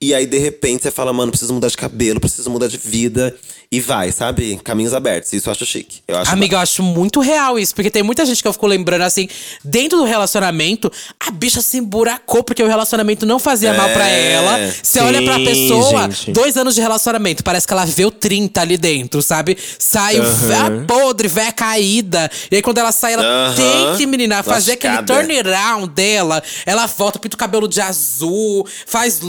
E 0.07 0.13
aí, 0.15 0.27
de 0.27 0.37
repente, 0.39 0.83
você 0.83 0.91
fala, 0.91 1.15
mano, 1.15 1.31
preciso 1.33 1.55
mudar 1.55 1.69
de 1.69 1.77
cabelo, 1.79 2.21
preciso 2.21 2.51
mudar 2.51 2.69
de 2.69 2.77
vida. 2.77 3.35
E 3.73 3.81
vai, 3.81 4.13
sabe? 4.13 4.61
Caminhos 4.63 4.93
abertos. 4.95 5.33
Isso 5.33 5.49
eu 5.49 5.53
acho 5.53 5.65
chique. 5.67 6.01
Eu 6.07 6.17
acho 6.19 6.31
Amiga, 6.31 6.57
eu 6.57 6.61
acho 6.61 6.81
muito 6.83 7.19
real 7.19 7.59
isso, 7.59 7.75
porque 7.75 7.91
tem 7.91 8.03
muita 8.05 8.25
gente 8.25 8.41
que 8.41 8.47
eu 8.47 8.53
fico 8.53 8.67
lembrando 8.69 9.03
assim, 9.03 9.27
dentro 9.65 9.99
do 9.99 10.05
relacionamento, 10.05 10.93
a 11.19 11.31
bicha 11.33 11.61
se 11.61 11.79
emburacou 11.79 12.45
porque 12.45 12.63
o 12.63 12.69
relacionamento 12.69 13.27
não 13.27 13.39
fazia 13.41 13.73
mal 13.73 13.89
pra 13.89 14.09
É, 14.09 14.33
ela. 14.33 14.59
Você 14.71 15.01
sim, 15.01 15.01
olha 15.01 15.23
pra 15.23 15.39
pessoa, 15.41 16.03
gente. 16.11 16.31
dois 16.33 16.57
anos 16.57 16.75
de 16.77 16.81
relacionamento, 16.83 17.43
parece 17.43 17.67
que 17.67 17.73
ela 17.73 17.85
viveu 17.85 18.13
30 18.13 18.61
ali 18.61 18.77
dentro, 18.77 19.21
sabe? 19.23 19.57
Sai 19.79 20.21
véia 20.21 20.85
podre, 20.87 21.27
véia 21.27 21.51
caída. 21.51 22.31
E 22.53 22.57
aí 22.57 22.63
quando 22.63 22.79
ela 22.79 22.93
sai, 22.93 23.15
ela 23.15 23.25
Aham. 23.25 23.55
tem 23.57 23.97
que, 23.97 24.07
menina, 24.07 24.43
fazer 24.45 24.73
aquele 24.73 24.99
Lascada. 24.99 25.21
turnaround 25.25 25.89
dela. 25.93 26.41
Ela 26.65 26.87
volta, 26.87 27.19
pinta 27.19 27.35
o 27.35 27.39
cabelo 27.39 27.67
de 27.67 27.81
azul, 27.81 28.65
faz 28.87 29.21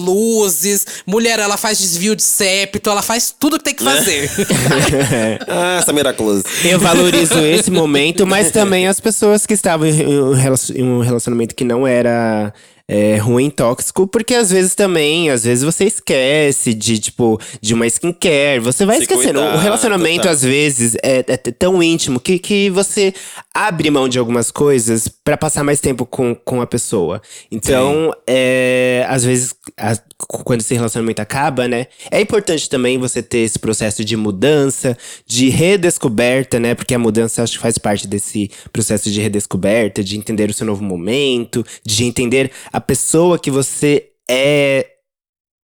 Mulher, 1.05 1.39
ela 1.39 1.57
faz 1.57 1.77
desvio 1.79 2.15
de 2.15 2.23
septo, 2.23 2.89
ela 2.89 3.01
faz 3.01 3.33
tudo 3.37 3.57
que 3.57 3.63
tem 3.65 3.73
que 3.73 3.83
Né? 3.83 3.95
fazer. 3.95 4.29
Ah, 5.47 5.79
essa 5.81 5.93
miraculosa. 5.93 6.43
Eu 6.63 6.79
valorizo 6.79 7.39
esse 7.39 7.71
momento, 7.71 8.25
mas 8.25 8.51
também 8.51 8.87
as 8.87 8.99
pessoas 8.99 9.45
que 9.45 9.53
estavam 9.53 9.87
em 9.87 10.83
um 10.83 10.99
relacionamento 11.01 11.55
que 11.55 11.63
não 11.63 11.85
era 11.87 12.53
é, 12.87 13.17
ruim, 13.17 13.49
tóxico, 13.49 14.05
porque 14.07 14.35
às 14.35 14.51
vezes 14.51 14.75
também, 14.75 15.29
às 15.31 15.43
vezes 15.43 15.63
você 15.63 15.85
esquece 15.85 16.73
de, 16.73 16.99
tipo, 16.99 17.39
de 17.61 17.73
uma 17.73 17.87
skincare. 17.87 18.59
Você 18.59 18.85
vai 18.85 18.97
Se 18.97 19.03
esquecendo. 19.03 19.39
cuidar, 19.39 19.55
o 19.55 19.59
relacionamento, 19.59 20.17
total. 20.17 20.31
às 20.33 20.43
vezes, 20.43 20.95
é, 21.03 21.23
é 21.27 21.37
tão 21.37 21.81
íntimo 21.81 22.19
que, 22.19 22.37
que 22.37 22.69
você 22.69 23.11
abre 23.57 23.89
mão 23.89 24.09
de 24.09 24.19
algumas 24.19 24.51
coisas 24.51 25.07
pra 25.07 25.37
passar 25.37 25.63
mais 25.63 25.79
tempo 25.79 26.05
com, 26.05 26.35
com 26.35 26.59
a 26.61 26.67
pessoa. 26.67 27.21
Então, 27.49 28.11
é, 28.27 29.05
às 29.07 29.23
vezes, 29.23 29.55
a- 29.77 29.97
quando 30.43 30.59
esse 30.59 30.73
relacionamento 30.73 31.21
acaba, 31.21 31.65
né? 31.65 31.87
É 32.11 32.19
importante 32.19 32.69
também 32.69 32.97
você 32.97 33.23
ter 33.23 33.39
esse 33.39 33.57
processo 33.57 34.03
de 34.03 34.17
mudança, 34.17 34.97
de 35.25 35.47
redescoberta, 35.47 36.59
né? 36.59 36.75
Porque 36.75 36.93
a 36.93 36.99
mudança 36.99 37.43
acho 37.43 37.53
que 37.53 37.59
faz 37.59 37.77
parte 37.77 38.07
desse 38.07 38.51
processo 38.73 39.09
de 39.09 39.21
redescoberta, 39.21 40.03
de 40.03 40.17
entender 40.17 40.49
o 40.49 40.53
seu 40.53 40.67
novo 40.67 40.83
momento, 40.83 41.65
de 41.85 42.03
entender 42.03 42.51
a 42.73 42.81
pessoa 42.81 43.39
que 43.39 43.49
você 43.49 44.09
é 44.29 44.85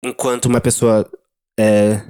enquanto 0.06 0.46
uma 0.46 0.62
pessoa 0.62 1.10
é, 1.60 2.02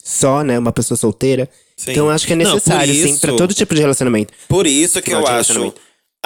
só, 0.00 0.44
né? 0.44 0.56
Uma 0.60 0.72
pessoa 0.72 0.96
solteira. 0.96 1.48
Sim. 1.76 1.90
Então 1.90 2.08
acho 2.10 2.26
que 2.26 2.32
é 2.32 2.36
Não, 2.36 2.54
necessário, 2.54 2.94
sim, 2.94 3.16
pra 3.18 3.30
isso- 3.30 3.36
todo 3.36 3.52
tipo 3.54 3.74
de 3.74 3.80
relacionamento. 3.80 4.32
Por 4.48 4.66
isso 4.66 5.02
que 5.02 5.12
eu 5.12 5.26
acho 5.26 5.74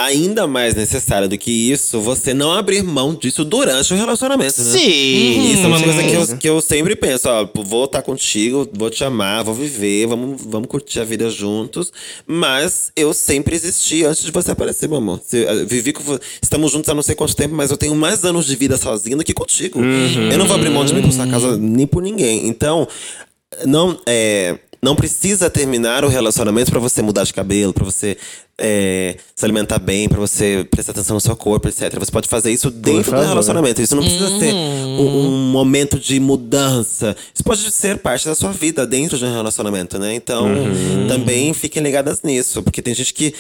ainda 0.01 0.47
mais 0.47 0.77
necessário 0.77 1.29
do 1.29 1.37
que 1.37 1.51
isso, 1.51 2.01
você 2.01 2.33
não 2.33 2.53
abrir 2.53 2.85
mão 2.85 3.17
disso 3.17 3.45
durante 3.45 3.93
o 3.93 3.97
relacionamento, 3.97 4.63
né? 4.63 4.79
Sim! 4.79 5.53
Isso 5.53 5.65
é 5.65 5.67
uma 5.67 5.83
coisa 5.83 6.05
que 6.05 6.13
eu, 6.15 6.39
que 6.39 6.49
eu 6.49 6.61
sempre 6.61 6.95
penso, 6.95 7.29
ó, 7.29 7.49
vou 7.65 7.85
estar 7.87 8.01
contigo, 8.03 8.69
vou 8.73 8.91
te 8.91 9.03
amar, 9.03 9.43
vou 9.43 9.55
viver, 9.55 10.07
vamos, 10.07 10.41
vamos 10.45 10.69
curtir 10.69 11.01
a 11.01 11.05
vida 11.05 11.29
juntos. 11.29 11.93
Mas 12.25 12.93
eu 12.95 13.13
sempre 13.13 13.57
existi 13.57 14.05
antes 14.05 14.23
de 14.23 14.31
você 14.31 14.53
aparecer, 14.53 14.87
meu 14.89 14.99
amor. 14.99 15.21
Se- 15.27 15.39
eu 15.43 15.67
vivi 15.67 15.93
com 15.93 16.17
Estamos 16.41 16.71
juntos 16.71 16.89
há 16.89 16.95
não 16.95 17.03
sei 17.03 17.17
quanto 17.17 17.35
tempo, 17.35 17.57
mas 17.57 17.73
eu 17.73 17.77
tenho 17.77 17.97
mais 17.97 18.25
anos 18.25 18.47
de 18.47 18.55
vida 18.55 18.77
sozinho 18.77 19.17
do 19.17 19.25
que 19.25 19.33
contigo. 19.35 19.81
Uhum. 19.81 20.31
Eu 20.31 20.39
não 20.39 20.47
vou 20.47 20.55
abrir 20.55 20.71
mão 20.71 20.85
de 20.85 20.95
mim 20.95 21.03
por 21.03 21.11
sua 21.13 21.27
casa 21.27 21.57
nem 21.59 21.89
por 21.89 22.05
ninguém. 22.05 22.47
Então, 22.47 22.87
não, 23.67 23.99
é, 24.07 24.57
não 24.81 24.95
precisa 24.95 25.51
terminar 25.51 26.05
o 26.05 26.09
relacionamento 26.09 26.71
pra 26.71 26.81
você 26.81 27.03
mudar 27.03 27.25
de 27.25 27.35
cabelo, 27.35 27.73
pra 27.73 27.85
você 27.85 28.17
é, 28.57 29.17
se 29.35 29.45
alimentar 29.45 29.79
bem, 29.79 30.09
pra 30.09 30.19
você 30.19 30.67
prestar 30.71 30.93
atenção 30.93 31.15
no 31.15 31.21
seu 31.21 31.37
corpo, 31.37 31.69
etc. 31.69 31.99
Você 31.99 32.11
pode 32.11 32.29
fazer 32.29 32.53
isso 32.53 32.71
dentro 32.71 33.17
do 33.17 33.23
relacionamento. 33.23 33.81
Isso 33.81 33.95
não 33.95 34.03
precisa 34.03 34.39
ser 34.39 34.53
um, 34.53 35.27
um 35.27 35.51
momento 35.51 35.99
de 35.99 36.19
mudança. 36.19 37.17
Isso 37.35 37.45
pode 37.45 37.71
ser 37.71 37.99
parte 37.99 38.27
da 38.27 38.35
sua 38.35 38.53
vida 38.53 38.87
dentro 38.87 39.19
de 39.19 39.25
um 39.25 39.33
relacionamento, 39.33 39.99
né? 39.99 40.15
Então, 40.15 40.49
também 41.09 41.53
fiquem 41.55 41.83
ligadas 41.83 42.23
nisso, 42.23 42.63
porque 42.63 42.83
tem 42.83 42.95
gente 42.95 43.15
que 43.15 43.35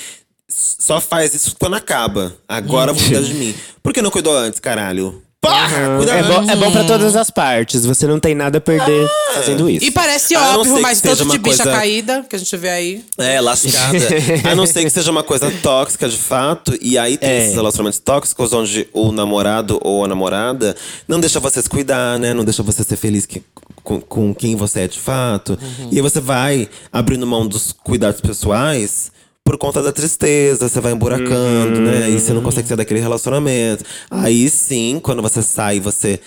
só 0.49 1.01
faz 1.01 1.35
isso 1.35 1.57
quando 1.59 1.75
acaba. 1.75 2.35
Agora 2.49 2.93
vou 2.93 3.03
cuidar 3.03 3.23
de 3.23 3.35
mim. 3.35 3.55
Por 3.83 3.93
que 3.93 4.01
não 4.01 4.11
cuidou 4.11 4.37
antes, 4.37 4.61
caralho? 4.61 5.23
Porra! 5.41 5.97
Cuida 5.99 6.13
É 6.15 6.23
bom, 6.25 6.39
antes. 6.41 6.49
é 6.51 6.57
bom 6.57 6.73
pra 6.73 6.83
todas 6.85 7.15
as 7.15 7.31
partes. 7.31 7.87
Você 7.87 8.07
não 8.09 8.19
tem 8.19 8.35
nada 8.35 8.59
a 8.59 8.61
perder 8.61 9.09
fazendo 9.35 9.71
isso. 9.71 9.85
E 9.87 9.91
parece 9.91 10.35
A 10.35 10.59
óbvio, 10.59 10.81
mas 10.83 11.01
tanto 11.01 11.25
de 11.27 11.39
bicha 11.39 11.63
coisa- 11.63 11.79
caída 11.79 12.27
que 12.29 12.35
a 12.35 12.39
gente 12.39 12.57
vê 12.57 12.69
aí. 12.69 13.05
É, 13.17 13.41
lascada. 13.41 13.97
a 14.51 14.55
não 14.57 14.67
ser 14.67 14.83
que 14.83 14.91
seja 14.91 15.11
uma 15.13 15.23
coisa 15.23 15.49
tóxica 15.63 16.09
de 16.09 16.17
fato. 16.17 16.77
E 16.81 16.99
aí 16.99 17.17
tem 17.17 17.29
É. 17.31 17.43
esses 17.45 17.55
relacionamentos 17.55 18.01
tóxicos 18.01 18.53
onde 18.53 18.89
o 18.93 19.13
namorado 19.13 19.79
ou 19.83 20.05
a 20.05 20.09
namorada 20.09 20.75
não 21.07 21.21
deixa 21.21 21.39
você 21.39 21.63
se 21.63 21.69
cuidar, 21.69 22.19
né? 22.19 22.35
Não 22.35 22.45
deixa 22.45 22.63
você 22.65 22.83
ser 22.83 22.97
feliz 22.97 23.25
que- 23.25 23.43
com, 23.85 24.01
com 24.01 24.35
quem 24.35 24.57
você 24.57 24.81
é 24.81 24.89
de 24.89 24.99
fato. 24.99 25.51
Uhum. 25.63 25.89
E 25.93 25.97
aí 25.97 26.03
você 26.03 26.21
vai 26.21 26.69
abrindo 26.93 27.25
mão 27.27 27.47
dos 27.47 27.71
cuidados 27.73 28.21
pessoais. 28.21 29.13
Por 29.49 29.57
conta 29.57 29.83
da 29.83 29.91
tristeza, 29.91 30.69
você 30.69 30.79
vai 30.79 30.93
emburacando, 30.93 31.81
né? 31.81 32.11
E 32.11 32.21
você 32.21 32.35
não 32.35 32.43
consegue 32.43 32.69
sair 32.69 32.77
daquele 32.77 33.01
relacionamento. 33.01 33.83
Aí 34.11 34.47
sim, 34.51 35.01
quando 35.03 35.23
você 35.23 35.41
sai, 35.41 35.81
você 35.81 36.21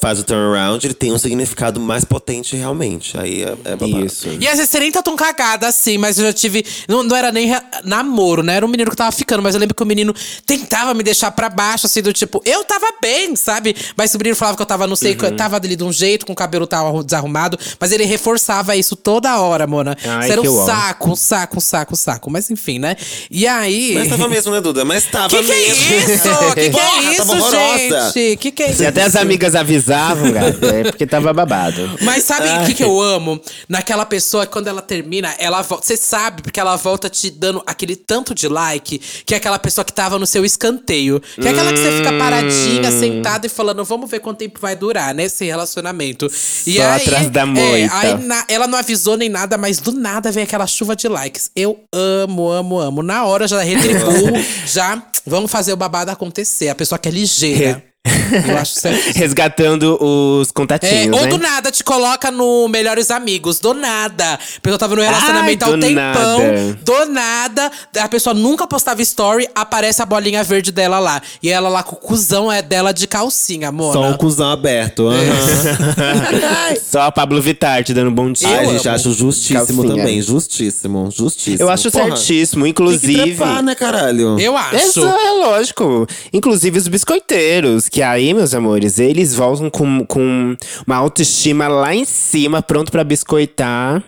faz 0.00 0.18
o 0.18 0.24
turnaround, 0.24 0.86
ele 0.86 0.94
tem 0.94 1.12
um 1.12 1.18
significado 1.18 1.80
mais 1.80 2.04
potente 2.04 2.54
realmente. 2.56 3.18
Aí 3.18 3.42
é, 3.42 3.54
é 3.64 3.76
babado. 3.76 4.04
Isso. 4.06 4.28
E 4.40 4.46
às 4.46 4.56
vezes 4.56 4.70
você 4.70 4.80
nem 4.80 4.92
tá 4.92 5.02
tão 5.02 5.16
cagada 5.16 5.66
assim, 5.68 5.96
mas 5.98 6.18
eu 6.18 6.26
já 6.26 6.32
tive. 6.32 6.64
Não, 6.88 7.02
não 7.02 7.16
era 7.16 7.32
nem 7.32 7.50
namoro, 7.84 8.42
né? 8.42 8.56
Era 8.56 8.66
um 8.66 8.68
menino 8.68 8.90
que 8.90 8.96
tava 8.96 9.12
ficando, 9.12 9.42
mas 9.42 9.54
eu 9.54 9.60
lembro 9.60 9.74
que 9.74 9.82
o 9.82 9.86
menino 9.86 10.14
tentava 10.46 10.92
me 10.94 11.02
deixar 11.02 11.30
pra 11.30 11.48
baixo, 11.48 11.86
assim, 11.86 12.02
do 12.02 12.12
tipo, 12.12 12.42
eu 12.44 12.64
tava 12.64 12.86
bem, 13.00 13.34
sabe? 13.36 13.74
Mas 13.96 14.14
o 14.14 14.18
menino 14.18 14.36
falava 14.36 14.56
que 14.56 14.62
eu 14.62 14.66
tava, 14.66 14.86
não 14.86 14.96
sei, 14.96 15.14
que 15.14 15.24
Uhum. 15.24 15.30
eu 15.30 15.36
tava 15.36 15.56
ali 15.56 15.76
de 15.76 15.84
um 15.84 15.92
jeito, 15.92 16.26
com 16.26 16.32
o 16.32 16.36
cabelo 16.36 16.66
tava 16.66 17.02
desarrumado, 17.02 17.58
mas 17.80 17.92
ele 17.92 18.04
reforçava 18.04 18.76
isso 18.76 18.94
toda 18.96 19.38
hora, 19.40 19.66
mona. 19.66 19.96
Ai, 20.04 20.24
Isso 20.24 20.32
era 20.32 20.42
que 20.42 20.48
um 20.48 20.66
saco, 20.66 21.10
um 21.10 21.16
saco, 21.16 21.56
um 21.56 21.60
saco, 21.60 21.92
um 21.94 21.96
saco. 21.96 22.30
Mas 22.30 22.50
enfim, 22.50 22.78
né? 22.78 22.96
E 23.30 23.46
aí. 23.46 23.92
Mas 23.94 24.08
tava 24.08 24.28
mesmo, 24.28 24.52
né, 24.52 24.60
Duda? 24.60 24.84
Mas 24.84 25.04
tava 25.04 25.28
Que 25.28 25.42
que 25.42 25.52
é 25.52 25.56
mesmo. 25.56 25.94
isso? 25.96 26.54
Que 26.54 26.64
que 26.64 26.70
Porra, 26.70 26.84
é 26.86 27.12
isso, 27.14 27.50
gente? 27.50 28.36
Que 28.36 28.50
que 28.50 28.62
é 28.62 28.66
isso? 28.68 28.78
Se 28.78 28.86
até 28.86 29.02
as 29.02 29.16
amigas 29.16 29.54
avisavam, 29.90 30.32
gata, 30.32 30.66
é 30.66 30.84
porque 30.84 31.06
tava 31.06 31.32
babado. 31.32 31.98
Mas 32.02 32.24
sabe 32.24 32.48
o 32.48 32.66
que, 32.66 32.74
que 32.74 32.84
eu 32.84 33.00
amo? 33.00 33.40
Naquela 33.68 34.04
pessoa 34.06 34.46
quando 34.46 34.68
ela 34.68 34.82
termina, 34.82 35.34
ela 35.38 35.62
volta. 35.62 35.86
Você 35.86 35.96
sabe, 35.96 36.42
porque 36.42 36.58
ela 36.60 36.76
volta 36.76 37.08
te 37.08 37.30
dando 37.30 37.62
aquele 37.66 37.96
tanto 37.96 38.34
de 38.34 38.48
like, 38.48 38.98
que 39.24 39.34
é 39.34 39.36
aquela 39.36 39.58
pessoa 39.58 39.84
que 39.84 39.92
tava 39.92 40.18
no 40.18 40.26
seu 40.26 40.44
escanteio. 40.44 41.20
Que 41.34 41.46
é 41.46 41.50
aquela 41.50 41.72
que 41.72 41.78
você 41.78 41.92
fica 41.98 42.12
paradinha, 42.18 42.90
Hum. 42.90 43.00
sentada 43.00 43.46
e 43.46 43.50
falando, 43.50 43.84
vamos 43.84 44.10
ver 44.10 44.20
quanto 44.20 44.38
tempo 44.38 44.58
vai 44.60 44.74
durar, 44.76 45.14
né? 45.14 45.24
Esse 45.24 45.44
relacionamento. 45.44 46.26
e 46.66 46.76
Só 46.76 46.82
aí, 46.82 47.02
atrás 47.02 47.30
da 47.30 47.42
é, 47.42 47.44
moita. 47.44 47.96
aí 47.96 48.18
na- 48.22 48.44
ela 48.48 48.66
não 48.66 48.78
avisou 48.78 49.16
nem 49.16 49.28
nada, 49.28 49.56
mas 49.58 49.78
do 49.78 49.92
nada 49.92 50.30
vem 50.30 50.44
aquela 50.44 50.66
chuva 50.66 50.94
de 50.96 51.08
likes. 51.08 51.50
Eu 51.54 51.78
amo, 51.92 52.50
amo, 52.50 52.78
amo. 52.78 53.02
Na 53.02 53.24
hora 53.24 53.46
já 53.48 53.60
retribuo, 53.62 54.32
já 54.66 55.02
vamos 55.26 55.50
fazer 55.50 55.72
o 55.72 55.76
babado 55.76 56.10
acontecer. 56.10 56.68
A 56.68 56.74
pessoa 56.74 56.98
que 56.98 57.08
é 57.08 57.12
ligeira. 57.12 57.82
Eu 58.48 58.58
acho 58.58 58.74
certo. 58.74 59.16
Resgatando 59.16 59.96
os 60.00 60.48
É, 60.48 60.52
contatinhos, 60.52 61.16
ou 61.16 61.22
né? 61.24 61.28
do 61.28 61.38
nada 61.38 61.70
te 61.70 61.82
coloca 61.82 62.30
no 62.30 62.68
Melhores 62.68 63.10
Amigos. 63.10 63.58
Do 63.58 63.72
nada. 63.72 64.34
A 64.34 64.60
pessoa 64.60 64.78
tava 64.78 64.94
no 64.94 65.02
relacionamento 65.02 65.64
Ai, 65.64 65.70
há 65.70 65.74
um 65.74 65.80
tempão. 65.80 65.94
nada. 66.38 66.78
Do 66.82 67.06
nada. 67.06 67.72
A 67.98 68.08
pessoa 68.08 68.34
nunca 68.34 68.66
postava 68.66 69.00
story, 69.02 69.48
aparece 69.54 70.02
a 70.02 70.06
bolinha 70.06 70.44
verde 70.44 70.70
dela 70.70 70.98
lá. 70.98 71.22
E 71.42 71.48
ela 71.50 71.68
lá 71.68 71.82
com 71.82 71.94
o 71.96 71.98
cuzão 71.98 72.50
é 72.52 72.60
dela 72.60 72.92
de 72.92 73.06
calcinha, 73.06 73.68
amor. 73.68 73.92
Só 73.94 74.02
um 74.10 74.16
cuzão 74.16 74.50
aberto. 74.50 75.08
aham. 75.08 76.74
Só 76.90 77.02
a 77.02 77.12
Pablo 77.12 77.40
Vittar 77.40 77.82
te 77.84 77.94
dando 77.94 78.10
um 78.10 78.14
bom 78.14 78.30
dia. 78.32 78.48
Ai, 78.48 78.66
gente, 78.66 78.88
acho 78.88 79.12
justíssimo 79.12 79.82
Calcinha. 79.82 79.96
também. 80.04 80.20
Justíssimo, 80.22 81.10
justíssimo. 81.10 81.62
Eu 81.62 81.70
acho 81.70 81.90
Porra, 81.90 82.16
certíssimo, 82.16 82.64
Tem 82.64 82.72
que 82.72 82.82
inclusive. 82.82 83.22
trepar, 83.36 83.62
né, 83.62 83.74
caralho? 83.74 84.38
Eu 84.38 84.56
acho. 84.56 84.76
Isso 84.76 85.00
é 85.06 85.30
lógico. 85.46 86.06
Inclusive 86.32 86.78
os 86.78 86.88
biscoiteiros, 86.88 87.88
que 87.94 88.02
aí, 88.02 88.34
meus 88.34 88.52
amores, 88.54 88.98
eles 88.98 89.36
voltam 89.36 89.70
com, 89.70 90.04
com 90.04 90.56
uma 90.84 90.96
autoestima 90.96 91.68
lá 91.68 91.94
em 91.94 92.04
cima, 92.04 92.60
pronto 92.60 92.90
pra 92.90 93.04
biscoitar. 93.04 94.02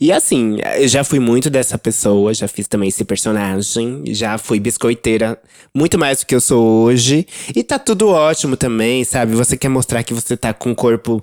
E 0.00 0.10
assim, 0.10 0.56
eu 0.76 0.88
já 0.88 1.04
fui 1.04 1.20
muito 1.20 1.48
dessa 1.48 1.78
pessoa, 1.78 2.34
já 2.34 2.48
fiz 2.48 2.66
também 2.66 2.88
esse 2.88 3.04
personagem, 3.04 4.02
já 4.08 4.36
fui 4.38 4.58
biscoiteira 4.58 5.40
muito 5.72 5.96
mais 5.96 6.18
do 6.18 6.26
que 6.26 6.34
eu 6.34 6.40
sou 6.40 6.66
hoje. 6.82 7.24
E 7.54 7.62
tá 7.62 7.78
tudo 7.78 8.08
ótimo 8.08 8.56
também, 8.56 9.04
sabe? 9.04 9.36
Você 9.36 9.56
quer 9.56 9.68
mostrar 9.68 10.02
que 10.02 10.12
você 10.12 10.36
tá 10.36 10.52
com 10.52 10.72
o 10.72 10.74
corpo 10.74 11.22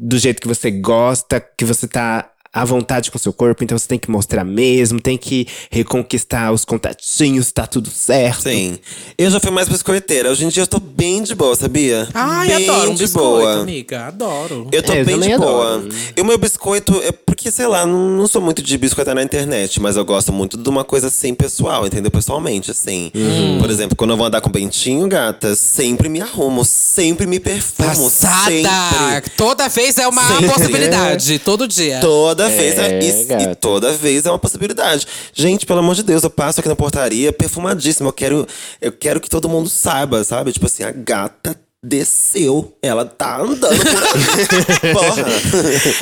do 0.00 0.18
jeito 0.18 0.42
que 0.42 0.48
você 0.48 0.68
gosta, 0.72 1.40
que 1.40 1.64
você 1.64 1.86
tá 1.86 2.28
à 2.56 2.64
vontade 2.64 3.10
com 3.10 3.18
o 3.18 3.20
seu 3.20 3.32
corpo, 3.34 3.62
então 3.62 3.76
você 3.76 3.86
tem 3.86 3.98
que 3.98 4.10
mostrar 4.10 4.42
mesmo, 4.44 4.98
tem 4.98 5.18
que 5.18 5.46
reconquistar 5.70 6.52
os 6.52 6.64
contatinhos, 6.64 7.52
tá 7.52 7.66
tudo 7.66 7.90
certo. 7.90 8.44
Sim. 8.44 8.78
Eu 9.18 9.30
já 9.30 9.38
fui 9.38 9.50
mais 9.50 9.68
biscoiteira. 9.68 10.30
Hoje 10.30 10.44
em 10.46 10.48
dia 10.48 10.62
eu 10.62 10.66
tô 10.66 10.80
bem 10.80 11.22
de 11.22 11.34
boa, 11.34 11.54
sabia? 11.54 12.08
Ai, 12.14 12.48
bem 12.48 12.68
adoro 12.70 12.90
um 12.90 12.94
de 12.94 13.02
biscoito, 13.04 13.28
boa. 13.28 13.60
amiga. 13.60 14.06
Adoro. 14.06 14.68
Eu 14.72 14.82
tô 14.82 14.92
É, 14.92 15.00
eu 15.02 15.04
bem 15.04 15.16
de 15.16 15.20
também 15.20 15.38
boa. 15.38 15.74
adoro. 15.74 15.88
E 16.16 16.20
o 16.20 16.24
meu 16.24 16.38
biscoito 16.38 16.98
é 17.02 17.12
porque, 17.12 17.50
sei 17.50 17.66
lá, 17.66 17.84
não, 17.84 18.08
não 18.10 18.26
sou 18.26 18.40
muito 18.40 18.62
de 18.62 18.78
biscoitar 18.78 19.14
na 19.14 19.22
internet, 19.22 19.78
mas 19.80 19.96
eu 19.96 20.04
gosto 20.04 20.32
muito 20.32 20.56
de 20.56 20.68
uma 20.68 20.82
coisa 20.84 21.08
assim 21.08 21.34
pessoal, 21.34 21.86
entendeu? 21.86 22.10
Pessoalmente, 22.10 22.70
assim. 22.70 23.10
Hum. 23.14 23.58
Por 23.60 23.68
exemplo, 23.70 23.94
quando 23.94 24.10
eu 24.12 24.16
vou 24.16 24.26
andar 24.26 24.40
com 24.40 24.48
o 24.48 24.52
Bentinho, 24.52 25.06
gata, 25.08 25.54
sempre 25.54 26.08
me 26.08 26.22
arrumo, 26.22 26.64
sempre 26.64 27.26
me 27.26 27.38
perfumo. 27.38 27.88
Passada! 28.10 28.46
Sempre. 28.50 29.30
Toda 29.36 29.68
vez 29.68 29.98
é 29.98 30.08
uma 30.08 30.26
Sempre. 30.26 30.48
possibilidade. 30.48 31.38
Todo 31.40 31.68
dia. 31.68 32.00
Toda 32.00 32.45
vez. 32.48 32.78
É, 32.78 32.98
e- 33.00 33.50
e, 33.50 33.54
toda 33.54 33.92
vez 33.92 34.24
é 34.26 34.30
uma 34.30 34.38
possibilidade. 34.38 35.06
Gente, 35.32 35.66
pelo 35.66 35.78
amor 35.80 35.94
de 35.94 36.02
Deus, 36.02 36.22
eu 36.22 36.30
passo 36.30 36.60
aqui 36.60 36.68
na 36.68 36.76
portaria 36.76 37.32
perfumadíssima. 37.32 38.08
Eu 38.08 38.12
quero, 38.12 38.46
eu 38.80 38.92
quero 38.92 39.20
que 39.20 39.28
todo 39.28 39.48
mundo 39.48 39.68
saiba, 39.68 40.22
sabe? 40.24 40.52
Tipo 40.52 40.66
assim, 40.66 40.82
a 40.84 40.90
gata 40.90 41.58
desceu. 41.84 42.76
Ela 42.82 43.04
tá 43.04 43.40
andando 43.40 43.78
por 43.78 44.02
aí. 44.02 44.90
Porra. 44.92 45.24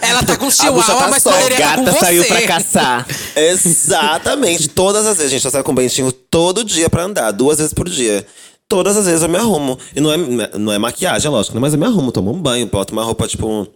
Ela 0.03 0.22
tá 0.22 0.36
com 0.36 0.51
chihuahua, 0.51 0.82
tá 0.82 1.09
mas 1.09 1.22
solta. 1.22 1.38
poderia 1.38 1.57
com 1.74 1.84
Gata 1.84 1.92
você. 1.92 1.99
saiu 2.05 2.24
pra 2.24 2.42
caçar. 2.47 3.07
Exatamente. 3.36 4.68
Todas 4.68 5.07
as 5.07 5.16
vezes, 5.16 5.32
gente, 5.32 5.45
eu 5.45 5.51
saio 5.51 5.64
com 5.64 5.72
o 5.72 5.74
Bentinho 5.74 6.11
todo 6.12 6.64
dia 6.64 6.88
pra 6.88 7.03
andar, 7.05 7.30
duas 7.32 7.59
vezes 7.59 7.74
por 7.74 7.88
dia. 7.88 8.24
Todas 8.68 8.97
as 8.97 9.05
vezes 9.05 9.22
eu 9.22 9.28
me 9.28 9.36
arrumo. 9.36 9.78
E 9.95 10.01
não 10.01 10.11
é, 10.12 10.16
não 10.59 10.72
é 10.72 10.78
maquiagem, 10.78 11.26
é 11.26 11.30
lógico, 11.30 11.55
né? 11.55 11.61
mas 11.61 11.74
eu 11.74 11.78
me 11.78 11.84
arrumo, 11.84 12.11
tomo 12.11 12.32
um 12.32 12.40
banho, 12.40 12.66
boto 12.66 12.92
uma 12.95 13.05
roupa, 13.05 13.28
tipo, 13.28 13.68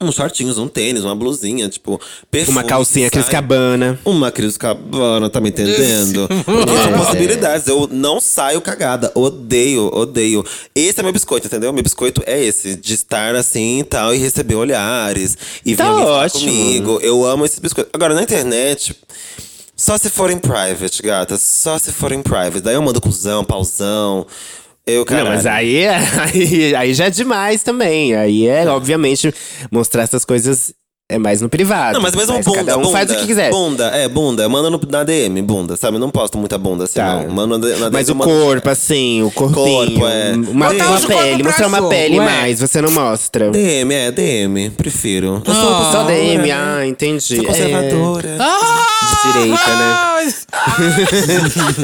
uns 0.00 0.14
shortinhos, 0.14 0.58
um 0.58 0.68
tênis, 0.68 1.02
uma 1.04 1.14
blusinha, 1.14 1.68
tipo, 1.68 2.00
perfume. 2.30 2.56
Uma 2.56 2.64
calcinha. 2.64 3.10
Cris 3.10 3.28
Cabana. 3.28 3.98
Uma 4.04 4.30
Cris 4.30 4.56
Cabana, 4.56 5.28
tá 5.28 5.40
me 5.40 5.48
entendendo? 5.48 6.28
Porque 6.28 6.76
são 6.82 6.92
possibilidades. 7.04 7.66
Eu 7.66 7.88
não 7.90 8.20
saio 8.20 8.60
cagada. 8.60 9.10
Odeio, 9.14 9.90
odeio. 9.92 10.44
Esse 10.74 11.00
é 11.00 11.02
meu 11.02 11.12
biscoito, 11.12 11.46
entendeu? 11.48 11.72
Meu 11.72 11.82
biscoito 11.82 12.22
é 12.26 12.40
esse. 12.42 12.76
De 12.76 12.94
estar 12.94 13.34
assim 13.34 13.80
e 13.80 13.84
tal, 13.84 14.14
e 14.14 14.18
receber 14.18 14.54
olhares. 14.54 15.36
E 15.64 15.70
vir 15.70 15.78
Tá 15.78 15.92
ótimo. 15.92 16.40
comigo. 16.50 16.98
Eu 17.02 17.24
amo 17.26 17.44
esse 17.44 17.60
biscoito. 17.60 17.90
Agora, 17.92 18.14
na 18.14 18.22
internet. 18.22 18.94
Só 19.76 19.96
se 19.96 20.10
for 20.10 20.28
em 20.30 20.38
private, 20.38 21.00
gata. 21.02 21.36
Só 21.38 21.78
se 21.78 21.92
for 21.92 22.10
em 22.10 22.20
private. 22.22 22.60
Daí 22.60 22.74
eu 22.74 22.82
mando 22.82 23.00
cuzão, 23.00 23.44
pauzão. 23.44 24.26
Eu. 24.88 25.04
Não, 25.10 25.24
mas 25.26 25.44
aí, 25.46 25.76
é- 25.76 25.96
aí, 26.32 26.74
aí 26.74 26.94
já 26.94 27.06
é 27.06 27.10
demais 27.10 27.62
também. 27.62 28.14
Aí 28.16 28.46
é, 28.48 28.66
obviamente, 28.68 29.32
mostrar 29.70 30.02
essas 30.02 30.24
coisas 30.24 30.72
é 31.10 31.16
mais 31.18 31.40
no 31.40 31.48
privado. 31.48 31.94
Não, 31.94 32.02
mas 32.02 32.14
mesmo 32.14 32.34
bunda, 32.42 32.58
cada 32.58 32.76
um 32.76 32.82
bunda, 32.82 32.92
faz 32.92 33.10
o 33.10 33.14
que 33.16 33.26
quiser. 33.26 33.50
Bunda, 33.50 33.86
é, 33.88 34.06
bunda. 34.08 34.46
Manda 34.48 34.68
no, 34.68 34.78
na 34.90 35.04
DM, 35.04 35.40
bunda, 35.40 35.74
sabe? 35.76 35.96
Eu 35.96 36.00
não 36.00 36.10
posto 36.10 36.36
muita 36.36 36.58
bunda 36.58 36.84
assim, 36.84 36.94
Tá. 36.96 37.22
não. 37.22 37.30
Manda 37.34 37.56
na 37.58 37.66
DM, 37.66 37.90
Mas 37.90 38.08
o 38.10 38.14
mando- 38.14 38.30
corpo, 38.30 38.68
assim, 38.68 39.22
o 39.22 39.30
corpinho. 39.30 39.64
Corpo, 39.64 40.06
é. 40.06 40.32
Uma, 40.32 40.50
uma 40.70 40.74
corpos 40.74 41.04
pele, 41.06 41.42
mostrar 41.42 41.66
uma 41.68 41.88
pele 41.88 42.18
é. 42.18 42.20
mais, 42.20 42.60
você 42.60 42.82
não 42.82 42.90
mostra. 42.90 43.50
DM, 43.50 43.94
é, 43.94 44.10
DM, 44.10 44.68
prefiro. 44.70 45.42
Eu 45.46 45.54
sou 45.54 45.74
Ah. 45.74 45.88
Só 45.92 46.02
DM, 46.04 46.48
né? 46.48 46.52
ah, 46.52 46.86
entendi. 46.86 47.36
Sou 47.36 47.44
conservadora. 47.46 48.36
Ah! 48.38 48.86
De 49.08 49.32
direita, 49.32 49.76
né? 49.76 50.18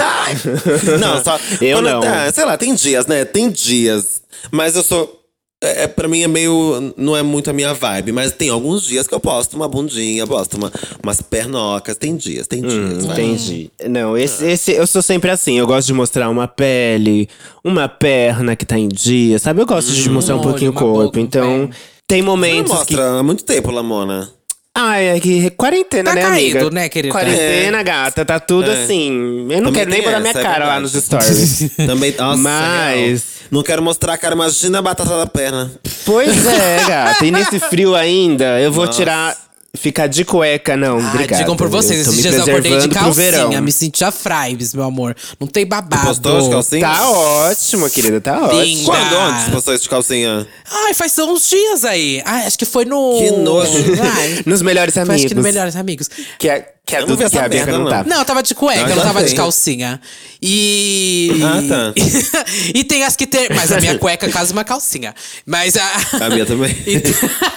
Não, 1.01 1.23
só. 1.25 1.39
Eu 1.61 1.79
quando- 1.79 1.91
não. 1.91 2.01
ah, 2.03 2.31
sei 2.33 2.45
lá, 2.45 2.57
tem 2.57 2.75
dias, 2.75 3.07
né? 3.07 3.25
Tem 3.25 3.51
dias. 3.51 4.23
Mas 4.51 4.77
eu 4.77 4.83
sou. 4.83 5.21
É, 5.65 5.85
é, 5.85 5.87
pra 5.87 6.07
mim 6.07 6.23
é 6.23 6.29
meio. 6.29 6.93
Não 6.97 7.17
é 7.17 7.23
muito 7.23 7.49
a 7.49 7.53
minha 7.53 7.73
vibe. 7.73 8.13
Mas 8.13 8.33
tem 8.33 8.51
alguns 8.51 8.83
dias 8.85 9.07
que 9.07 9.15
eu 9.15 9.21
posto 9.21 9.57
uma 9.57 9.67
bundinha, 9.67 10.27
posto 10.27 10.57
uma, 10.57 10.71
umas 11.03 11.23
pernocas. 11.23 11.97
Tem 11.97 12.15
dias, 12.15 12.47
tem 12.47 12.61
dias. 12.63 13.07
vai. 13.07 13.21
Entendi. 13.21 13.71
Não, 13.89 14.17
esse, 14.17 14.45
esse 14.47 14.73
eu 14.73 14.87
sou 14.87 15.03
sempre 15.03 15.31
assim. 15.31 15.59
Eu 15.59 15.67
gosto 15.67 15.87
de 15.87 15.95
mostrar 15.95 16.29
uma 16.29 16.47
pele, 16.47 17.29
uma 17.65 17.89
perna 17.89 18.55
que 18.55 18.67
tá 18.67 18.79
em 18.79 18.89
dia, 18.89 19.39
sabe? 19.39 19.63
Eu 19.63 19.67
gosto 19.67 19.93
de 19.93 20.11
mostrar 20.11 20.37
um 20.37 20.41
pouquinho 20.43 20.71
o 20.71 20.75
corpo. 20.75 21.05
boca, 21.05 21.21
então, 21.21 21.69
pé. 21.69 21.77
tem 22.07 22.21
Não 22.23 22.27
momentos 22.27 22.73
que. 22.85 22.95
mostra 22.95 23.19
há 23.19 23.23
muito 23.23 23.45
tempo, 23.45 23.71
Lamona. 23.71 24.31
Ah, 24.77 24.99
é 24.99 25.21
que 25.21 25.51
quarentena, 25.51 26.11
Tá 26.11 26.17
né, 26.17 26.23
caído, 26.23 26.59
amiga? 26.59 26.71
né, 26.75 26.89
querida? 26.89 27.13
Quarentena, 27.13 27.83
gata, 27.85 28.25
tá 28.25 28.41
tudo 28.41 28.69
É. 28.71 28.83
assim. 28.83 29.47
Eu 29.49 29.63
não 29.63 29.71
Também 29.71 29.73
quero 29.73 29.91
nem 29.91 30.03
botar 30.03 30.19
minha 30.21 30.31
é 30.31 30.43
cara 30.43 30.65
lá 30.67 30.79
verdade. 30.81 30.95
nos 30.95 31.05
stories. 31.05 31.71
Também. 31.87 32.15
Nossa, 32.19 32.37
Mas- 32.43 33.07
real. 33.07 33.35
Não 33.53 33.63
quero 33.63 33.83
mostrar 33.83 34.15
a 34.15 34.19
cara, 34.19 34.35
imagina 34.35 34.81
a 34.81 34.83
batata 34.83 35.17
da 35.17 35.27
perna. 35.27 35.71
pois 36.05 36.45
é, 36.47 36.85
gata. 36.89 37.25
E 37.25 37.31
nesse 37.31 37.61
frio 37.61 37.95
ainda, 37.95 38.59
eu 38.59 38.73
vou 38.73 38.87
Nossa. 38.87 38.99
tirar. 38.99 39.37
Ficar 39.77 40.07
de 40.07 40.25
cueca, 40.25 40.77
não. 40.77 40.99
Ah, 41.01 41.09
obrigado. 41.09 41.39
digam 41.41 41.57
por 41.57 41.69
vocês, 41.69 42.01
esses 42.01 42.15
me 42.15 42.23
dias 42.23 42.35
eu 42.37 42.43
acordei 42.45 42.79
de 42.79 42.89
calcinha, 42.89 43.61
me 43.61 43.73
sentia 43.73 44.13
fribes, 44.13 44.73
meu 44.73 44.85
amor. 44.85 45.17
Não 45.41 45.49
tem 45.49 45.67
babado. 45.67 46.07
Postou 46.07 46.43
de 46.43 46.51
calcinha? 46.51 46.81
Tá 46.87 47.11
ótimo, 47.11 47.91
querida, 47.91 48.21
tá 48.21 48.45
ótimo. 48.45 48.63
Linda. 48.63 48.85
Quando? 48.85 49.17
Onde 49.17 49.45
você 49.45 49.51
postou 49.51 49.77
de 49.77 49.89
calcinha? 49.89 50.47
Ai, 50.71 50.95
faz 50.95 51.19
uns 51.19 51.51
dias 51.51 51.85
aí. 51.85 52.23
Ai, 52.25 52.47
acho 52.47 52.57
que 52.57 52.65
foi 52.65 52.85
no. 52.85 53.19
Que 53.19 53.31
nojo. 53.33 53.73
Ai, 54.01 54.43
Nos 54.47 54.63
melhores 54.63 54.97
amigos. 54.97 55.17
acho 55.17 55.29
que 55.29 55.35
no 55.35 55.43
Melhores 55.43 55.75
Amigos. 55.75 56.09
Que 56.39 56.49
é 56.49 56.69
Que 56.87 56.95
a, 56.97 57.01
Eu 57.01 57.07
não 57.09 57.17
que 57.17 57.25
a 57.25 57.29
Bianca 57.29 57.49
merda, 57.49 57.73
não 57.73 57.81
não. 57.85 57.91
tá. 57.91 58.05
Não, 58.05 58.19
eu 58.19 58.25
tava 58.25 58.43
de 58.45 58.55
cueca, 58.55 58.85
Ah, 58.87 58.91
eu 58.91 58.97
não 58.97 59.03
tava 59.03 59.25
de 59.25 59.35
calcinha. 59.35 60.01
E. 60.41 61.31
Ah, 61.43 61.63
tá. 61.69 61.93
e 62.75 62.85
tem 62.85 63.03
as 63.03 63.17
que 63.17 63.27
ter. 63.27 63.53
Mas 63.55 63.73
a 63.73 63.81
minha 63.81 63.99
cueca 63.99 64.29
caso 64.29 64.53
uma 64.53 64.63
calcinha. 64.65 65.15
Mas 65.45 65.77
a. 65.77 65.91
A 66.27 66.31
minha 66.31 66.47
também. 66.47 66.71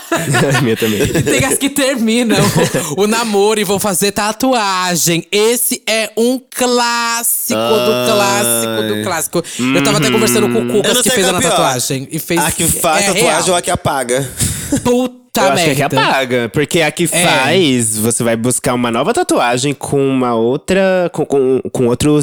E 0.09 0.57
A 0.57 0.61
minha 0.61 0.78
também. 0.78 1.05
Tem 1.22 1.43
as 1.43 1.57
que 1.57 1.70
terminam 1.70 2.07
o, 2.95 3.03
o 3.03 3.08
namoro 3.08 3.60
e 3.60 3.64
vão 3.64 3.80
fazer 3.80 4.12
tatuagem. 4.12 5.26
Esse 5.32 5.82
é 5.88 6.10
um 6.18 6.39
clássico 6.49 7.60
do 7.60 8.12
clássico 8.14 8.84
do 8.95 9.03
clássico. 9.03 9.43
Eu 9.76 9.84
tava 9.84 9.97
até 9.97 10.12
conversando 10.12 10.49
com 10.51 10.60
o 10.62 10.68
Cucas 10.82 11.01
que 11.01 11.10
fez 11.10 11.28
a 11.28 11.38
é 11.38 11.41
tatuagem. 11.41 12.08
E 12.12 12.20
fez, 12.20 12.43
A 12.43 12.51
que 12.51 12.64
faz 12.66 13.03
é 13.05 13.08
tatuagem 13.14 13.24
real. 13.26 13.49
ou 13.49 13.55
a 13.55 13.62
que 13.62 13.72
apaga? 13.72 14.30
Puta 14.84 15.41
Eu 15.41 15.51
acho 15.51 15.64
que 15.66 15.70
é 15.70 15.76
que 15.76 15.80
merda. 15.82 16.01
apaga. 16.01 16.49
Porque 16.53 16.82
a 16.82 16.91
que 16.91 17.03
É. 17.03 17.08
faz, 17.08 17.97
você 17.97 18.24
vai 18.24 18.36
buscar 18.36 18.74
uma 18.74 18.91
nova 18.91 19.14
tatuagem 19.14 19.74
com 19.74 19.99
uma 20.10 20.36
outra. 20.36 21.10
com, 21.14 21.26
com, 21.26 21.62
com 21.72 21.88
outro. 21.88 22.20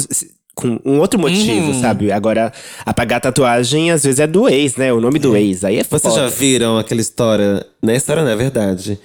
Com 0.57 0.79
um 0.85 0.99
outro 0.99 1.19
motivo, 1.19 1.67
Uhum. 1.67 1.81
sabe? 1.81 2.13
Agora, 2.13 2.49
apagar 2.85 3.17
a 3.17 3.19
tatuagem, 3.19 3.91
às 3.91 4.03
vezes, 4.05 4.21
é 4.21 4.25
do 4.27 4.47
ex, 4.47 4.77
né? 4.77 4.93
O 4.93 5.01
nome 5.01 5.19
do 5.19 5.35
ex. 5.35 5.65
Aí 5.65 5.77
é 5.79 5.83
Vocês 5.83 6.01
foda. 6.01 6.15
já 6.15 6.27
viram 6.29 6.77
aquela 6.77 7.01
história? 7.01 7.65
Não 7.83 7.91
é 7.93 7.97
história, 7.97 8.23
não 8.23 8.31
é 8.31 8.35
verdade. 8.37 8.97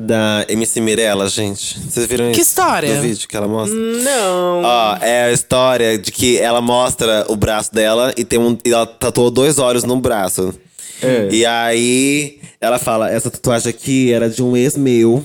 Da 0.00 0.46
MC 0.48 0.80
Mirella, 0.80 1.28
gente. 1.28 1.76
Vocês 1.80 2.06
viram 2.06 2.26
Que 2.26 2.40
isso? 2.40 2.50
história? 2.50 2.94
No 2.94 3.02
vídeo 3.02 3.26
que 3.28 3.36
ela 3.36 3.48
mostra? 3.48 3.76
Não. 3.76 4.62
Ó, 4.62 4.96
é 5.00 5.24
a 5.24 5.32
história 5.32 5.98
de 5.98 6.12
que 6.12 6.38
ela 6.38 6.60
mostra 6.60 7.26
o 7.28 7.34
braço 7.34 7.74
dela 7.74 8.14
e 8.16 8.24
tem 8.24 8.38
um. 8.38 8.56
E 8.64 8.72
ela 8.72 8.86
tatuou 8.86 9.28
dois 9.28 9.58
olhos 9.58 9.82
no 9.82 9.98
braço. 10.00 10.54
É. 11.02 11.28
E 11.32 11.44
aí 11.44 12.38
ela 12.60 12.78
fala: 12.78 13.10
essa 13.10 13.28
tatuagem 13.28 13.70
aqui 13.70 14.12
era 14.12 14.30
de 14.30 14.40
um 14.40 14.56
ex 14.56 14.76
meu 14.76 15.24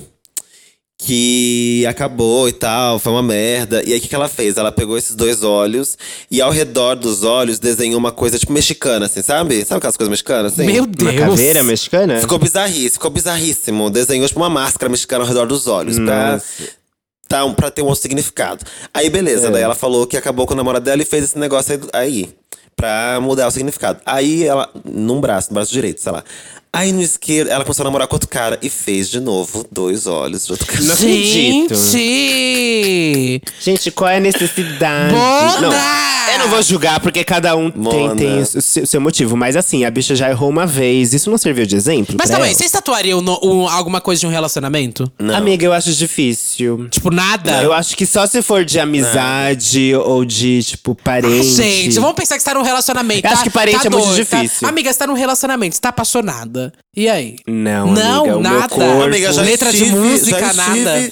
que 1.06 1.86
acabou 1.86 2.48
e 2.48 2.54
tal, 2.54 2.98
foi 2.98 3.12
uma 3.12 3.22
merda. 3.22 3.84
E 3.86 3.92
aí 3.92 4.00
o 4.00 4.02
que, 4.02 4.08
que 4.08 4.16
ela 4.16 4.30
fez? 4.30 4.56
Ela 4.58 4.72
pegou 4.72 4.98
esses 4.98 5.16
dois 5.16 5.44
olhos 5.44 5.98
e 6.32 6.42
ao 6.42 6.50
redor 6.50 6.96
dos 6.96 7.24
olhos 7.24 7.60
desenhou 7.60 8.00
uma 8.00 8.12
coisa 8.12 8.40
tipo 8.40 8.54
mexicana, 8.54 9.06
assim, 9.08 9.22
sabe? 9.22 9.66
Sabe 9.66 9.80
aquelas 9.80 9.98
coisas 9.98 10.10
mexicanas? 10.10 10.54
Assim? 10.54 10.66
Meu 10.66 10.84
Uma 10.86 10.88
Deus. 10.94 11.16
caveira 11.20 11.62
mexicana? 11.62 12.20
Ficou 12.22 12.40
bizarríssimo, 12.40 12.92
ficou 12.92 13.12
bizarríssimo. 13.12 13.90
Desenhou 13.90 14.28
tipo 14.28 14.40
uma 14.40 14.50
máscara 14.50 14.90
mexicana 14.90 15.24
ao 15.24 15.28
redor 15.28 15.46
dos 15.46 15.68
olhos. 15.68 16.00
Pra, 16.00 16.42
tá, 17.28 17.44
um- 17.46 17.54
pra 17.54 17.70
ter 17.70 17.82
um 17.82 17.86
outro 17.86 18.02
significado. 18.02 18.64
Aí, 18.94 19.10
beleza. 19.10 19.52
Daí 19.52 19.62
ela 19.62 19.76
falou 19.76 20.08
que 20.08 20.16
acabou 20.16 20.48
com 20.48 20.54
o 20.54 20.58
namorado 20.58 20.86
dela 20.86 21.02
e 21.02 21.06
fez 21.06 21.26
esse 21.26 21.38
negócio 21.38 21.74
aí. 21.74 21.82
aí 21.94 22.30
pra 22.76 23.20
mudar 23.22 23.48
o 23.48 23.52
significado. 23.52 24.00
Aí 24.06 24.44
ela, 24.46 24.68
num 24.84 25.22
braço, 25.22 25.50
no 25.50 25.54
braço 25.56 25.72
direito, 25.72 26.02
sei 26.02 26.12
lá. 26.12 26.24
Aí 26.76 26.92
no 26.92 27.04
esquerdo, 27.04 27.50
ela 27.50 27.64
começou 27.64 27.84
a 27.84 27.86
namorar 27.86 28.08
com 28.08 28.16
outro 28.16 28.28
cara 28.28 28.58
e 28.60 28.68
fez 28.68 29.08
de 29.08 29.20
novo 29.20 29.64
dois 29.72 30.08
olhos 30.08 30.48
de 30.48 30.54
outro 30.54 30.66
cara. 30.66 30.82
Não 30.82 30.94
acredito. 30.96 31.76
Gente! 31.76 33.42
Gente, 33.62 33.92
qual 33.92 34.10
é 34.10 34.18
a 34.18 34.20
necessidade? 34.20 35.14
Mona! 35.14 35.62
Não, 35.70 36.34
eu 36.34 36.40
não 36.40 36.48
vou 36.50 36.64
julgar, 36.64 37.00
porque 37.00 37.24
cada 37.24 37.56
um 37.56 37.70
tem, 37.70 37.82
Mona. 37.82 38.16
tem 38.16 38.42
o 38.42 38.46
seu, 38.46 38.84
o 38.84 38.88
seu 38.88 39.00
motivo. 39.00 39.38
Mas 39.38 39.56
assim, 39.56 39.86
a 39.86 39.92
bicha 39.92 40.16
já 40.16 40.30
errou 40.32 40.50
uma 40.50 40.66
vez. 40.66 41.14
Isso 41.14 41.30
não 41.30 41.38
serviu 41.38 41.64
de 41.68 41.76
exemplo? 41.76 42.16
Mas 42.18 42.26
pra 42.28 42.38
calma 42.38 42.46
aí, 42.46 42.52
ela? 42.52 42.58
vocês 42.58 42.72
tatuariam 42.72 43.22
no- 43.22 43.40
um- 43.44 43.68
alguma 43.70 44.02
coisa 44.02 44.22
de 44.22 44.26
um 44.26 44.32
relacionamento? 44.32 45.12
Não. 45.20 45.36
Amiga, 45.36 45.64
eu 45.66 45.74
acho 45.74 45.92
difícil. 45.94 46.88
Tipo, 46.90 47.12
nada? 47.12 47.62
Eu 47.62 47.72
acho 47.72 47.96
que 47.96 48.06
só 48.08 48.26
se 48.26 48.42
for 48.42 48.66
de 48.66 48.80
amizade 48.80 49.94
ou 49.96 50.26
de, 50.26 50.64
tipo, 50.64 50.96
parente. 50.96 51.44
Gente, 51.54 52.00
vamos 52.00 52.16
pensar 52.16 52.36
que 52.36 52.42
você 52.42 52.50
tá 52.50 52.56
num 52.56 52.64
relacionamento. 52.64 53.20
Eu 53.20 53.30
tá- 53.30 53.34
acho 53.36 53.44
que 53.44 53.50
parente 53.52 53.80
tá 53.82 53.88
é 53.88 53.90
muito 53.92 54.08
doido, 54.08 54.26
tá- 54.26 54.42
difícil. 54.42 54.68
Amiga, 54.68 54.92
você 54.92 54.98
tá 55.00 55.06
num 55.06 55.14
relacionamento, 55.14 55.76
você 55.76 55.82
tá 55.82 55.90
apaixonada. 55.90 56.63
E 56.96 57.10
aí? 57.10 57.36
Não, 57.48 57.92
Não, 57.92 58.22
amiga, 58.22 58.38
o 58.38 58.42
meu 58.42 58.52
nada. 58.52 58.70
corpo- 58.70 59.02
Amiga, 59.04 59.34
já 59.34 59.42
Letra 59.42 59.72
de 59.72 59.78
estive- 59.84 59.96
música, 59.98 60.40
já 60.40 60.54
nada. 60.54 61.12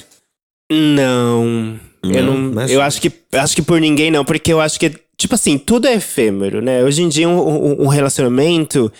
Não. 0.72 1.80
eu 2.04 2.24
Não, 2.24 2.36
imagina. 2.52 2.72
Eu 2.80 2.82
acho 2.82 3.02
que, 3.02 3.12
acho 3.34 3.56
que 3.56 3.62
por 3.62 3.80
ninguém 3.80 4.10
não, 4.12 4.24
porque 4.26 4.52
eu 4.54 4.60
acho 4.62 4.80
que, 4.80 4.92
tipo 5.18 5.36
assim, 5.36 5.58
tudo 5.58 5.88
é 5.88 5.96
efêmero, 5.96 6.62
né? 6.62 6.84
Hoje 6.84 7.02
em 7.04 7.10
dia, 7.10 7.28
um, 7.28 7.38
um- 7.40 7.84
um 7.84 7.88
relacionamento. 7.88 8.92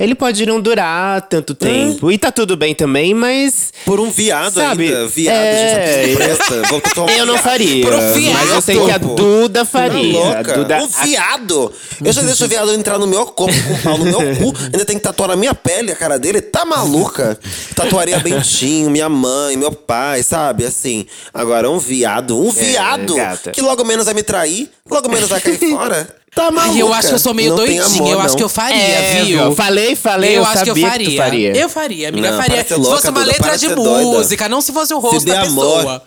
Ele 0.00 0.14
pode 0.14 0.46
não 0.46 0.58
durar 0.58 1.20
tanto 1.28 1.54
tempo. 1.54 2.10
E 2.10 2.16
tá 2.16 2.32
tudo 2.32 2.56
bem 2.56 2.74
também, 2.74 3.12
mas. 3.12 3.70
Por 3.84 4.00
um 4.00 4.10
viado 4.10 4.54
Sabe, 4.54 4.86
ainda. 4.86 5.06
Viado, 5.06 5.36
é, 5.36 6.04
gente, 6.04 6.16
presta? 6.16 6.62
Vou 6.68 7.06
um 7.06 7.10
Eu 7.10 7.26
não 7.26 7.36
faria. 7.36 7.84
Por 7.84 7.92
um 7.94 8.12
viado. 8.14 8.32
Mas 8.32 8.50
eu 8.50 8.62
sei 8.62 8.80
que 8.82 8.90
a. 8.90 8.96
Duda 8.96 9.60
Tá 9.60 9.66
faria. 9.66 10.18
A 10.18 10.34
louca? 10.36 10.54
Duda, 10.54 10.78
Um 10.82 10.86
viado! 10.86 11.72
Eu 12.02 12.12
já 12.14 12.22
deixo 12.22 12.46
o 12.46 12.48
viado 12.48 12.72
entrar 12.72 12.98
no 12.98 13.06
meu 13.06 13.26
corpo 13.26 13.54
com 13.62 13.76
pau 13.82 13.98
no 13.98 14.06
meu 14.06 14.36
cu. 14.36 14.56
Ainda 14.72 14.86
tem 14.86 14.96
que 14.96 15.02
tatuar 15.02 15.28
na 15.28 15.36
minha 15.36 15.54
pele 15.54 15.92
a 15.92 15.96
cara 15.96 16.18
dele. 16.18 16.40
Tá 16.40 16.64
maluca? 16.64 17.38
Tatuaria 17.76 18.18
Bentinho, 18.20 18.88
minha 18.88 19.08
mãe, 19.10 19.54
meu 19.58 19.70
pai, 19.72 20.22
sabe? 20.22 20.64
Assim. 20.64 21.04
Agora, 21.34 21.70
um 21.70 21.78
viado. 21.78 22.40
Um 22.40 22.50
viado! 22.50 23.14
gata. 23.14 23.50
Que 23.50 23.60
logo 23.60 23.84
menos 23.84 24.06
vai 24.06 24.14
me 24.14 24.22
trair, 24.22 24.70
logo 24.88 25.10
menos 25.10 25.28
vai 25.28 25.40
cair 25.40 25.58
fora. 25.70 26.19
Tá 26.34 26.50
maluca? 26.50 26.74
Ai, 26.74 26.80
eu 26.82 26.94
acho 26.94 27.08
que 27.08 27.14
eu 27.14 27.18
sou 27.18 27.34
meio 27.34 27.50
Não 27.50 27.56
doidinha. 27.56 27.84
amor, 27.84 28.10
eu 28.12 28.20
acho 28.20 28.36
que 28.36 28.42
eu 28.42 28.48
faria, 28.48 28.76
É, 28.76 29.24
viu? 29.24 29.40
eu 29.40 29.54
falei, 29.56 29.96
falei, 29.96 30.38
eu, 30.38 30.44
acho 30.44 30.62
que 30.64 30.70
eu 30.70 30.76
faria. 30.76 31.10
tu 31.10 31.16
faria. 31.16 31.56
Eu 31.56 31.68
faria, 31.68 32.08
amiga. 32.08 32.30
Não, 32.30 32.36
faria. 32.38 32.64
se 32.64 32.74
louca, 32.74 32.90
fosse 32.96 33.08
uma 33.10 33.20
Duda, 33.20 33.32
letra 33.32 33.52
de 33.58 33.66
ser 33.66 33.74
doida. 33.74 34.00
música, 34.02 34.48
não 34.48 34.60
se 34.60 34.72
fosse 34.72 34.94
o 34.94 34.98
rosto 35.00 35.26
da 35.26 35.42
amor. 35.42 35.76
pessoa. 35.78 36.02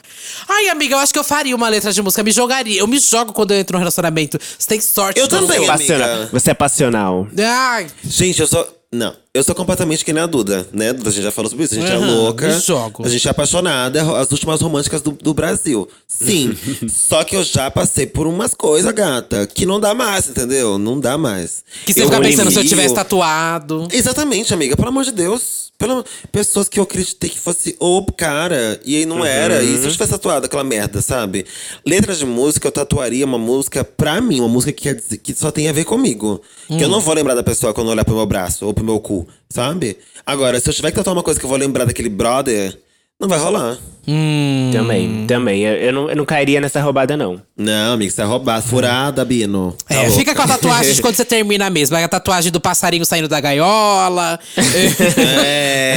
Ai, 0.47 0.69
amiga, 0.69 0.95
eu 0.95 0.99
acho 0.99 1.11
que 1.11 1.19
eu 1.19 1.23
faria 1.23 1.53
uma 1.55 1.67
letra 1.67 1.91
de 1.91 2.01
música. 2.01 2.23
Me 2.23 2.31
jogaria. 2.31 2.79
Eu 2.79 2.87
me 2.87 2.99
jogo 2.99 3.33
quando 3.33 3.51
eu 3.51 3.57
entro 3.59 3.73
no 3.73 3.79
relacionamento. 3.79 4.39
Você 4.57 4.67
tem 4.67 4.79
sorte. 4.79 5.19
Eu 5.19 5.27
não 5.27 5.41
também, 5.41 5.59
ter. 5.65 5.69
amiga. 6.01 6.29
Você 6.31 6.51
é 6.51 6.53
passional. 6.53 7.27
Ai, 7.37 7.87
Gente, 8.03 8.39
eu 8.41 8.47
sou. 8.47 8.65
Não, 8.91 9.13
eu 9.35 9.43
sou 9.43 9.55
completamente 9.55 10.05
que 10.05 10.13
nem 10.13 10.21
a 10.21 10.27
Duda, 10.27 10.67
né? 10.71 10.91
A 10.91 11.09
gente 11.09 11.23
já 11.23 11.31
falou 11.31 11.49
sobre 11.49 11.65
isso. 11.65 11.73
A 11.73 11.77
gente 11.79 11.91
é 11.91 11.95
Aham, 11.95 12.05
louca. 12.05 12.59
jogo. 12.59 13.03
A 13.03 13.09
gente 13.09 13.27
é 13.27 13.31
apaixonada, 13.31 13.97
é 13.97 14.21
as 14.21 14.31
últimas 14.31 14.61
românticas 14.61 15.01
do, 15.01 15.09
do 15.11 15.33
Brasil. 15.33 15.89
Sim. 16.07 16.55
Só 16.87 17.23
que 17.23 17.35
eu 17.35 17.43
já 17.43 17.71
passei 17.71 18.05
por 18.05 18.27
umas 18.27 18.53
coisas, 18.53 18.91
gata, 18.91 19.47
que 19.47 19.65
não 19.65 19.79
dá 19.79 19.95
mais, 19.95 20.29
entendeu? 20.29 20.77
Não 20.77 20.99
dá 20.99 21.17
mais. 21.17 21.63
que 21.83 21.93
você 21.93 22.03
fica 22.03 22.21
pensando 22.21 22.51
se 22.51 22.59
eu 22.59 22.63
tivesse 22.63 22.93
tatuado. 22.93 23.87
Exatamente, 23.91 24.53
amiga. 24.53 24.75
Pelo 24.75 24.89
amor 24.89 25.03
de 25.03 25.11
Deus. 25.11 25.63
Pelo... 25.79 26.05
Pessoas 26.31 26.69
que 26.69 26.79
eu 26.79 26.83
acreditei 26.83 27.27
que 27.27 27.39
fosse 27.39 27.75
o 27.79 28.05
cara. 28.15 28.79
E 28.85 28.97
aí 28.97 29.05
não 29.07 29.25
era. 29.25 29.63
E 29.63 29.79
se 29.79 29.85
eu 29.85 29.91
tivesse 29.91 30.11
tatuado 30.11 30.45
aquela 30.45 30.63
merda, 30.63 31.01
sabe? 31.01 31.43
Letras 31.83 32.19
de 32.19 32.25
música, 32.27 32.67
eu 32.67 32.71
tatuaria 32.71 33.25
uma 33.25 33.39
música 33.39 33.83
pra 33.83 34.21
mim. 34.21 34.39
Uma 34.39 34.49
música 34.49 34.71
que, 34.71 34.83
quer 34.83 34.95
dizer, 34.95 35.17
que 35.17 35.33
só 35.33 35.49
tem 35.49 35.67
a 35.67 35.73
ver 35.73 35.85
comigo. 35.85 36.39
Que 36.67 36.83
eu 36.83 36.87
não 36.87 36.99
vou 37.01 37.13
lembrar 37.13 37.33
da 37.33 37.43
pessoa 37.43 37.73
quando 37.73 37.89
olhar 37.89 38.05
pro 38.05 38.15
meu 38.15 38.25
braço 38.25 38.65
ou 38.65 38.73
pro 38.73 38.83
meu 38.85 38.99
cu, 38.99 39.22
sabe? 39.49 39.97
Agora, 40.25 40.59
se 40.59 40.69
eu 40.69 40.73
tiver 40.73 40.91
que 40.91 40.97
tatuar 40.97 41.15
uma 41.15 41.23
coisa 41.23 41.39
que 41.39 41.45
eu 41.45 41.49
vou 41.49 41.57
lembrar 41.57 41.85
daquele 41.85 42.09
brother, 42.09 42.77
não 43.23 43.29
vai 43.29 43.39
rolar. 43.39 43.77
Hum. 44.05 44.69
Também, 44.73 45.25
também. 45.25 45.61
Eu, 45.63 45.75
eu 45.75 45.93
não, 45.93 46.09
eu 46.09 46.15
não 46.17 46.25
cairia 46.25 46.59
nessa 46.59 46.81
roubada, 46.81 47.15
não. 47.15 47.41
Não, 47.57 47.93
amigo, 47.93 48.11
você 48.11 48.21
é 48.21 48.25
roubado. 48.25 48.67
Furada, 48.67 49.23
Bino. 49.23 49.77
Tá 49.87 49.95
É, 49.95 50.01
louca. 50.01 50.11
fica 50.17 50.35
com 50.35 50.41
a 50.41 50.47
tatuagem 50.47 50.93
de 50.93 51.01
quando 51.01 51.15
você 51.15 51.23
termina 51.23 51.69
mesmo. 51.69 51.95
A 51.95 52.05
tatuagem 52.09 52.51
do 52.51 52.59
passarinho 52.59 53.05
saindo 53.05 53.29
da 53.29 53.39
gaiola. 53.39 54.37
É. 54.57 55.95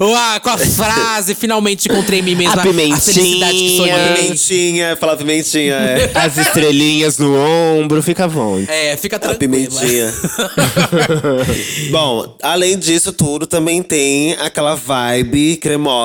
A- 0.34 0.40
com 0.40 0.50
a 0.50 0.58
frase, 0.58 1.34
finalmente 1.36 1.88
encontrei 1.88 2.18
em 2.18 2.22
mim 2.22 2.34
mesma. 2.34 2.54
A 2.54 2.62
pimentinha. 2.62 2.96
felicidade 3.00 3.52
que 3.52 3.76
sonhei. 3.76 4.14
Pimentinha, 4.16 4.96
fala 4.96 5.16
pimentinha, 5.16 5.74
é. 5.74 6.10
As 6.14 6.36
estrelinhas 6.38 7.18
no 7.18 7.36
ombro, 7.36 8.02
fica 8.02 8.26
bom. 8.26 8.62
É, 8.66 8.96
fica 8.96 9.14
A 9.16 9.18
tranquila. 9.20 9.38
pimentinha. 9.38 10.12
Bom, 11.90 12.36
além 12.42 12.78
disso 12.78 13.12
tudo, 13.12 13.46
também 13.46 13.82
tem 13.82 14.32
aquela 14.34 14.74
vibe 14.74 15.56
cremosa 15.56 15.99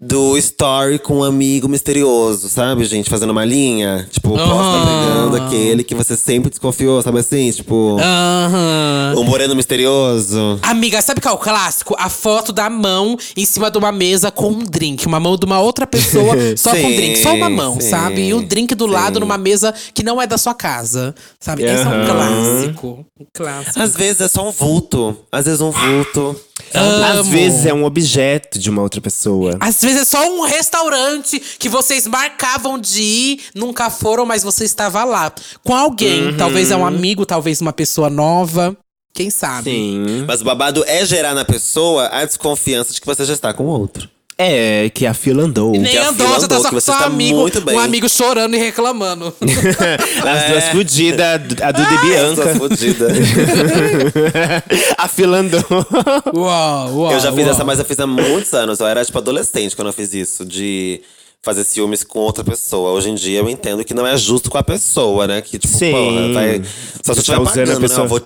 do 0.00 0.36
story 0.38 0.98
com 1.00 1.18
um 1.18 1.24
amigo 1.24 1.68
misterioso, 1.68 2.48
sabe, 2.48 2.84
gente? 2.84 3.10
Fazendo 3.10 3.30
uma 3.30 3.44
linha. 3.44 4.06
Tipo, 4.12 4.30
posta 4.30 4.76
Aham. 4.76 4.86
pegando 4.86 5.36
aquele 5.36 5.82
que 5.82 5.94
você 5.94 6.16
sempre 6.16 6.50
desconfiou, 6.50 7.02
sabe 7.02 7.18
assim? 7.18 7.50
Tipo, 7.50 7.96
Aham. 7.98 9.14
um 9.16 9.24
moreno 9.24 9.56
misterioso. 9.56 10.60
Amiga, 10.62 11.02
sabe 11.02 11.20
qual 11.20 11.34
é 11.34 11.36
o 11.36 11.40
clássico? 11.40 11.96
A 11.98 12.08
foto 12.08 12.52
da 12.52 12.70
mão 12.70 13.16
em 13.36 13.44
cima 13.44 13.70
de 13.72 13.78
uma 13.78 13.90
mesa 13.90 14.30
com 14.30 14.50
um 14.50 14.64
drink. 14.64 15.04
Uma 15.06 15.18
mão 15.18 15.36
de 15.36 15.44
uma 15.44 15.60
outra 15.60 15.84
pessoa 15.86 16.34
só 16.56 16.70
com 16.70 16.76
Sim, 16.76 16.94
drink. 16.94 17.18
Só 17.18 17.34
uma 17.34 17.50
mão, 17.50 17.80
sim, 17.80 17.90
sabe? 17.90 18.20
E 18.28 18.34
um 18.34 18.42
drink 18.44 18.76
do 18.76 18.86
lado 18.86 19.18
numa 19.18 19.36
mesa 19.36 19.74
que 19.92 20.04
não 20.04 20.22
é 20.22 20.28
da 20.28 20.38
sua 20.38 20.54
casa. 20.54 21.12
Sabe? 21.40 21.64
Esse 21.64 21.82
é 21.82 21.88
um 21.88 21.92
Aham. 21.92 22.06
clássico. 22.06 23.06
Um 23.20 23.26
clássico. 23.34 23.80
Às 23.80 23.96
vezes 23.96 24.20
é 24.20 24.28
só 24.28 24.48
um 24.48 24.52
vulto. 24.52 25.16
Às 25.32 25.46
vezes 25.46 25.60
um 25.60 25.72
vulto. 25.72 26.36
Às 26.74 27.18
Amo. 27.18 27.30
vezes 27.30 27.66
é 27.66 27.72
um 27.72 27.84
objeto 27.84 28.58
de 28.58 28.68
uma 28.68 28.82
outra 28.82 29.00
pessoa. 29.00 29.56
Às 29.60 29.80
vezes 29.80 30.02
é 30.02 30.04
só 30.04 30.24
um 30.28 30.42
restaurante 30.42 31.40
que 31.58 31.68
vocês 31.68 32.06
marcavam 32.06 32.78
de 32.78 33.02
ir, 33.02 33.40
nunca 33.54 33.90
foram, 33.90 34.26
mas 34.26 34.42
você 34.42 34.64
estava 34.64 35.04
lá. 35.04 35.32
Com 35.64 35.74
alguém. 35.74 36.36
Talvez 36.36 36.70
é 36.70 36.76
um 36.76 36.86
amigo, 36.86 37.24
talvez 37.24 37.60
uma 37.60 37.72
pessoa 37.72 38.10
nova. 38.10 38.76
Quem 39.14 39.30
sabe? 39.30 39.70
Sim. 39.70 40.24
Mas 40.26 40.40
o 40.40 40.44
babado 40.44 40.84
é 40.86 41.04
gerar 41.04 41.34
na 41.34 41.44
pessoa 41.44 42.06
a 42.08 42.24
desconfiança 42.24 42.92
de 42.92 43.00
que 43.00 43.06
você 43.06 43.24
já 43.24 43.32
está 43.32 43.52
com 43.52 43.64
outro. 43.64 44.08
É, 44.40 44.88
que 44.94 45.04
a 45.04 45.12
fila 45.12 45.42
andou. 45.42 45.72
Nem 45.72 45.82
Que 45.82 45.98
a 45.98 46.10
andou, 46.10 46.24
fila 46.28 46.38
você 46.38 46.46
tá 46.46 46.60
só 46.60 46.68
que 46.68 46.74
você 46.76 46.92
tá 46.92 47.04
amigo, 47.06 47.40
muito 47.40 47.60
bem. 47.60 47.74
um 47.74 47.80
amigo 47.80 48.08
chorando 48.08 48.54
e 48.54 48.58
reclamando. 48.58 49.34
As 50.24 50.48
duas 50.50 50.64
fudidas, 50.68 51.40
a 51.60 51.72
Duda 51.72 51.94
e 51.94 51.98
Bianca. 52.06 52.42
Sua 52.44 52.54
fodida. 52.54 53.08
a 54.96 55.08
fila 55.08 55.38
andou. 55.38 55.60
uau, 56.34 56.94
uau. 56.98 57.12
Eu 57.12 57.20
já 57.20 57.32
fiz 57.32 57.44
uau. 57.44 57.50
essa, 57.54 57.64
mas 57.64 57.78
eu 57.80 57.84
fiz 57.84 57.98
há 57.98 58.06
muitos 58.06 58.52
anos. 58.54 58.78
Eu 58.80 58.86
era, 58.86 59.04
tipo, 59.04 59.18
adolescente 59.18 59.74
quando 59.74 59.88
eu 59.88 59.92
fiz 59.92 60.14
isso. 60.14 60.44
De 60.44 61.00
fazer 61.42 61.64
ciúmes 61.64 62.02
com 62.04 62.20
outra 62.20 62.44
pessoa. 62.44 62.90
Hoje 62.92 63.10
em 63.10 63.14
dia 63.14 63.38
eu 63.40 63.48
entendo 63.48 63.84
que 63.84 63.94
não 63.94 64.06
é 64.06 64.16
justo 64.16 64.50
com 64.50 64.58
a 64.58 64.62
pessoa, 64.62 65.26
né? 65.26 65.40
Que, 65.42 65.58
tipo, 65.58 65.76
Sim. 65.76 65.92
porra, 65.92 66.32
vai. 66.32 66.62
Só 66.62 66.62
se 66.62 66.68
Você 67.02 67.02
você 67.02 67.04
tá 67.04 67.20
estiver 67.20 67.38
usando 67.40 67.48
a 67.48 67.50
pagando, 67.50 67.74
né? 67.74 67.80
pessoa- 67.88 68.04
Eu 68.04 68.08
vou, 68.08 68.22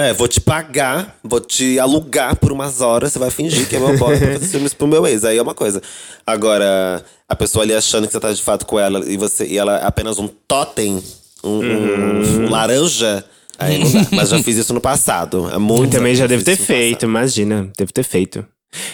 é, 0.00 0.12
vou 0.12 0.26
te 0.28 0.40
pagar, 0.40 1.16
vou 1.22 1.40
te 1.40 1.78
alugar 1.78 2.36
por 2.36 2.50
umas 2.52 2.80
horas, 2.80 3.12
você 3.12 3.18
vai 3.18 3.30
fingir 3.30 3.68
que 3.68 3.76
é 3.76 3.78
meu 3.78 3.96
boy 3.98 4.18
pra 4.18 4.32
fazer 4.32 4.46
ciúmes 4.46 4.74
pro 4.74 4.86
meu 4.88 5.06
ex. 5.06 5.24
Aí 5.24 5.36
é 5.38 5.42
uma 5.42 5.54
coisa. 5.54 5.80
Agora, 6.26 7.04
a 7.28 7.36
pessoa 7.36 7.64
ali 7.64 7.74
achando 7.74 8.06
que 8.06 8.12
você 8.12 8.20
tá 8.20 8.32
de 8.32 8.42
fato 8.42 8.66
com 8.66 8.78
ela 8.78 9.04
e, 9.06 9.16
você, 9.16 9.46
e 9.46 9.58
ela 9.58 9.78
é 9.78 9.84
apenas 9.86 10.18
um 10.18 10.28
totem, 10.48 11.02
um, 11.44 11.48
um- 11.60 12.44
um 12.46 12.50
laranja. 12.50 13.24
Aí 13.58 13.78
não 13.78 13.90
dá. 13.92 14.06
Mas 14.12 14.28
já 14.30 14.42
fiz 14.42 14.56
isso 14.56 14.72
no 14.72 14.80
passado. 14.80 15.48
Há 15.52 15.58
muito 15.58 15.92
Também 15.92 16.14
já 16.14 16.26
deve 16.26 16.42
ter 16.44 16.56
feito, 16.56 17.04
imagina. 17.04 17.70
Deve 17.76 17.92
ter 17.92 18.02
feito. 18.04 18.44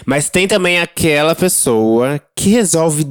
Mas 0.05 0.29
tem 0.31 0.49
também 0.49 0.81
aquela 0.81 1.35
pessoa 1.35 2.21
que 2.35 2.49
resolve. 2.49 3.07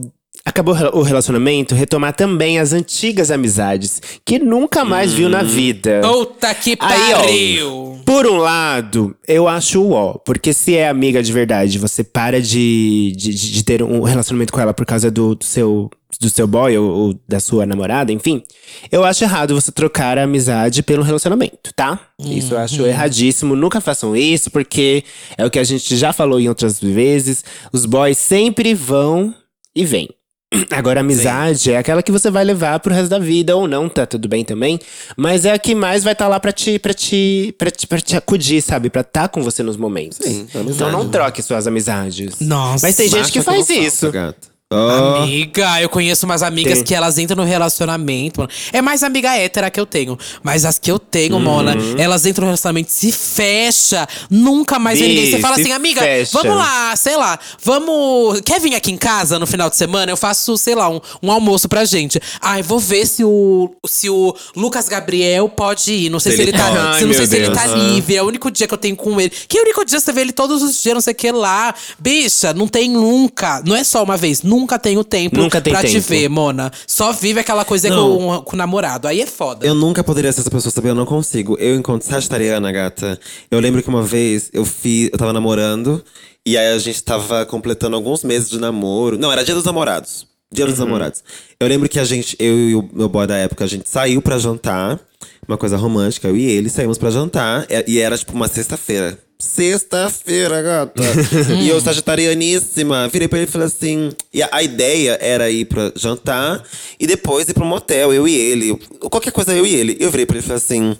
Acabou 0.47 0.75
o 0.93 1.01
relacionamento, 1.01 1.73
retomar 1.73 2.13
também 2.13 2.59
as 2.59 2.71
antigas 2.71 3.31
amizades 3.31 3.99
que 4.23 4.37
nunca 4.37 4.85
mais 4.85 5.11
viu 5.11 5.27
na 5.27 5.41
vida. 5.41 6.01
Puta 6.03 6.53
que 6.53 6.77
Aí, 6.79 7.13
ó, 7.13 7.19
pariu! 7.19 8.01
Por 8.05 8.27
um 8.27 8.37
lado, 8.37 9.15
eu 9.27 9.47
acho 9.47 9.81
o 9.81 9.91
ó. 9.93 10.13
Porque 10.13 10.53
se 10.53 10.75
é 10.75 10.87
amiga 10.87 11.23
de 11.23 11.33
verdade, 11.33 11.79
você 11.79 12.03
para 12.03 12.39
de, 12.39 13.11
de, 13.17 13.33
de- 13.33 13.63
ter 13.63 13.81
um 13.81 14.03
relacionamento 14.03 14.53
com 14.53 14.61
ela 14.61 14.71
por 14.71 14.85
causa 14.85 15.09
do, 15.09 15.33
do 15.33 15.43
seu, 15.43 15.89
do 16.21 16.29
seu 16.29 16.45
boy 16.45 16.77
ou, 16.77 16.89
ou 16.91 17.19
da 17.27 17.39
sua 17.39 17.65
namorada, 17.65 18.11
enfim. 18.11 18.43
Eu 18.91 19.03
acho 19.03 19.23
errado 19.23 19.55
você 19.59 19.71
trocar 19.71 20.19
a 20.19 20.23
amizade 20.25 20.83
pelo 20.83 21.01
relacionamento, 21.01 21.73
tá? 21.75 21.99
Isso 22.19 22.53
eu 22.53 22.59
acho 22.59 22.85
erradíssimo. 22.85 23.55
Nunca 23.55 23.81
façam 23.81 24.15
isso, 24.15 24.51
porque 24.51 25.03
é 25.39 25.43
o 25.43 25.49
que 25.49 25.57
a 25.57 25.63
gente 25.63 25.97
já 25.97 26.13
falou 26.13 26.39
em 26.39 26.47
outras 26.47 26.79
vezes. 26.79 27.43
Os 27.73 27.87
boys 27.87 28.19
sempre 28.19 28.75
vão 28.75 29.33
e 29.75 29.83
vêm. 29.83 30.07
Agora, 30.71 30.99
a 30.99 31.01
amizade 31.01 31.71
é 31.71 31.77
aquela 31.77 32.01
que 32.01 32.11
você 32.11 32.29
vai 32.29 32.43
levar 32.43 32.79
pro 32.79 32.93
resto 32.93 33.09
da 33.09 33.19
vida, 33.19 33.55
ou 33.55 33.67
não, 33.67 33.89
tá 33.89 34.05
tudo 34.05 34.27
bem 34.27 34.43
também. 34.43 34.79
Mas 35.17 35.45
é 35.45 35.51
a 35.51 35.59
que 35.59 35.75
mais 35.75 36.03
vai 36.03 36.13
estar 36.13 36.27
lá 36.27 36.39
pra 36.39 36.51
te, 36.51 36.79
pra, 36.79 36.93
te, 36.93 37.53
pra, 37.57 37.71
te, 37.71 37.87
pra 37.87 37.99
te 37.99 38.15
acudir, 38.15 38.61
sabe? 38.61 38.89
Pra 38.89 39.01
estar 39.01 39.27
com 39.29 39.41
você 39.41 39.63
nos 39.63 39.77
momentos. 39.77 40.19
Sim, 40.21 40.45
então 40.49 40.61
amizade. 40.61 40.91
não 40.91 41.09
troque 41.09 41.41
suas 41.41 41.67
amizades. 41.67 42.39
Nossa. 42.39 42.85
Mas 42.85 42.95
tem 42.95 43.09
gente 43.09 43.31
que 43.31 43.41
faz 43.41 43.67
falta, 43.67 43.73
isso. 43.73 44.11
gata. 44.11 44.54
Oh. 44.73 45.21
Amiga, 45.21 45.79
eu 45.79 45.87
conheço 45.87 46.25
umas 46.25 46.41
amigas 46.41 46.79
Tem. 46.79 46.83
que 46.85 46.95
elas 46.95 47.19
entram 47.19 47.37
no 47.37 47.43
relacionamento. 47.47 48.39
mano. 48.41 48.51
É 48.73 48.81
mais 48.81 49.03
amiga 49.03 49.35
hétera 49.37 49.69
que 49.69 49.79
eu 49.79 49.85
tenho. 49.85 50.17
Mas 50.41 50.65
as 50.65 50.79
que 50.79 50.91
eu 50.91 50.97
tenho, 50.97 51.39
Mona, 51.39 51.75
elas 51.99 52.25
entram 52.25 52.45
no 52.45 52.47
relacionamento, 52.47 52.91
se 52.91 53.11
fecha, 53.11 54.07
nunca 54.27 54.79
mais 54.79 54.97
Bi, 54.99 55.07
ninguém. 55.07 55.31
Você 55.31 55.39
fala 55.39 55.55
assim, 55.55 55.71
amiga, 55.71 56.01
fecha. 56.01 56.31
vamos 56.41 56.57
lá, 56.57 56.95
sei 56.95 57.15
lá, 57.15 57.37
vamos. 57.63 58.41
Quer 58.41 58.59
vir 58.59 58.73
aqui 58.73 58.91
em 58.91 58.97
casa 58.97 59.37
no 59.37 59.45
final 59.45 59.69
de 59.69 59.75
semana? 59.77 60.11
Eu 60.11 60.17
faço, 60.17 60.57
sei 60.57 60.73
lá, 60.73 60.89
um, 60.89 60.99
um 61.21 61.31
almoço 61.31 61.69
pra 61.69 61.85
gente. 61.85 62.19
Ai, 62.41 62.63
vou 62.63 62.79
ver 62.79 63.05
se 63.05 63.23
o, 63.23 63.69
se 63.85 64.09
o 64.09 64.35
Lucas 64.55 64.89
Gabriel 64.89 65.47
pode 65.47 65.93
ir. 65.93 66.09
Não 66.09 66.19
sei 66.19 66.31
se, 66.31 66.37
Se 66.37 66.41
ele, 66.43 66.51
ele 66.51 66.57
tá. 66.57 66.63
pode. 66.71 66.75
se, 66.75 66.81
não 66.81 66.89
Ai, 66.89 66.97
sei 66.97 67.07
meu 67.19 67.27
se 67.27 67.35
ele 67.35 67.45
Deus. 67.49 67.57
tá 67.59 67.67
livre. 67.67 68.15
É 68.15 68.23
o 68.23 68.25
único 68.25 68.49
dia 68.49 68.67
que 68.67 68.73
eu 68.73 68.77
tenho 68.79 68.95
com 68.95 69.21
ele. 69.21 69.29
Que 69.47 69.59
único 69.61 69.85
dia 69.85 69.99
você 69.99 70.11
vê 70.11 70.21
ele 70.21 70.33
todos 70.33 70.63
os 70.63 70.81
dias, 70.81 70.95
não 70.95 71.01
sei 71.01 71.13
o 71.13 71.15
que 71.15 71.31
lá. 71.31 71.73
Bicha, 71.99 72.51
não 72.51 72.67
tem 72.67 72.89
nunca. 72.89 73.61
Não 73.63 73.75
é 73.75 73.83
só 73.83 74.03
uma 74.03 74.17
vez, 74.17 74.41
nunca 74.41 74.54
tenho 74.79 75.03
tempo 75.03 75.37
Nunca 75.37 75.59
tem 75.59 75.73
pra 75.73 75.83
te 75.83 75.93
tempo. 75.93 76.07
ver, 76.07 76.29
Mona. 76.29 76.71
Só 76.87 77.11
vive 77.11 77.39
aquela 77.39 77.65
coisa 77.65 77.89
Não. 77.89 78.17
com, 78.17 78.41
com 78.41 78.55
o 78.55 78.57
namorado. 78.57 79.07
Aí 79.07 79.21
é 79.21 79.25
foda. 79.25 79.65
Eu 79.65 79.75
nunca 79.75 80.03
poderia 80.03 80.31
ser 80.31 80.41
essa 80.41 80.49
pessoa, 80.51 80.71
sabe? 80.71 80.87
Eu 80.89 80.95
não 80.95 81.05
consigo. 81.05 81.57
Eu, 81.59 81.75
enquanto 81.75 82.03
sagitariana, 82.03 82.71
gata, 82.71 83.19
eu 83.51 83.59
lembro 83.59 83.83
que 83.83 83.89
uma 83.89 84.03
vez 84.03 84.49
eu 84.53 84.63
fiz. 84.65 85.09
Eu 85.11 85.17
tava 85.17 85.33
namorando, 85.33 86.03
e 86.45 86.57
aí 86.57 86.73
a 86.73 86.79
gente 86.79 87.03
tava 87.03 87.45
completando 87.45 87.95
alguns 87.95 88.23
meses 88.23 88.49
de 88.49 88.59
namoro. 88.59 89.17
Não, 89.17 89.31
era 89.31 89.43
dia 89.43 89.55
dos 89.55 89.63
namorados. 89.63 90.27
Dia 90.51 90.65
dos 90.65 90.79
namorados. 90.79 91.23
Eu 91.59 91.67
lembro 91.67 91.89
que 91.89 91.99
a 91.99 92.05
gente, 92.05 92.35
eu 92.39 92.69
e 92.69 92.75
o 92.75 92.89
meu 92.93 93.09
boy 93.09 93.27
da 93.27 93.35
época, 93.35 93.63
a 93.65 93.67
gente 93.67 93.89
saiu 93.89 94.21
pra 94.21 94.37
jantar. 94.37 94.99
Uma 95.47 95.57
coisa 95.57 95.77
romântica, 95.77 96.27
eu 96.27 96.35
e 96.35 96.45
ele 96.45 96.69
saímos 96.69 96.97
pra 96.97 97.09
jantar. 97.11 97.65
e- 97.69 97.91
E 97.93 97.99
era 97.99 98.17
tipo 98.17 98.33
uma 98.33 98.47
sexta-feira. 98.47 99.17
Sexta-feira, 99.37 100.61
gata. 100.61 101.03
e 101.61 101.67
eu, 101.69 101.79
sagitarianíssima, 101.81 103.07
virei 103.09 103.27
pra 103.27 103.39
ele 103.39 103.47
e 103.47 103.51
falei 103.51 103.67
assim. 103.67 104.11
E 104.33 104.41
a, 104.41 104.49
a 104.51 104.63
ideia 104.63 105.17
era 105.21 105.49
ir 105.49 105.65
pra 105.65 105.91
jantar 105.95 106.63
e 106.99 107.05
depois 107.05 107.47
ir 107.49 107.53
pra 107.53 107.63
um 107.63 107.67
motel, 107.67 108.13
eu 108.13 108.27
e 108.27 108.33
ele. 108.35 108.75
Qualquer 109.09 109.31
coisa, 109.31 109.53
eu 109.53 109.65
e 109.65 109.75
ele. 109.75 109.97
Eu 109.99 110.09
virei 110.09 110.25
pra 110.25 110.35
ele 110.37 110.43
e 110.43 110.47
falei 110.47 110.57
assim. 110.57 110.95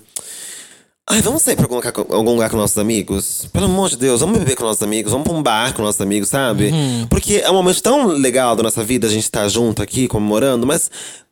Ai, 1.08 1.22
vamos 1.22 1.43
sair 1.43 1.56
pra 1.56 1.66
algum 1.66 1.76
lugar, 1.76 1.91
com- 1.91 2.14
algum 2.16 2.32
lugar 2.32 2.50
com 2.50 2.58
nossos 2.58 2.78
amigos? 2.80 3.48
Pelo 3.54 3.66
amor 3.66 3.89
de 3.89 3.98
Deus, 3.98 4.22
vamos 4.22 4.39
beber 4.39 4.56
com 4.56 4.64
nossos 4.64 4.82
amigos, 4.82 5.12
vamos 5.12 5.28
pra 5.28 5.38
um 5.38 5.43
bar 5.43 5.72
com 5.76 5.84
nossos 5.84 6.02
amigos, 6.02 6.30
sabe? 6.30 6.74
Porque 7.12 7.36
é 7.36 7.50
um 7.52 7.54
momento 7.54 7.80
tão 7.84 8.08
legal 8.08 8.56
da 8.56 8.64
nossa 8.64 8.84
vida, 8.84 9.06
a 9.06 9.10
gente 9.10 9.30
tá 9.30 9.48
junto 9.48 9.84
aqui, 9.84 10.08
comemorando, 10.08 10.66
mas 10.66 10.89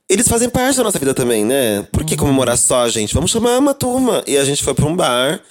eles 0.09 0.27
fazem 0.27 0.49
parte 0.49 0.77
da 0.77 0.83
nossa 0.83 0.99
vida 0.99 1.13
também, 1.13 1.45
né? 1.45 1.87
Por 1.91 2.03
que 2.03 2.15
comemorar 2.15 2.57
só, 2.57 2.87
gente? 2.89 3.13
Vamos 3.13 3.31
chamar 3.31 3.57
uma 3.57 3.73
turma. 3.73 4.23
E 4.27 4.37
a 4.37 4.45
gente 4.45 4.63
foi 4.63 4.73
pra 4.73 4.85
um 4.85 4.95
bar, 4.95 5.41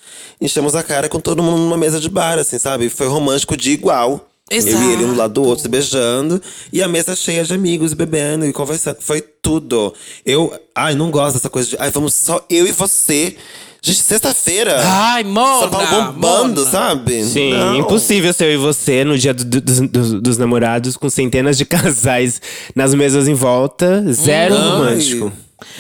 enchemos 0.40 0.74
a 0.74 0.82
cara 0.82 1.08
com 1.08 1.20
todo 1.20 1.42
mundo 1.42 1.58
numa 1.58 1.76
mesa 1.76 1.98
de 1.98 2.08
bar, 2.08 2.38
assim, 2.38 2.58
sabe? 2.58 2.88
Foi 2.88 3.06
romântico 3.06 3.56
de 3.56 3.72
igual. 3.72 4.28
Eu 4.50 4.60
e 4.60 4.92
ele 4.92 5.04
um 5.04 5.14
do 5.14 5.16
lado 5.16 5.32
do 5.32 5.42
outro 5.42 5.62
se 5.62 5.68
beijando. 5.68 6.40
E 6.70 6.82
a 6.82 6.88
mesa 6.88 7.16
cheia 7.16 7.42
de 7.42 7.54
amigos, 7.54 7.94
bebendo 7.94 8.44
e 8.44 8.52
conversando. 8.52 8.98
Foi 9.00 9.22
tudo. 9.22 9.94
Eu, 10.26 10.52
ai, 10.74 10.94
não 10.94 11.10
gosto 11.10 11.36
dessa 11.36 11.48
coisa 11.48 11.70
de. 11.70 11.76
Ai, 11.78 11.90
vamos 11.90 12.12
só 12.12 12.44
eu 12.50 12.66
e 12.66 12.72
você. 12.72 13.36
Gente, 13.84 13.98
sexta-feira. 13.98 14.80
Ai, 14.84 15.24
Mona, 15.24 15.60
São 15.60 15.70
Paulo 15.70 16.12
bombando, 16.12 16.60
Mona. 16.60 16.70
sabe? 16.70 17.24
Sim, 17.24 17.50
Não. 17.52 17.76
impossível 17.80 18.32
ser 18.32 18.44
eu 18.44 18.52
e 18.52 18.56
você 18.56 19.04
no 19.04 19.18
dia 19.18 19.34
do- 19.34 19.44
do- 19.44 19.60
dos, 19.60 19.80
dos- 19.80 20.12
dos 20.22 20.38
namorados, 20.38 20.96
com 20.96 21.10
centenas 21.10 21.58
de 21.58 21.64
casais 21.66 22.40
nas 22.76 22.94
mesas 22.94 23.26
em 23.26 23.34
volta, 23.34 24.04
zero 24.12 24.54
Ai. 24.54 24.60
romântico. 24.60 25.32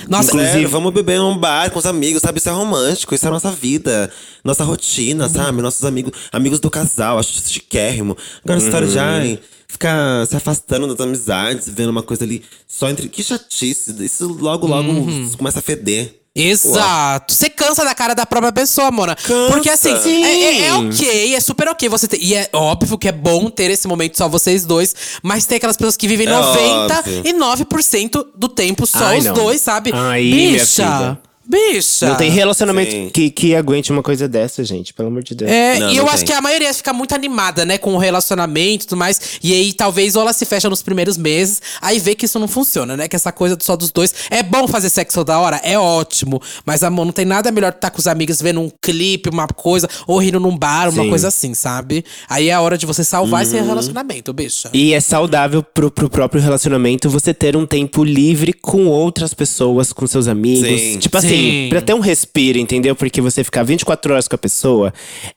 Nossa, 0.08 0.32
Sério, 0.32 0.68
vamos 0.68 0.92
beber 0.92 1.18
num 1.18 1.36
bar 1.36 1.70
com 1.70 1.78
os 1.78 1.86
amigos, 1.86 2.22
sabe? 2.22 2.38
Isso 2.38 2.48
é 2.48 2.52
romântico, 2.52 3.14
isso 3.14 3.24
é 3.24 3.28
a 3.28 3.32
nossa 3.32 3.50
vida, 3.52 4.10
nossa 4.44 4.62
rotina, 4.64 5.28
sabe? 5.28 5.60
Nossos 5.62 5.84
amigos, 5.84 6.12
amigos 6.32 6.58
do 6.60 6.70
casal, 6.70 7.18
acho 7.18 7.30
isso 7.38 7.52
chiquérrimo. 7.52 8.16
Agora, 8.44 8.58
essa 8.58 8.66
história 8.66 8.86
de, 8.88 8.98
ai, 8.98 9.38
ficar 9.68 10.24
se 10.26 10.36
afastando 10.36 10.86
das 10.88 11.00
amizades, 11.04 11.68
vendo 11.68 11.90
uma 11.90 12.02
coisa 12.02 12.22
ali 12.24 12.42
só 12.66 12.88
entre. 12.88 13.08
Que 13.08 13.22
chatice, 13.24 13.92
isso 14.04 14.26
logo, 14.40 14.66
logo 14.68 14.88
começa 15.36 15.58
a 15.58 15.62
feder. 15.62 16.16
Exato. 16.34 17.34
Você 17.34 17.50
cansa 17.50 17.84
da 17.84 17.94
cara 17.94 18.14
da 18.14 18.24
própria 18.24 18.52
pessoa, 18.52 18.90
Mona. 18.90 19.16
Porque 19.50 19.68
assim, 19.68 19.94
Sim. 20.00 20.24
é, 20.24 20.28
é- 20.42 20.66
é 20.68 20.74
ok, 20.74 21.34
é 21.34 21.40
super 21.40 21.68
ok 21.68 21.88
você 21.88 22.08
ter. 22.08 22.18
E 22.22 22.34
é 22.34 22.48
óbvio 22.52 22.96
que 22.96 23.06
é 23.08 23.12
bom 23.12 23.50
ter 23.50 23.70
esse 23.70 23.86
momento 23.86 24.16
só 24.16 24.28
vocês 24.28 24.64
dois. 24.64 24.94
Mas 25.22 25.44
tem 25.44 25.56
aquelas 25.56 25.76
pessoas 25.76 25.96
que 25.96 26.08
vivem 26.08 26.26
É 26.26 26.30
99% 26.30 28.24
do 28.34 28.48
tempo 28.48 28.86
só 28.86 29.04
Ai, 29.04 29.18
os 29.18 29.24
não. 29.26 29.34
dois, 29.34 29.60
sabe? 29.60 29.92
Minha 29.92 30.58
Bicha. 30.58 31.18
Bicha. 31.44 32.08
Não 32.08 32.16
tem 32.16 32.30
relacionamento 32.30 32.90
Sim. 32.90 33.10
que, 33.12 33.30
que 33.30 33.54
aguente 33.54 33.90
uma 33.90 34.02
coisa 34.02 34.28
dessa, 34.28 34.62
gente, 34.64 34.94
pelo 34.94 35.08
amor 35.08 35.22
de 35.22 35.34
Deus. 35.34 35.50
É, 35.50 35.78
Não, 35.78 35.92
e 35.92 35.96
eu 35.96 36.06
acho 36.06 36.18
tem. 36.18 36.26
que 36.26 36.32
a 36.32 36.40
maioria 36.40 36.72
fica 36.72 36.92
muito 36.92 37.14
animada, 37.14 37.64
né, 37.64 37.78
com 37.78 37.94
o 37.94 37.98
relacionamento 37.98 38.84
e 38.84 38.88
tudo 38.88 38.98
mais. 38.98 39.20
E 39.42 39.52
aí, 39.52 39.72
talvez, 39.72 40.14
ou 40.14 40.22
ela 40.22 40.32
se 40.32 40.44
fecha 40.44 40.68
nos 40.68 40.82
primeiros 40.82 41.16
meses, 41.16 41.60
aí 41.80 41.98
vê 41.98 42.14
que 42.14 42.26
isso 42.26 42.38
não 42.38 42.46
funciona, 42.46 42.96
né? 42.96 43.08
Que 43.08 43.16
essa 43.16 43.32
coisa 43.32 43.56
só 43.60 43.76
dos 43.76 43.90
dois. 43.90 44.14
É 44.30 44.42
bom 44.42 44.68
fazer 44.68 44.88
sexo 44.88 45.16
toda 45.16 45.38
hora? 45.38 45.60
É 45.64 45.78
ótimo. 45.78 46.40
Mas, 46.64 46.82
amor, 46.82 47.04
não 47.04 47.12
tem 47.12 47.24
nada 47.24 47.50
melhor 47.50 47.72
que 47.72 47.78
estar 47.78 47.90
com 47.90 47.98
os 47.98 48.06
amigos 48.06 48.40
vendo 48.40 48.60
um 48.60 48.70
clipe, 48.80 49.28
uma 49.28 49.48
coisa, 49.48 49.88
ou 50.06 50.18
rindo 50.18 50.38
num 50.38 50.56
bar, 50.56 50.88
uma 50.90 51.02
Sim. 51.02 51.08
coisa 51.08 51.28
assim, 51.28 51.54
sabe? 51.54 52.04
Aí 52.28 52.48
é 52.48 52.52
a 52.52 52.60
hora 52.60 52.78
de 52.78 52.86
você 52.86 53.02
salvar 53.02 53.42
esse 53.42 53.58
relacionamento, 53.60 54.32
bicha. 54.32 54.70
E 54.72 54.92
é 54.92 55.00
saudável 55.00 55.62
pro, 55.62 55.90
pro 55.90 56.08
próprio 56.08 56.40
relacionamento 56.40 57.10
você 57.10 57.34
ter 57.34 57.56
um 57.56 57.66
tempo 57.66 58.04
livre 58.04 58.52
com 58.52 58.86
outras 58.86 59.34
pessoas, 59.34 59.92
com 59.92 60.06
seus 60.06 60.28
amigos. 60.28 60.68
Sim. 60.68 60.98
Tipo 60.98 61.20
Sim. 61.20 61.31
Assim, 61.34 61.68
pra 61.68 61.80
ter 61.80 61.94
um 61.94 62.00
respiro, 62.00 62.58
entendeu? 62.58 62.94
Porque 62.94 63.20
você 63.20 63.42
ficar 63.44 63.62
24 63.62 64.12
horas 64.12 64.28
com 64.28 64.34
a 64.34 64.38
pessoa 64.38 64.92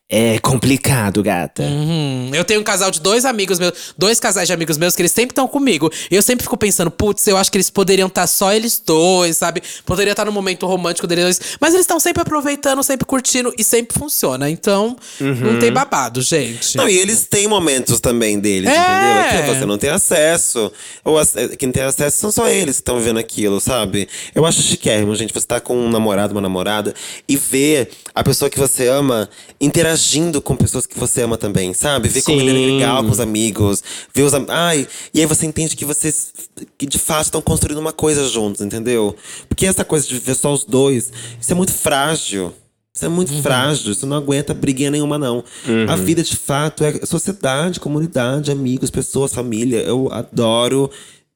é 0.07 0.37
complicado, 0.37 1.23
gata. 1.23 1.63
Hum, 1.63 2.29
eu 2.31 2.45
tenho 2.45 2.61
um 2.61 2.63
casal 2.63 2.91
de 2.91 3.01
dois 3.01 3.25
amigos 3.25 3.57
meus, 3.57 3.73
dois 3.97 4.19
casais 4.19 4.45
de 4.47 4.53
amigos 4.53 4.77
meus 4.77 4.95
que 4.95 5.01
eles 5.01 5.11
sempre 5.11 5.31
estão 5.31 5.47
comigo. 5.47 5.91
E 6.11 6.15
eu 6.15 6.21
sempre 6.21 6.43
fico 6.43 6.55
pensando, 6.55 6.91
putz, 6.91 7.25
eu 7.25 7.35
acho 7.37 7.51
que 7.51 7.57
eles 7.57 7.71
poderiam 7.71 8.07
estar 8.07 8.27
só 8.27 8.53
eles 8.53 8.79
dois, 8.85 9.37
sabe? 9.37 9.63
Poderia 9.83 10.11
estar 10.11 10.25
no 10.25 10.31
momento 10.31 10.67
romântico 10.67 11.07
deles 11.07 11.23
dois. 11.23 11.57
Mas 11.59 11.73
eles 11.73 11.85
estão 11.85 11.99
sempre 11.99 12.21
aproveitando, 12.21 12.83
sempre 12.83 13.03
curtindo 13.07 13.51
e 13.57 13.63
sempre 13.63 13.97
funciona. 13.97 14.47
Então, 14.47 14.95
não 15.19 15.57
tem 15.59 15.71
babado, 15.71 16.21
gente. 16.21 16.77
Não, 16.77 16.87
e 16.87 16.95
eles 16.99 17.25
têm 17.25 17.47
momentos 17.47 17.99
também 17.99 18.39
deles, 18.39 18.69
É. 18.69 18.73
entendeu? 18.75 19.39
É 19.39 19.41
que 19.41 19.55
você 19.59 19.65
não 19.65 19.77
tem 19.79 19.89
acesso. 19.89 20.71
Ou 21.03 21.17
ac- 21.17 21.35
é, 21.35 21.47
quem 21.55 21.71
tem 21.71 21.81
acesso 21.81 22.17
são 22.19 22.31
só 22.31 22.47
eles 22.47 22.75
que 22.75 22.81
estão 22.81 22.99
vendo 22.99 23.17
aquilo, 23.17 23.59
sabe? 23.59 24.07
Eu 24.35 24.45
acho 24.45 24.61
chiquérrimo, 24.61 25.15
gente, 25.15 25.33
você 25.33 25.47
tá 25.47 25.59
com 25.59 25.75
um 25.75 25.89
namorado, 25.89 26.31
uma 26.33 26.41
namorada, 26.41 26.93
e 27.27 27.35
ver 27.35 27.89
a 28.13 28.23
pessoa 28.23 28.51
que 28.51 28.59
você 28.59 28.87
ama 28.87 29.27
interagindo 29.95 30.41
com 30.41 30.55
pessoas 30.55 30.85
que 30.85 30.97
você 30.99 31.21
ama 31.21 31.37
também, 31.37 31.73
sabe? 31.73 32.09
Ver 32.09 32.21
como 32.21 32.39
ele 32.41 32.49
é 32.49 32.53
legal 32.77 33.03
com 33.03 33.09
os 33.11 33.19
amigos, 33.19 33.83
ver 34.13 34.23
os 34.23 34.33
am- 34.33 34.45
Ai, 34.49 34.87
e 35.13 35.19
aí 35.21 35.25
você 35.25 35.45
entende 35.45 35.75
que 35.75 35.85
vocês 35.85 36.33
que 36.77 36.85
de 36.85 36.99
fato 36.99 37.25
estão 37.25 37.41
construindo 37.41 37.77
uma 37.79 37.93
coisa 37.93 38.27
juntos, 38.27 38.61
entendeu? 38.61 39.15
Porque 39.47 39.65
essa 39.65 39.83
coisa 39.85 40.05
de 40.07 40.17
ver 40.19 40.35
só 40.35 40.53
os 40.53 40.63
dois, 40.63 41.11
isso 41.39 41.51
é 41.51 41.55
muito 41.55 41.71
frágil. 41.73 42.53
Isso 42.93 43.03
é 43.03 43.09
muito 43.09 43.33
frágil, 43.41 43.91
isso 43.91 44.05
não 44.07 44.15
aguenta 44.15 44.53
briguinha 44.53 44.89
nenhuma, 44.89 45.17
não. 45.17 45.43
A 45.89 45.97
vida, 45.97 46.23
de 46.23 46.33
fato, 46.37 46.81
é 46.81 47.05
sociedade, 47.05 47.77
comunidade, 47.77 48.51
amigos, 48.51 48.89
pessoas, 48.89 49.33
família. 49.33 49.79
Eu 49.81 50.07
adoro 50.13 50.89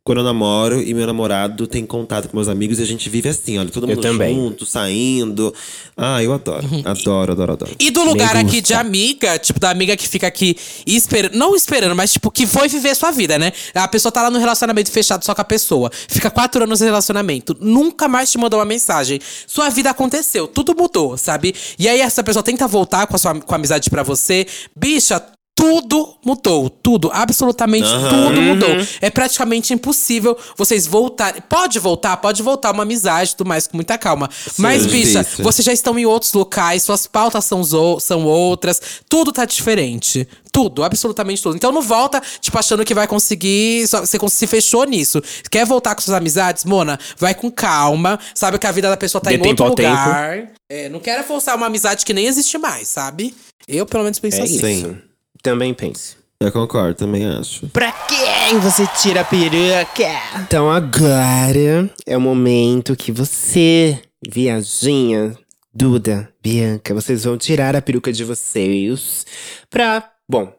quando 0.03 0.19
eu 0.19 0.23
namoro 0.23 0.81
e 0.81 0.93
meu 0.93 1.05
namorado 1.05 1.67
tem 1.67 1.85
contato 1.85 2.29
com 2.29 2.37
meus 2.37 2.47
amigos 2.47 2.79
e 2.79 2.81
a 2.83 2.85
gente 2.85 3.07
vive 3.09 3.29
assim, 3.29 3.59
olha, 3.59 3.69
todo 3.69 3.87
mundo 3.87 4.01
também. 4.01 4.33
junto, 4.33 4.65
saindo. 4.65 5.53
Ah, 5.95 6.23
eu 6.23 6.33
adoro. 6.33 6.67
Adoro, 6.85 7.31
adoro, 7.33 7.51
adoro. 7.53 7.71
E 7.79 7.91
do 7.91 8.03
lugar 8.03 8.33
Me 8.33 8.41
aqui 8.41 8.59
gusta. 8.59 8.61
de 8.61 8.73
amiga, 8.73 9.37
tipo, 9.37 9.59
da 9.59 9.69
amiga 9.69 9.95
que 9.95 10.07
fica 10.07 10.25
aqui 10.25 10.55
esperando. 10.87 11.35
Não 11.35 11.55
esperando, 11.55 11.95
mas 11.95 12.11
tipo, 12.13 12.31
que 12.31 12.47
foi 12.47 12.67
viver 12.67 12.95
sua 12.95 13.11
vida, 13.11 13.37
né? 13.37 13.51
A 13.75 13.87
pessoa 13.87 14.11
tá 14.11 14.23
lá 14.23 14.31
no 14.31 14.39
relacionamento 14.39 14.89
fechado 14.91 15.23
só 15.23 15.35
com 15.35 15.41
a 15.41 15.45
pessoa. 15.45 15.91
Fica 16.07 16.31
quatro 16.31 16.63
anos 16.63 16.79
no 16.79 16.85
relacionamento. 16.85 17.55
Nunca 17.59 18.07
mais 18.07 18.31
te 18.31 18.37
mandou 18.37 18.59
uma 18.59 18.65
mensagem. 18.65 19.19
Sua 19.45 19.69
vida 19.69 19.89
aconteceu, 19.91 20.47
tudo 20.47 20.75
mudou, 20.75 21.17
sabe? 21.17 21.53
E 21.77 21.87
aí 21.87 21.99
essa 21.99 22.23
pessoa 22.23 22.41
tenta 22.41 22.67
voltar 22.67 23.05
com 23.05 23.15
a 23.15 23.19
sua 23.19 23.35
com 23.39 23.53
a 23.53 23.57
amizade 23.57 23.89
pra 23.89 24.01
você. 24.01 24.47
Bicha. 24.75 25.21
Tudo 25.59 26.15
mudou, 26.25 26.69
tudo, 26.69 27.11
absolutamente 27.13 27.85
tudo 28.09 28.41
mudou. 28.41 28.69
É 29.01 29.09
praticamente 29.09 29.73
impossível 29.73 30.37
vocês 30.57 30.87
voltarem. 30.87 31.41
Pode 31.49 31.77
voltar, 31.79 32.15
pode 32.17 32.41
voltar 32.41 32.71
uma 32.71 32.83
amizade, 32.83 33.31
e 33.31 33.35
tudo 33.35 33.47
mais, 33.47 33.67
com 33.67 33.75
muita 33.75 33.97
calma. 33.97 34.29
Mas, 34.57 34.85
bicha, 34.85 35.21
difícil. 35.21 35.43
vocês 35.43 35.65
já 35.65 35.73
estão 35.73 35.99
em 35.99 36.05
outros 36.05 36.31
locais, 36.33 36.83
suas 36.83 37.05
pautas 37.07 37.43
são, 37.43 37.61
são 37.99 38.25
outras, 38.25 38.81
tudo 39.09 39.33
tá 39.33 39.43
diferente. 39.43 40.25
Tudo, 40.51 40.83
absolutamente 40.83 41.43
tudo. 41.43 41.55
Então 41.55 41.71
não 41.71 41.81
volta, 41.81 42.21
tipo, 42.39 42.57
achando 42.57 42.83
que 42.85 42.93
vai 42.93 43.05
conseguir. 43.07 43.87
só- 43.87 44.01
Você 44.01 44.17
se 44.29 44.47
fechou 44.47 44.83
nisso. 44.85 45.21
Quer 45.51 45.65
voltar 45.65 45.93
com 45.93 46.01
suas 46.01 46.15
amizades, 46.17 46.65
Mona? 46.65 46.97
Vai 47.17 47.35
com 47.35 47.51
calma. 47.51 48.17
Sabe 48.33 48.57
que 48.57 48.65
a 48.65 48.71
vida 48.71 48.89
da 48.89 48.97
pessoa 48.97 49.21
tá 49.21 49.29
Dê 49.29 49.35
em 49.35 49.39
tempo 49.41 49.63
outro 49.63 49.85
lugar. 49.85 50.49
É, 50.69 50.89
não 50.89 50.99
quero 50.99 51.23
forçar 51.23 51.55
uma 51.55 51.67
amizade 51.67 52.03
que 52.05 52.13
nem 52.13 52.25
existe 52.25 52.57
mais, 52.57 52.87
sabe? 52.87 53.35
Eu, 53.67 53.85
pelo 53.85 54.03
menos, 54.03 54.17
penso 54.19 54.37
É 54.39 54.43
assim. 54.43 54.55
isso. 54.55 54.65
Sim. 54.65 54.97
Também 55.41 55.73
penso. 55.73 56.17
Eu 56.41 56.51
concordo, 56.51 56.95
também 56.95 57.25
acho. 57.25 57.67
Pra 57.67 57.91
quem 57.91 58.59
você 58.59 58.87
tira 59.01 59.21
a 59.21 59.25
peruca? 59.25 60.39
Então 60.41 60.71
agora 60.71 61.89
é 62.05 62.17
o 62.17 62.21
momento 62.21 62.95
que 62.95 63.11
você, 63.11 63.99
viajinha, 64.25 65.37
Duda, 65.73 66.29
Bianca, 66.41 66.93
vocês 66.93 67.25
vão 67.25 67.37
tirar 67.37 67.75
a 67.75 67.81
peruca 67.81 68.11
de 68.11 68.23
vocês 68.23 69.25
pra, 69.69 70.09
bom, 70.29 70.51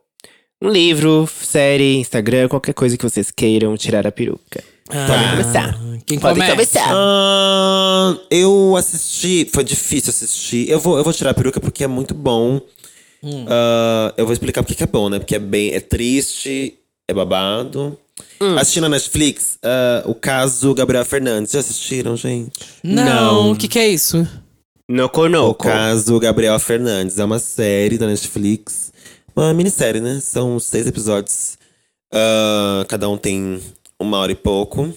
um 0.62 0.68
livro, 0.68 1.26
série, 1.26 1.96
Instagram, 1.96 2.48
qualquer 2.48 2.74
coisa 2.74 2.96
que 2.96 3.02
vocês 3.02 3.30
queiram 3.30 3.76
tirar 3.76 4.06
a 4.06 4.12
peruca. 4.12 4.62
Podem 4.86 5.30
começar. 5.30 5.78
Quem 6.04 6.18
Podem 6.18 6.34
começa? 6.36 6.52
começar. 6.52 6.88
Ah, 6.92 8.16
eu 8.30 8.74
assisti, 8.76 9.48
foi 9.52 9.64
difícil 9.64 10.10
assistir. 10.10 10.68
Eu 10.68 10.80
vou, 10.80 10.98
eu 10.98 11.04
vou 11.04 11.12
tirar 11.12 11.30
a 11.30 11.34
peruca 11.34 11.60
porque 11.60 11.84
é 11.84 11.86
muito 11.86 12.12
bom. 12.12 12.60
Ah, 13.48 14.14
eu 14.16 14.24
vou 14.24 14.32
explicar 14.32 14.62
porque 14.62 14.74
que 14.74 14.82
é 14.84 14.86
bom, 14.86 15.08
né? 15.08 15.18
Porque 15.18 15.34
é 15.34 15.38
bem, 15.38 15.72
é 15.72 15.80
triste, 15.80 16.74
é 17.08 17.14
babado. 17.14 17.98
Assisti 18.58 18.80
na 18.80 18.88
Netflix 18.88 19.58
ah, 19.62 20.02
o 20.06 20.14
caso 20.14 20.74
Gabriel 20.74 21.04
Fernandes. 21.04 21.52
Já 21.52 21.60
assistiram, 21.60 22.16
gente? 22.16 22.52
Não, 22.82 23.52
o 23.52 23.56
que, 23.56 23.68
que 23.68 23.78
é 23.78 23.88
isso? 23.88 24.26
No 24.88 25.04
O 25.04 25.08
Conoco. 25.08 25.64
caso 25.64 26.18
Gabriel 26.18 26.58
Fernandes 26.58 27.18
é 27.18 27.24
uma 27.24 27.38
série 27.38 27.96
da 27.96 28.06
Netflix. 28.06 28.92
Uma 29.36 29.54
minissérie, 29.54 30.00
né? 30.00 30.20
São 30.20 30.58
seis 30.58 30.86
episódios. 30.86 31.56
Ah, 32.12 32.84
cada 32.88 33.08
um 33.08 33.16
tem 33.16 33.60
uma 33.98 34.18
hora 34.18 34.32
e 34.32 34.34
pouco. 34.34 34.92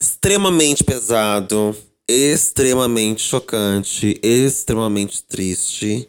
Extremamente 0.00 0.82
pesado. 0.82 1.76
Extremamente 2.08 3.22
chocante. 3.22 4.18
Extremamente 4.22 5.22
triste. 5.22 6.08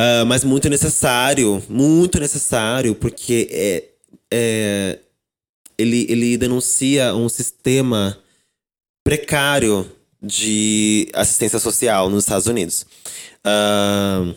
Ah, 0.00 0.24
mas 0.24 0.44
muito 0.44 0.68
necessário. 0.68 1.60
Muito 1.68 2.20
necessário. 2.20 2.94
Porque 2.94 3.48
é, 3.50 3.84
é, 4.32 4.98
ele, 5.76 6.06
ele 6.08 6.38
denuncia 6.38 7.16
um 7.16 7.28
sistema 7.28 8.16
precário 9.02 9.90
de 10.22 11.08
assistência 11.12 11.58
social 11.58 12.08
nos 12.08 12.22
Estados 12.22 12.46
Unidos. 12.46 12.86
Ah, 13.42 14.32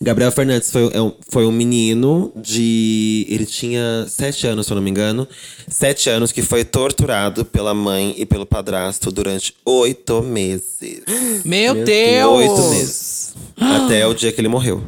Gabriel 0.00 0.30
Fernandes 0.30 0.70
foi, 0.70 0.90
é 0.92 1.00
um- 1.00 1.12
foi 1.28 1.46
um 1.46 1.52
menino 1.52 2.30
de. 2.36 3.26
Ele 3.30 3.46
tinha 3.46 4.06
sete 4.08 4.46
anos, 4.46 4.66
se 4.66 4.72
eu 4.72 4.74
não 4.76 4.82
me 4.82 4.90
engano. 4.90 5.26
Sete 5.68 6.10
anos 6.10 6.32
que 6.32 6.42
foi 6.42 6.64
torturado 6.64 7.44
pela 7.46 7.72
mãe 7.72 8.14
e 8.18 8.26
pelo 8.26 8.44
padrasto 8.44 9.10
durante 9.10 9.54
oito 9.64 10.22
meses. 10.22 11.02
Meu, 11.44 11.74
Meu 11.74 11.84
Deus! 11.84 12.30
Oito 12.32 12.70
meses. 12.70 13.34
Até 13.58 14.06
o 14.06 14.12
dia 14.14 14.30
que 14.32 14.40
ele 14.40 14.48
morreu. 14.48 14.82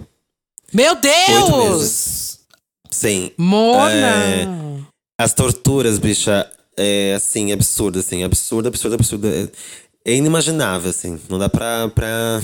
Meu 0.72 0.90
Oito 0.92 1.00
Deus! 1.00 1.78
meses. 1.78 2.38
Sim. 2.90 3.30
Mona! 3.38 3.92
É, 3.94 4.46
As 5.18 5.32
torturas, 5.32 5.98
bicha, 5.98 6.46
é 6.76 7.14
assim, 7.14 7.50
absurdo, 7.50 7.98
assim, 7.98 8.22
absurdo, 8.24 8.68
absurdo, 8.68 8.94
absurdo. 8.94 9.26
É, 9.26 9.48
é 10.04 10.14
inimaginável, 10.14 10.90
assim. 10.90 11.18
Não 11.30 11.38
dá 11.38 11.48
pra, 11.48 11.88
pra, 11.88 12.40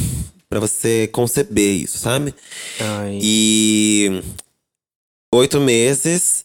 pra 0.55 0.61
você 0.61 1.09
conceber 1.09 1.83
isso, 1.83 1.99
sabe? 1.99 2.33
Ai. 2.81 3.19
E 3.21 4.23
oito 5.35 5.61
meses. 5.61 6.45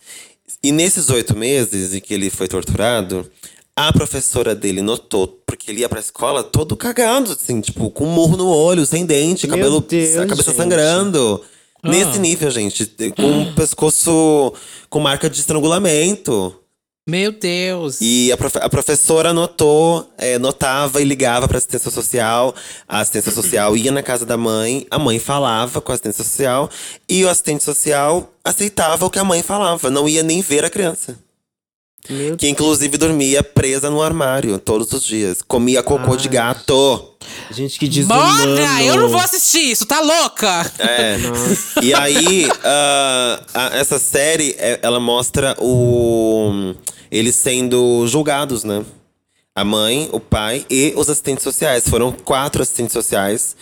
E 0.64 0.72
nesses 0.72 1.10
oito 1.10 1.38
meses 1.38 1.94
em 1.94 2.00
que 2.00 2.14
ele 2.14 2.30
foi 2.30 2.48
torturado, 2.48 3.30
a 3.76 3.94
professora 3.94 4.54
dele 4.54 4.82
notou, 4.82 5.28
porque 5.46 5.72
ele 5.72 5.82
ia 5.82 5.90
pra 5.90 6.00
escola 6.00 6.44
todo 6.44 6.76
cagado, 6.76 7.32
assim, 7.32 7.62
tipo, 7.62 7.90
com 7.92 8.06
um 8.06 8.12
murro 8.12 8.36
no 8.36 8.50
olho, 8.50 8.86
sem 8.86 9.06
dente, 9.06 9.48
Meu 9.48 9.56
cabelo, 9.58 9.80
Deus, 9.80 10.18
a 10.18 10.26
cabeça 10.26 10.50
gente. 10.50 10.58
sangrando. 10.58 11.42
Ah. 11.82 11.90
Nesse 11.90 12.20
nível, 12.20 12.52
gente, 12.52 12.86
com 13.16 13.44
o 13.44 13.54
pescoço 13.56 14.54
com 14.90 15.00
marca 15.00 15.30
de 15.30 15.40
estrangulamento. 15.40 16.54
Meu 17.08 17.32
Deus! 17.32 17.98
E 18.02 18.32
a, 18.32 18.36
a 18.66 18.70
professora 18.70 19.34
notou, 19.34 20.08
é, 20.18 20.38
notava 20.38 21.02
e 21.02 21.04
ligava 21.04 21.48
para 21.48 21.58
assistência 21.58 21.90
social. 21.90 22.54
A 22.88 23.00
assistência 23.00 23.32
social 23.32 23.76
ia 23.76 23.92
na 23.92 24.04
casa 24.04 24.26
da 24.26 24.38
mãe, 24.38 24.86
a 24.92 25.00
mãe 25.00 25.18
falava 25.18 25.82
com 25.82 25.92
a 25.92 25.96
assistência 25.96 26.24
social 26.24 26.70
e 27.08 27.26
o 27.26 27.30
assistente 27.30 27.64
social 27.64 28.32
aceitava 28.44 29.06
o 29.06 29.10
que 29.10 29.18
a 29.18 29.24
mãe 29.24 29.42
falava, 29.42 29.90
não 29.90 30.08
ia 30.08 30.22
nem 30.22 30.42
ver 30.42 30.64
a 30.64 30.70
criança. 30.70 31.18
Meu 32.10 32.36
Que 32.36 32.48
inclusive 32.50 32.98
dormia 32.98 33.44
presa 33.44 33.90
no 33.90 34.02
armário 34.02 34.58
todos 34.58 34.92
os 34.94 35.04
dias. 35.04 35.42
Comia 35.48 35.84
cocô 35.84 36.16
de 36.16 36.28
gato. 36.28 37.14
Gente, 37.52 37.78
que 37.78 37.88
desumano. 37.88 38.50
Mona, 38.56 38.84
eu 38.84 38.96
não 38.98 39.10
vou 39.10 39.20
assistir 39.20 39.72
isso, 39.72 39.86
tá 39.86 40.00
louca? 40.00 40.72
É. 40.80 41.18
E 41.84 41.94
aí, 41.94 42.48
ah, 42.64 43.42
a- 43.54 43.78
essa 43.78 44.00
série, 44.00 44.56
é- 44.58 44.80
ela 44.82 45.00
mostra 45.00 45.56
o 45.60 46.74
eles 47.12 47.36
sendo 47.36 48.06
julgados, 48.08 48.64
né? 48.64 48.84
A 49.56 49.64
mãe, 49.64 50.08
o 50.12 50.20
pai 50.20 50.66
e 50.70 50.94
os 50.96 51.10
assistentes 51.10 51.44
sociais. 51.44 51.84
Foram 51.88 52.12
quatro 52.12 52.62
assistentes 52.62 52.94
sociais 52.94 53.56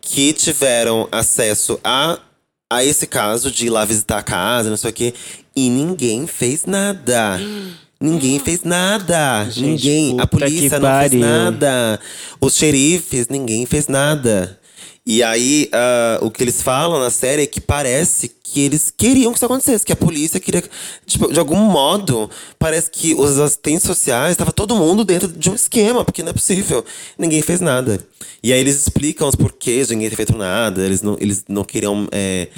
que 0.00 0.32
tiveram 0.32 1.08
acesso 1.10 1.78
a, 1.82 2.18
a 2.72 2.84
esse 2.84 3.06
caso 3.06 3.50
de 3.50 3.66
ir 3.66 3.70
lá 3.70 3.84
visitar 3.84 4.18
a 4.18 4.22
casa, 4.22 4.70
não 4.70 4.76
sei 4.76 4.90
o 4.90 4.92
quê. 4.94 5.14
E 5.56 5.68
ninguém 5.68 6.26
fez 6.26 6.64
nada. 6.66 7.40
Ninguém 8.00 8.38
fez 8.38 8.62
nada. 8.62 9.44
Gente, 9.50 9.62
ninguém. 9.62 10.20
A 10.20 10.26
polícia 10.26 10.78
não 10.78 10.88
fez 11.00 11.10
pariu. 11.10 11.20
nada. 11.20 12.00
Os 12.40 12.56
xerifes, 12.56 13.28
ninguém 13.28 13.66
fez 13.66 13.88
nada. 13.88 14.58
E 15.06 15.22
aí, 15.22 15.68
ah, 15.72 16.18
o 16.22 16.30
que 16.30 16.42
eles 16.42 16.62
falam 16.62 17.00
na 17.00 17.10
série 17.10 17.42
é 17.42 17.46
que 17.46 17.60
parece 17.60 18.30
que 18.42 18.60
eles 18.60 18.92
queriam 18.96 19.32
que 19.32 19.38
isso 19.38 19.46
acontecesse, 19.46 19.84
que 19.84 19.92
a 19.92 19.96
polícia 19.96 20.40
queria. 20.40 20.62
Tipo, 21.06 21.32
de 21.32 21.38
algum 21.38 21.56
modo, 21.56 22.30
parece 22.58 22.90
que 22.90 23.14
os 23.14 23.38
assistentes 23.38 23.82
sociais, 23.82 24.32
estava 24.32 24.52
todo 24.52 24.74
mundo 24.76 25.04
dentro 25.04 25.28
de 25.28 25.50
um 25.50 25.54
esquema, 25.54 26.04
porque 26.04 26.22
não 26.22 26.30
é 26.30 26.32
possível. 26.32 26.84
Ninguém 27.18 27.42
fez 27.42 27.60
nada. 27.60 28.00
E 28.42 28.52
aí 28.52 28.60
eles 28.60 28.76
explicam 28.80 29.28
os 29.28 29.34
porquês 29.34 29.88
de 29.88 29.94
ninguém 29.94 30.10
ter 30.10 30.16
feito 30.16 30.36
nada, 30.36 30.84
eles 30.84 31.02
não, 31.02 31.16
eles 31.20 31.44
não 31.48 31.64
queriam. 31.64 32.08
é, 32.10 32.48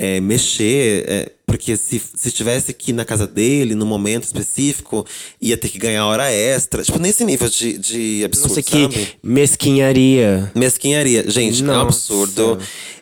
é, 0.00 0.20
mexer, 0.20 1.04
é, 1.08 1.32
porque 1.44 1.76
se, 1.76 2.00
se 2.14 2.28
estivesse 2.28 2.70
aqui 2.70 2.92
na 2.92 3.04
casa 3.04 3.26
dele, 3.26 3.74
num 3.74 3.84
momento 3.84 4.22
específico, 4.22 5.04
ia 5.42 5.56
ter 5.56 5.68
que 5.68 5.78
ganhar 5.78 6.06
hora 6.06 6.30
extra. 6.30 6.84
Tipo, 6.84 7.00
nesse 7.00 7.24
nível 7.24 7.48
de, 7.48 7.76
de 7.76 8.24
absurdo, 8.24 8.50
Nossa, 8.50 8.62
que 8.62 8.82
sabe? 8.82 9.08
mesquinharia. 9.20 10.52
Mesquinharia. 10.54 11.28
Gente, 11.28 11.62
é 11.62 11.64
um 11.64 11.66
Nossa. 11.66 11.82
absurdo. 11.82 12.58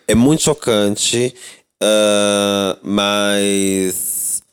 É 0.09 0.15
muito 0.15 0.43
chocante. 0.43 1.35
ah, 1.83 2.79
mas. 2.83 4.07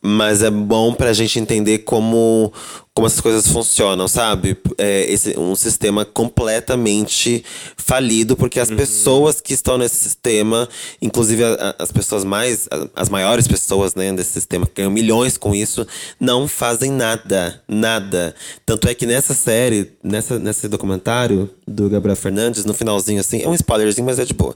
Mas 0.06 0.44
é 0.44 0.52
bom 0.52 0.94
pra 0.94 1.14
gente 1.14 1.39
entender 1.39 1.78
como, 1.80 2.52
como 2.96 3.08
essas 3.08 3.22
coisas 3.22 3.48
funcionam, 3.48 4.08
sabe? 4.08 4.56
É 4.78 5.12
esse, 5.12 5.38
um 5.39 5.56
sistema 5.56 6.06
completamente 6.06 7.44
falido, 7.76 8.36
porque 8.36 8.60
as 8.60 8.70
pessoas 8.70 9.41
que 9.41 9.54
estão 9.54 9.78
nesse 9.80 9.96
sistema, 9.96 10.70
inclusive 11.02 11.44
a- 11.44 11.76
a- 11.80 11.84
as 11.84 11.91
pessoas 11.91 12.24
mais. 12.24 12.68
a- 12.70 12.88
as 12.96 13.10
maiores 13.10 13.48
pessoas 13.48 13.96
né, 13.96 14.12
desse 14.14 14.32
sistema, 14.32 14.66
que 14.68 14.74
ganham 14.76 14.91
milhões 14.91 15.38
com 15.38 15.56
isso, 15.56 15.88
não 16.20 16.48
fazem 16.48 16.91
nada. 16.91 17.62
Nada. 17.68 18.36
Tanto 18.66 18.88
é 18.88 18.94
que 18.94 19.06
nessa 19.08 19.34
série, 19.34 19.91
nessa, 20.04 20.38
nesse 20.38 20.68
documentário 20.68 21.50
do 21.68 21.89
Gabriel 21.89 22.16
Fernandes, 22.16 22.64
no 22.64 22.74
finalzinho, 22.76 23.20
assim, 23.22 23.41
é 23.41 23.48
um 23.50 23.56
spoilerzinho, 23.56 24.06
mas 24.06 24.20
é 24.20 24.26
de 24.26 24.34
boa. 24.34 24.56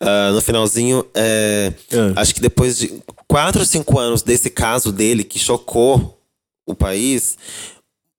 Ah, 0.00 0.30
no 0.32 0.40
finalzinho, 0.40 1.04
é, 1.14 1.72
Ah. 1.92 2.20
acho 2.20 2.34
que 2.34 2.40
depois 2.40 2.76
de 2.76 3.00
quatro 3.28 3.60
ou 3.60 3.66
cinco 3.66 3.98
anos 4.00 4.22
desse 4.22 4.50
caso 4.50 4.90
dele, 4.90 5.22
que 5.24 5.38
chocou 5.38 6.17
o 6.68 6.74
país, 6.74 7.36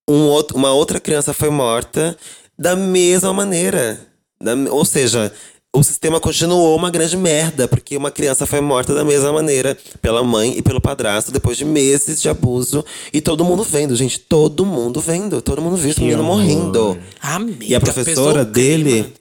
um 0.10 0.24
outro, 0.24 0.58
uma 0.58 0.74
outra 0.74 1.00
criança 1.00 1.34
foi 1.34 1.50
morta 1.50 2.18
da 2.58 2.76
mesma 2.76 3.32
maneira. 3.32 4.00
Da, 4.42 4.54
ou 4.72 4.84
seja, 4.84 5.32
o 5.72 5.84
sistema 5.84 6.20
continuou 6.20 6.76
uma 6.76 6.90
grande 6.90 7.16
merda, 7.16 7.68
porque 7.68 7.96
uma 7.96 8.10
criança 8.10 8.48
foi 8.48 8.60
morta 8.60 8.94
da 8.96 9.04
mesma 9.04 9.32
maneira 9.32 9.78
pela 10.02 10.24
mãe 10.24 10.58
e 10.58 10.62
pelo 10.64 10.82
padrasto 10.82 11.32
depois 11.32 11.58
de 11.58 11.64
meses 11.64 12.20
de 12.20 12.28
abuso. 12.28 12.84
E 13.14 13.22
todo 13.22 13.46
mundo 13.46 13.64
vendo, 13.64 13.96
gente. 13.96 14.20
Todo 14.20 14.66
mundo 14.66 15.00
vendo. 15.00 15.42
Todo 15.42 15.62
mundo 15.62 15.78
viu 15.78 15.92
esse 15.92 16.02
menino 16.02 16.24
morrendo. 16.24 16.98
Amiga, 17.22 17.66
E 17.66 17.76
a 17.76 17.80
professora 17.80 18.42
o 18.42 18.46
dele. 18.46 19.14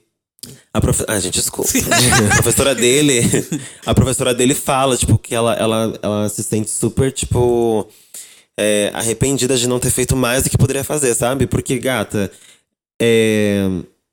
A 0.73 0.81
profe... 0.81 1.03
Ah, 1.07 1.19
gente, 1.19 1.35
desculpa. 1.35 1.69
a 2.31 2.35
professora 2.41 2.73
dele. 2.73 3.21
A 3.85 3.93
professora 3.93 4.33
dele 4.33 4.55
fala, 4.55 4.97
tipo, 4.97 5.17
que 5.17 5.35
ela, 5.35 5.53
ela, 5.53 5.99
ela 6.01 6.29
se 6.29 6.43
sente 6.43 6.69
super, 6.69 7.11
tipo. 7.11 7.87
É, 8.59 8.91
arrependida 8.93 9.55
de 9.55 9.67
não 9.67 9.79
ter 9.79 9.89
feito 9.89 10.15
mais 10.17 10.43
do 10.43 10.49
que 10.49 10.57
poderia 10.57 10.83
fazer, 10.83 11.13
sabe? 11.15 11.47
Porque, 11.47 11.79
gata. 11.79 12.29
É... 13.01 13.65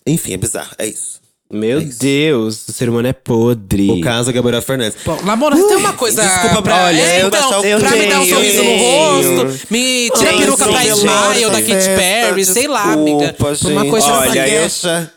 Enfim, 0.06 0.34
é 0.34 0.36
bizarro. 0.36 0.70
É 0.78 0.86
isso. 0.86 1.16
Meu 1.52 1.78
É 1.78 1.82
isso. 1.82 1.98
Deus, 2.00 2.68
o 2.68 2.72
ser 2.72 2.88
humano 2.88 3.06
é 3.06 3.12
podre. 3.12 3.88
O 3.90 4.00
caso 4.00 4.32
Gabriel 4.32 4.60
Fernandes. 4.62 4.98
Bom, 5.04 5.16
Lamona, 5.24 5.54
você 5.56 5.68
tem 5.68 5.76
uma 5.76 5.92
coisa 5.92 6.20
desculpa, 6.22 6.60
pra, 6.60 6.86
olha, 6.86 7.00
é, 7.00 7.22
eu 7.22 7.28
então, 7.28 7.40
deixar 7.40 7.58
o- 7.58 7.60
pra 7.60 7.68
eu 7.70 7.78
me 7.78 8.08
dar 8.08 8.20
um 8.20 8.22
tenho, 8.24 8.34
sorriso 8.36 8.56
eu 8.58 8.64
no 8.64 8.70
tenho. 8.70 9.44
rosto, 9.44 9.66
me 9.70 10.10
tira 10.10 10.30
a 10.30 10.36
peruca 10.38 10.64
pra 10.68 10.84
Smile, 10.86 11.50
da 11.50 11.62
Katy 11.62 11.88
Perry, 11.96 12.44
sei 12.44 12.66
lá, 12.66 12.92
amiga. 12.94 13.26
desculpa, 13.28 13.44
Uma 13.68 13.80
gente. 13.82 13.90
coisa 13.90 14.06
Olha, 14.08 14.42
assim. 14.42 14.52
eu- 14.54 14.60
deixa. 14.60 15.12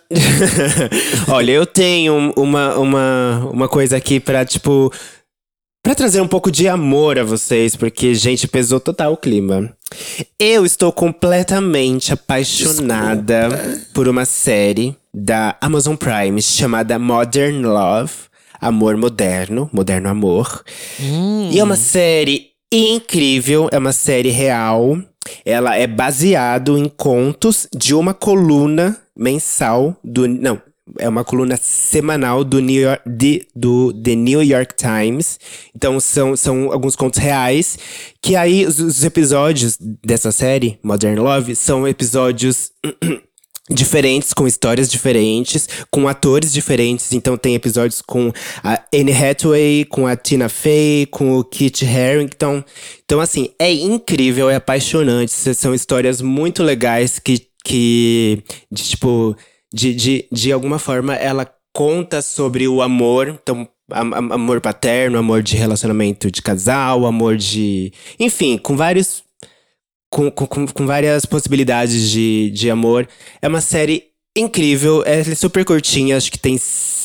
Olha, 1.29 1.51
eu 1.51 1.65
tenho 1.65 2.33
uma, 2.35 2.75
uma, 2.77 3.49
uma 3.51 3.67
coisa 3.67 3.97
aqui 3.97 4.19
pra, 4.19 4.45
tipo. 4.45 4.91
Pra 5.81 5.95
trazer 5.95 6.21
um 6.21 6.27
pouco 6.27 6.51
de 6.51 6.67
amor 6.67 7.17
a 7.17 7.23
vocês, 7.23 7.75
porque, 7.75 8.13
gente, 8.13 8.47
pesou 8.47 8.79
total 8.79 9.13
o 9.13 9.17
clima. 9.17 9.73
Eu 10.37 10.65
estou 10.65 10.91
completamente 10.91 12.13
apaixonada 12.13 13.49
por 13.93 14.07
uma 14.07 14.25
série 14.25 14.95
da 15.13 15.55
Amazon 15.61 15.95
Prime 15.95 16.41
chamada 16.41 16.99
Modern 16.99 17.65
Love. 17.65 18.11
Amor 18.59 18.97
moderno, 18.97 19.69
moderno 19.71 20.09
amor. 20.09 20.63
E 21.49 21.57
é 21.57 21.63
uma 21.63 21.77
série 21.77 22.47
incrível, 22.71 23.69
é 23.71 23.77
uma 23.77 23.93
série 23.93 24.29
real. 24.29 24.97
Ela 25.45 25.77
é 25.77 25.87
baseado 25.87 26.77
em 26.77 26.89
contos 26.89 27.67
de 27.73 27.95
uma 27.95 28.13
coluna 28.13 28.97
mensal 29.15 29.97
do 30.03 30.27
não, 30.27 30.61
é 30.97 31.07
uma 31.07 31.23
coluna 31.23 31.57
semanal 31.61 32.43
do 32.43 32.59
New 32.59 32.81
York, 32.81 33.01
de- 33.07 33.47
do 33.55 33.93
The 33.93 34.15
New 34.15 34.41
York 34.43 34.73
Times. 34.75 35.39
Então 35.75 35.99
são, 35.99 36.35
são 36.35 36.71
alguns 36.71 36.95
contos 36.95 37.19
reais 37.19 37.77
que 38.21 38.35
aí 38.35 38.65
os, 38.65 38.79
os 38.79 39.03
episódios 39.03 39.77
dessa 40.03 40.31
série 40.31 40.79
Modern 40.83 41.19
Love 41.19 41.55
são 41.55 41.87
episódios 41.87 42.71
diferentes, 43.69 44.33
com 44.33 44.47
histórias 44.47 44.89
diferentes, 44.89 45.69
com 45.91 46.07
atores 46.07 46.51
diferentes. 46.51 47.11
Então 47.13 47.37
tem 47.37 47.53
episódios 47.53 48.01
com 48.01 48.31
a 48.63 48.81
Anne 48.93 49.11
Hathaway, 49.13 49.85
com 49.85 50.07
a 50.07 50.15
Tina 50.15 50.49
Fey, 50.49 51.05
com 51.05 51.37
o 51.37 51.43
Kit 51.43 51.85
Harington. 51.85 52.63
Então, 53.05 53.19
assim, 53.19 53.49
é 53.59 53.71
incrível, 53.71 54.49
é 54.49 54.55
apaixonante. 54.55 55.31
São 55.31 55.73
histórias 55.73 56.19
muito 56.19 56.63
legais 56.63 57.19
que, 57.19 57.45
que 57.63 58.41
de, 58.71 58.83
tipo, 58.83 59.35
de, 59.73 59.93
de, 59.93 60.27
de 60.31 60.51
alguma 60.51 60.79
forma, 60.79 61.15
ela 61.15 61.51
conta 61.73 62.21
sobre 62.21 62.67
o 62.67 62.81
amor. 62.81 63.39
Então, 63.41 63.67
am- 63.91 64.13
am- 64.13 64.33
amor 64.33 64.61
paterno, 64.61 65.17
amor 65.17 65.41
de 65.43 65.55
relacionamento 65.55 66.29
de 66.31 66.41
casal, 66.41 67.05
amor 67.05 67.37
de. 67.37 67.91
Enfim, 68.19 68.57
com 68.57 68.75
vários 68.75 69.23
com, 70.11 70.29
com- 70.31 70.67
com 70.67 70.85
várias 70.87 71.25
possibilidades 71.25 72.09
de, 72.09 72.49
de 72.51 72.69
amor. 72.69 73.07
É 73.41 73.47
uma 73.47 73.61
série 73.61 74.05
incrível, 74.35 75.03
é 75.05 75.23
super 75.35 75.63
curtinha, 75.65 76.17
acho 76.17 76.31
que 76.31 76.39
tem 76.39 76.57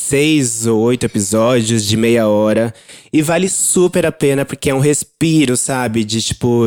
seis 0.04 0.66
ou 0.66 0.80
oito 0.80 1.04
episódios 1.04 1.84
de 1.84 1.96
meia 1.96 2.28
hora. 2.28 2.74
E 3.12 3.22
vale 3.22 3.48
super 3.48 4.04
a 4.04 4.12
pena, 4.12 4.44
porque 4.44 4.70
é 4.70 4.74
um 4.74 4.78
respiro, 4.78 5.56
sabe? 5.56 6.04
De 6.04 6.20
tipo, 6.20 6.66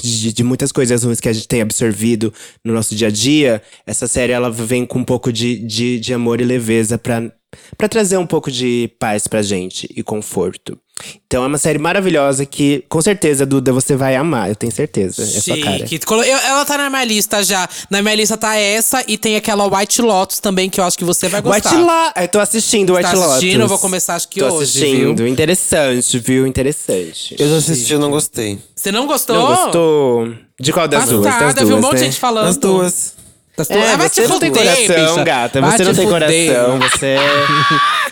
de, 0.00 0.32
de 0.32 0.42
muitas 0.42 0.72
coisas 0.72 1.04
ruins 1.04 1.20
que 1.20 1.28
a 1.28 1.32
gente 1.32 1.46
tem 1.46 1.62
absorvido 1.62 2.32
no 2.64 2.72
nosso 2.74 2.94
dia 2.94 3.08
a 3.08 3.10
dia. 3.10 3.62
Essa 3.86 4.08
série, 4.08 4.32
ela 4.32 4.50
vem 4.50 4.84
com 4.84 4.98
um 4.98 5.04
pouco 5.04 5.32
de, 5.32 5.56
de, 5.58 6.00
de 6.00 6.12
amor 6.12 6.40
e 6.40 6.44
leveza 6.44 6.98
pra, 6.98 7.30
pra 7.76 7.88
trazer 7.88 8.16
um 8.16 8.26
pouco 8.26 8.50
de 8.50 8.90
paz 8.98 9.26
pra 9.26 9.42
gente 9.42 9.88
e 9.94 10.02
conforto. 10.02 10.78
Então 11.26 11.42
é 11.42 11.46
uma 11.46 11.58
série 11.58 11.78
maravilhosa 11.78 12.44
que, 12.46 12.84
com 12.88 13.00
certeza, 13.00 13.44
Duda, 13.44 13.72
você 13.72 13.96
vai 13.96 14.14
amar, 14.14 14.50
eu 14.50 14.54
tenho 14.54 14.70
certeza. 14.70 15.22
É 15.22 15.26
sua 15.26 15.58
cara. 15.58 15.84
Eu- 16.24 16.38
ela 16.38 16.64
tá 16.64 16.76
na 16.78 16.88
minha 16.90 17.02
lista 17.04 17.42
já. 17.42 17.68
Na 17.90 18.00
minha 18.02 18.14
lista 18.14 18.36
tá 18.36 18.54
essa 18.56 19.02
e 19.08 19.16
tem 19.18 19.34
aquela 19.34 19.66
White 19.66 20.00
Lotus 20.02 20.38
também, 20.38 20.68
que 20.70 20.78
eu 20.78 20.84
acho 20.84 20.96
que 20.96 21.04
você 21.04 21.28
vai 21.28 21.40
gostar. 21.40 21.70
White 21.70 21.82
Lotus. 21.82 22.22
Eu 22.22 22.28
tô 22.28 22.38
assistindo 22.38 22.94
White 22.94 23.10
Tá 23.10 23.14
Lotus. 23.16 23.30
assistindo? 23.32 23.60
Eu 23.62 23.68
vou 23.68 23.78
começar, 23.78 24.14
acho 24.14 24.28
que 24.28 24.38
tô 24.40 24.46
hoje, 24.46 24.64
assistindo. 24.64 25.16
viu? 25.16 25.26
Interessante, 25.26 26.18
viu? 26.20 26.46
Interessante. 26.46 27.36
Eu 27.38 27.48
já 27.48 27.56
assisti, 27.56 27.92
eu 27.94 27.98
não 27.98 28.10
gostei. 28.10 28.58
Você 28.76 28.92
não 28.92 29.06
gostou? 29.06 29.34
Não 29.36 29.46
gostou? 29.46 30.34
De 30.60 30.72
qual 30.72 30.86
das 30.86 31.08
duas? 31.08 31.24
Das 31.24 31.54
duas, 31.54 31.68
viu 31.68 31.76
um 31.78 31.80
monte 31.80 31.94
de 31.96 32.00
né? 32.00 32.04
gente 32.04 32.20
falando. 32.20 32.48
As 32.48 32.56
duas. 32.58 33.14
Das 33.56 33.66
duas. 33.66 33.80
É, 33.80 33.92
Ah, 33.92 33.96
vai 33.96 34.08
você 34.08 34.22
te 34.22 34.28
não 34.28 34.38
tem 34.38 34.50
coração, 34.52 34.86
bicha. 35.14 35.24
gata. 35.24 35.60
Vai 35.60 35.76
Você 35.76 35.84
não 35.84 35.92
te 35.92 35.96
tem 35.96 36.06
fuder. 36.08 36.54
coração. 36.54 36.78
Você 36.78 37.16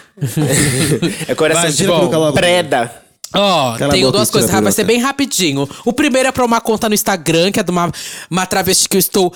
é. 1.28 1.34
coração 1.34 1.62
Vai, 1.62 1.72
de 1.72 1.86
logo. 1.86 2.32
preda. 2.32 2.90
Ó, 3.34 3.74
a 3.74 3.88
tenho 3.88 4.10
duas 4.10 4.30
coisas, 4.30 4.50
vai 4.50 4.72
ser 4.72 4.84
bem 4.84 4.98
rapidinho. 4.98 5.68
O 5.84 5.92
primeiro 5.92 6.28
é 6.28 6.32
pra 6.32 6.44
uma 6.44 6.60
conta 6.60 6.88
no 6.88 6.94
Instagram, 6.94 7.52
que 7.52 7.60
é 7.60 7.62
de 7.62 7.70
uma, 7.70 7.90
uma 8.28 8.44
travesti 8.44 8.88
que 8.88 8.96
eu 8.96 8.98
estou 8.98 9.32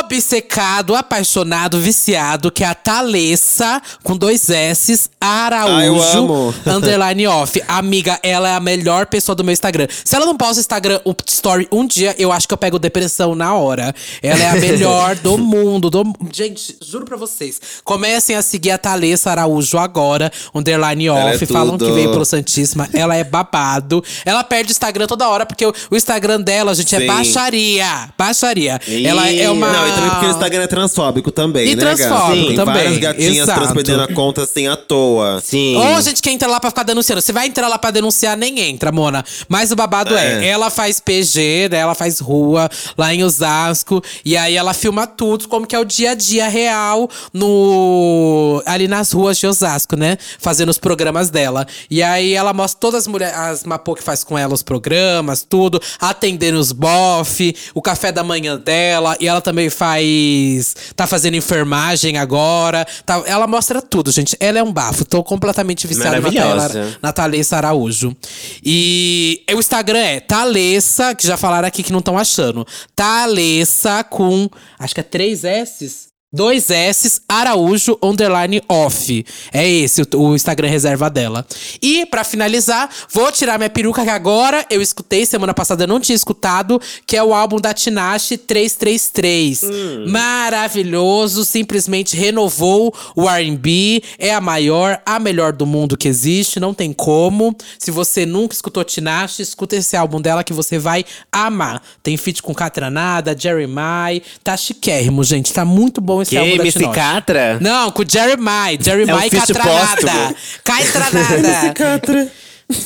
obcecado, 0.00 0.94
apaixonado, 0.94 1.78
viciado, 1.80 2.50
que 2.50 2.64
é 2.64 2.66
a 2.66 2.74
Thalessa, 2.74 3.80
com 4.02 4.16
dois 4.16 4.50
S, 4.50 5.10
Araújo, 5.20 5.76
Ah, 5.76 5.86
eu 5.86 6.02
amo. 6.02 6.54
underline 6.66 7.26
off. 7.28 7.62
Amiga, 7.68 8.18
ela 8.22 8.48
é 8.48 8.54
a 8.54 8.60
melhor 8.60 9.06
pessoa 9.06 9.36
do 9.36 9.44
meu 9.44 9.52
Instagram. 9.52 9.86
Se 10.04 10.16
ela 10.16 10.26
não 10.26 10.36
posta 10.36 10.60
Instagram 10.60 11.00
um 11.06 11.14
story 11.28 11.68
um 11.70 11.86
dia, 11.86 12.14
eu 12.18 12.32
acho 12.32 12.48
que 12.48 12.54
eu 12.54 12.58
pego 12.58 12.78
depressão 12.78 13.34
na 13.34 13.54
hora. 13.54 13.94
Ela 14.22 14.42
é 14.42 14.50
a 14.50 14.54
melhor 14.54 15.14
do 15.22 15.38
mundo. 15.38 15.88
Do... 15.90 16.04
Gente, 16.32 16.76
juro 16.84 17.04
pra 17.04 17.16
vocês. 17.16 17.60
Comecem 17.84 18.34
a 18.34 18.42
seguir 18.42 18.72
a 18.72 18.78
Thalessa 18.78 19.30
Araújo 19.30 19.78
agora, 19.78 20.32
underline 20.54 21.06
Ela 21.06 21.30
off. 21.32 21.44
é 21.44 21.46
Falam 21.46 21.78
que 21.78 21.90
veio 21.92 22.10
pelo 22.10 22.24
Santíssima. 22.24 22.88
Ela 22.92 23.14
é 23.16 23.24
babado. 23.36 24.02
Ela 24.24 24.42
perde 24.42 24.70
o 24.70 24.72
Instagram 24.72 25.06
toda 25.06 25.28
hora, 25.28 25.44
porque 25.44 25.64
o, 25.66 25.72
o 25.90 25.96
Instagram 25.96 26.40
dela, 26.40 26.74
gente, 26.74 26.94
é 26.94 27.00
Sim. 27.00 27.06
baixaria. 27.06 28.08
Baixaria. 28.16 28.80
Ih, 28.86 29.06
Ela 29.06 29.30
é 29.30 29.50
uma. 29.50 29.70
Não, 29.72 29.88
e 29.88 29.92
também 29.92 30.10
porque 30.10 30.26
o 30.26 30.30
Instagram 30.30 30.62
é 30.62 30.66
transfóbico 30.66 31.30
também, 31.30 31.68
E 31.68 31.76
né, 31.76 31.82
transfóbico 31.82 32.46
Tem 32.48 32.56
também, 32.56 32.74
várias 32.74 32.98
gatinhas 32.98 33.48
exato. 33.48 34.00
a 34.02 34.14
conta 34.14 34.42
assim 34.42 34.66
à 34.66 34.76
toa. 34.76 35.40
Sim. 35.42 35.76
Ou 35.76 36.00
gente 36.00 36.22
que 36.22 36.30
entra 36.30 36.48
lá 36.48 36.60
pra 36.60 36.70
ficar 36.70 36.82
denunciando. 36.82 37.20
Você 37.20 37.32
vai 37.32 37.46
entrar 37.46 37.68
lá 37.68 37.78
pra 37.78 37.90
denunciar, 37.90 38.36
nem 38.36 38.58
entra, 38.60 38.90
Mona. 38.92 39.24
Mas 39.48 39.70
o 39.70 39.76
babado 39.76 40.16
é, 40.16 40.44
É. 40.44 40.48
ela 40.48 40.70
faz 40.70 41.00
PG, 41.00 41.68
né? 41.70 41.78
Ela 41.78 41.94
faz 41.94 42.20
rua 42.20 42.68
lá 42.96 43.14
em 43.14 43.22
Osasco. 43.24 44.02
E 44.24 44.36
aí 44.36 44.56
ela 44.56 44.72
filma 44.74 45.06
tudo, 45.06 45.48
como 45.48 45.66
que 45.66 45.74
é 45.74 45.78
o 45.78 45.84
dia 45.84 46.12
a 46.12 46.14
dia 46.14 46.48
real 46.48 47.08
no 47.32 48.62
ali 48.66 48.88
nas 48.88 49.12
ruas 49.12 49.38
de 49.38 49.46
Osasco, 49.46 49.96
né? 49.96 50.16
Fazendo 50.38 50.70
os 50.70 50.78
programas 50.78 51.30
dela. 51.30 51.66
E 51.90 52.02
aí 52.02 52.32
ela 52.34 52.52
mostra 52.52 52.80
todas 52.80 53.02
as 53.02 53.06
mulheres, 53.06 53.25
as 53.34 53.64
Mapô 53.64 53.94
que 53.94 54.02
faz 54.02 54.22
com 54.24 54.36
ela 54.36 54.54
os 54.54 54.62
programas, 54.62 55.42
tudo, 55.48 55.80
atendendo 56.00 56.58
os 56.58 56.72
bofe, 56.72 57.54
o 57.74 57.82
café 57.82 58.12
da 58.12 58.22
manhã 58.22 58.58
dela. 58.58 59.16
E 59.20 59.26
ela 59.26 59.40
também 59.40 59.70
faz. 59.70 60.74
tá 60.94 61.06
fazendo 61.06 61.34
enfermagem 61.34 62.18
agora. 62.18 62.86
Tá, 63.04 63.22
ela 63.26 63.46
mostra 63.46 63.80
tudo, 63.80 64.10
gente. 64.10 64.36
Ela 64.40 64.58
é 64.58 64.62
um 64.62 64.72
bafo. 64.72 65.04
Tô 65.04 65.22
completamente 65.22 65.86
viciada 65.86 66.20
na 66.20 66.96
na 67.02 67.12
Thalessa 67.12 67.56
Araújo. 67.56 68.16
E 68.64 69.42
o 69.52 69.58
Instagram 69.58 69.98
é 69.98 70.20
Thalessa, 70.20 71.14
que 71.14 71.26
já 71.26 71.36
falaram 71.36 71.68
aqui 71.68 71.82
que 71.82 71.92
não 71.92 72.00
estão 72.00 72.18
achando. 72.18 72.66
Thalessa 72.94 74.04
com. 74.04 74.48
Acho 74.78 74.94
que 74.94 75.00
é 75.00 75.04
três 75.04 75.44
S's. 75.44 76.05
Dois 76.36 76.68
S, 76.68 77.22
Araújo, 77.26 77.98
underline 78.02 78.62
off. 78.68 79.24
É 79.50 79.66
esse 79.66 80.02
o, 80.02 80.06
o 80.18 80.34
Instagram 80.34 80.68
reserva 80.68 81.08
dela. 81.08 81.46
E, 81.80 82.04
pra 82.04 82.24
finalizar, 82.24 82.90
vou 83.10 83.32
tirar 83.32 83.56
minha 83.56 83.70
peruca 83.70 84.04
que 84.04 84.10
agora 84.10 84.62
eu 84.68 84.82
escutei, 84.82 85.24
semana 85.24 85.54
passada 85.54 85.84
eu 85.84 85.88
não 85.88 85.98
tinha 85.98 86.14
escutado, 86.14 86.78
que 87.06 87.16
é 87.16 87.24
o 87.24 87.32
álbum 87.32 87.58
da 87.58 87.72
Tinashe 87.72 88.36
333. 88.36 89.62
Maravilhoso, 90.08 91.42
simplesmente 91.42 92.14
renovou 92.14 92.94
o 93.14 93.26
R&B, 93.26 94.02
é 94.18 94.34
a 94.34 94.40
maior, 94.40 95.00
a 95.06 95.18
melhor 95.18 95.54
do 95.54 95.64
mundo 95.64 95.96
que 95.96 96.06
existe, 96.06 96.60
não 96.60 96.74
tem 96.74 96.92
como. 96.92 97.56
Se 97.78 97.90
você 97.90 98.26
nunca 98.26 98.54
escutou 98.54 98.84
Tinashe, 98.84 99.40
escuta 99.40 99.74
esse 99.74 99.96
álbum 99.96 100.20
dela 100.20 100.44
que 100.44 100.52
você 100.52 100.78
vai 100.78 101.02
amar. 101.32 101.82
Tem 102.02 102.14
feat 102.18 102.42
com 102.42 102.54
Catranada, 102.54 103.34
Jeremiah, 103.34 104.20
tá 104.44 104.54
chiquérrimo, 104.54 105.24
gente, 105.24 105.50
tá 105.50 105.64
muito 105.64 105.98
bom 105.98 106.25
esse 106.26 106.30
Que, 106.30 106.36
álbum 106.38 106.56
da 106.56 106.62
MC. 106.62 106.88
Catra? 106.88 107.58
Não, 107.60 107.90
com 107.90 108.02
o 108.02 108.06
Jeremiah. 108.08 108.78
Jeremiah 108.80 109.22
É 109.22 109.26
um 109.26 109.30
Catranada. 109.30 110.34
Catranada. 110.64 111.72
Catra. 111.74 112.28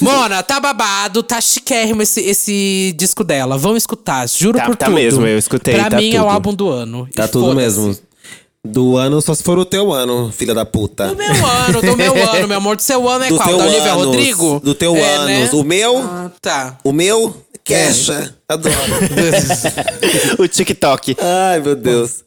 Mona, 0.00 0.42
tá 0.42 0.60
babado, 0.60 1.22
tá 1.22 1.40
chiquérrimo 1.40 2.02
esse, 2.02 2.20
esse 2.20 2.94
disco 2.98 3.24
dela. 3.24 3.56
Vão 3.56 3.76
escutar, 3.78 4.28
juro 4.28 4.58
Tá- 4.58 4.66
por 4.66 4.76
tá 4.76 4.86
tudo. 4.86 4.94
mesmo, 4.96 5.26
eu 5.26 5.38
escutei, 5.38 5.74
Pra 5.74 5.88
tá 5.88 5.96
mim 5.96 6.14
é 6.14 6.20
o 6.20 6.24
tudo. 6.24 6.32
álbum 6.34 6.54
do 6.54 6.68
ano. 6.68 7.08
Tá 7.14 7.24
E 7.24 7.28
tudo 7.28 7.54
mesmo. 7.54 7.96
Do 8.62 8.98
ano, 8.98 9.22
só 9.22 9.32
se 9.34 9.42
for 9.42 9.58
o 9.58 9.64
teu 9.64 9.90
ano, 9.90 10.30
filha 10.36 10.52
da 10.52 10.66
puta. 10.66 11.06
Do 11.08 11.16
meu 11.16 11.30
ano, 11.46 11.80
do 11.80 11.96
meu 11.96 12.12
ano, 12.30 12.46
meu 12.48 12.56
amor. 12.58 12.76
Do 12.76 12.82
seu 12.82 13.08
ano 13.08 13.24
é 13.24 13.28
Do 13.30 13.36
qual? 13.36 13.48
Da 13.56 13.64
Olivia 13.64 13.92
anos, 13.92 14.04
Rodrigo? 14.04 14.60
Do 14.62 14.74
teu 14.74 14.94
é, 14.96 15.14
anos. 15.16 15.28
Né? 15.28 15.50
O 15.54 15.64
meu, 15.64 15.96
Ah, 15.98 16.30
tá. 16.42 16.76
o 16.84 16.92
meu, 16.92 17.34
queixa. 17.64 18.34
Adoro. 18.46 18.74
o 20.38 20.46
TikTok. 20.46 21.16
Ai, 21.18 21.60
meu 21.60 21.74
Deus. 21.74 22.22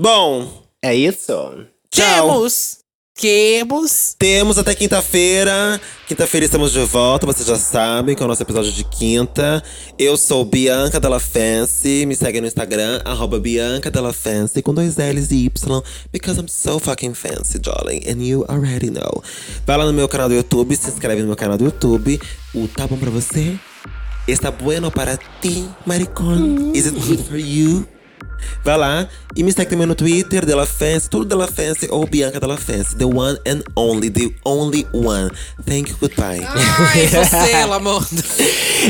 Bom, 0.00 0.62
É 0.80 0.94
isso? 0.94 1.66
tchau. 1.90 2.28
Temos. 2.28 2.78
Temos. 3.20 4.14
Temos 4.16 4.56
até 4.56 4.72
quinta-feira. 4.72 5.80
Quinta-feira 6.06 6.46
estamos 6.46 6.70
de 6.70 6.78
volta, 6.84 7.26
vocês 7.26 7.48
já 7.48 7.56
sabem, 7.56 8.14
que 8.14 8.22
é 8.22 8.24
o 8.24 8.28
nosso 8.28 8.40
episódio 8.44 8.70
de 8.70 8.84
quinta. 8.84 9.60
Eu 9.98 10.16
sou 10.16 10.44
Bianca 10.44 11.00
Della 11.00 11.18
Fancy. 11.18 12.06
Me 12.06 12.14
segue 12.14 12.40
no 12.40 12.46
Instagram, 12.46 13.00
arroba 13.04 13.40
Bianca 13.40 13.90
Della 13.90 14.12
Fancy, 14.12 14.62
com 14.62 14.72
dois 14.72 14.94
L's 14.98 15.32
e 15.32 15.46
Y. 15.46 15.82
Because 16.12 16.40
I'm 16.40 16.46
so 16.46 16.78
fucking 16.78 17.14
fancy, 17.14 17.58
darling. 17.58 18.02
And 18.08 18.22
you 18.24 18.44
already 18.48 18.90
know. 18.92 19.20
Vai 19.66 19.76
lá 19.78 19.84
no 19.84 19.92
meu 19.92 20.06
canal 20.08 20.28
do 20.28 20.36
YouTube, 20.36 20.76
se 20.76 20.88
inscreve 20.88 21.22
no 21.22 21.26
meu 21.26 21.36
canal 21.36 21.58
do 21.58 21.64
YouTube. 21.64 22.20
O 22.54 22.68
Tá 22.68 22.86
Bom 22.86 22.98
Pra 22.98 23.10
Você? 23.10 23.58
Está 24.28 24.52
bueno 24.52 24.92
para 24.92 25.16
ti, 25.42 25.68
maricón? 25.84 26.70
Is 26.72 26.86
it 26.86 26.94
good 27.00 27.24
for 27.24 27.36
you? 27.36 27.84
Vai 28.64 28.76
lá 28.76 29.08
e 29.36 29.42
me 29.42 29.52
segue 29.52 29.70
também 29.70 29.86
no 29.86 29.94
Twitter, 29.94 30.44
Della 30.44 30.66
Fancy, 30.66 31.08
tudo 31.08 31.24
Della 31.24 31.46
Fancy 31.46 31.86
ou 31.90 32.06
Bianca 32.06 32.40
Della 32.40 32.56
Fancy. 32.56 32.96
The 32.96 33.04
one 33.04 33.38
and 33.46 33.62
only, 33.76 34.10
the 34.10 34.34
only 34.44 34.86
one. 34.92 35.30
Thank 35.64 35.90
you, 35.90 35.96
goodbye. 36.00 36.40
Ai, 36.44 37.06
você, 37.08 37.64
Lamonda. 37.64 38.06